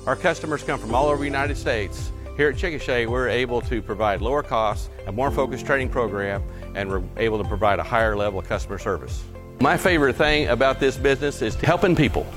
Our 0.05 0.15
customers 0.15 0.63
come 0.63 0.79
from 0.79 0.93
all 0.93 1.07
over 1.07 1.17
the 1.17 1.25
United 1.25 1.57
States. 1.57 2.11
Here 2.37 2.49
at 2.49 2.55
Chickasha, 2.55 3.07
we're 3.07 3.27
able 3.27 3.59
to 3.61 3.81
provide 3.81 4.21
lower 4.21 4.43
costs, 4.43 4.89
a 5.07 5.11
more 5.11 5.31
focused 5.31 5.65
training 5.65 5.89
program, 5.89 6.43
and 6.75 6.87
we're 6.87 7.01
able 7.17 7.39
to 7.39 7.43
provide 7.43 7.79
a 7.79 7.83
higher 7.83 8.15
level 8.15 8.39
of 8.39 8.47
customer 8.47 8.77
service. 8.77 9.23
My 9.61 9.77
favorite 9.77 10.15
thing 10.15 10.49
about 10.49 10.79
this 10.79 10.95
business 10.95 11.41
is 11.41 11.55
helping 11.55 11.95
people 11.95 12.27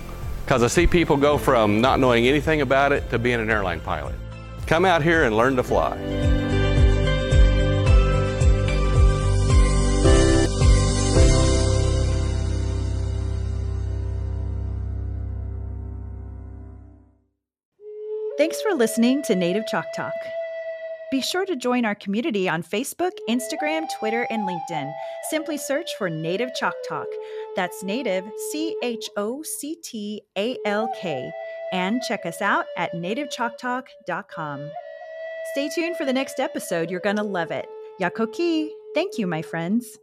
because 0.47 0.62
I 0.62 0.69
see 0.69 0.86
people 0.86 1.19
go 1.19 1.36
from 1.36 1.82
not 1.82 2.01
knowing 2.01 2.27
anything 2.27 2.62
about 2.62 2.93
it 2.93 3.11
to 3.11 3.19
being 3.19 3.39
an 3.39 3.51
airline 3.51 3.81
pilot. 3.81 4.15
Come 4.66 4.86
out 4.86 5.03
here 5.03 5.24
and 5.24 5.36
learn 5.36 5.57
to 5.57 5.62
fly. 5.62 6.48
Thanks 18.59 18.73
for 18.73 18.77
listening 18.77 19.23
to 19.23 19.37
Native 19.37 19.67
ChocTalk. 19.67 20.11
Be 21.13 21.21
sure 21.21 21.47
to 21.47 21.55
join 21.55 21.85
our 21.85 21.95
community 21.95 22.49
on 22.49 22.65
Facebook, 22.65 23.13
Instagram, 23.29 23.87
Twitter, 24.01 24.27
and 24.31 24.49
LinkedIn. 24.49 24.93
Simply 25.31 25.57
search 25.57 25.95
for 25.97 26.11
Native 26.11 26.53
Chalk 26.57 26.75
Talk. 26.89 27.07
That's 27.55 27.85
Native, 27.85 28.25
C 28.51 28.75
H 28.83 29.09
O 29.17 29.45
C 29.45 29.77
T 29.85 30.23
A 30.37 30.57
L 30.65 30.93
K. 31.01 31.31
And 31.73 32.03
check 32.03 32.27
us 32.27 32.43
out 32.43 32.65
at 32.77 32.93
nativechoctalk.com. 32.95 34.71
Stay 35.53 35.69
tuned 35.73 35.97
for 35.97 36.05
the 36.05 36.13
next 36.13 36.41
episode. 36.41 36.91
You're 36.91 36.99
going 36.99 37.15
to 37.15 37.23
love 37.23 37.53
it. 37.53 37.69
Yakoke. 38.01 38.71
Thank 38.93 39.19
you, 39.19 39.29
my 39.29 39.41
friends. 39.43 40.01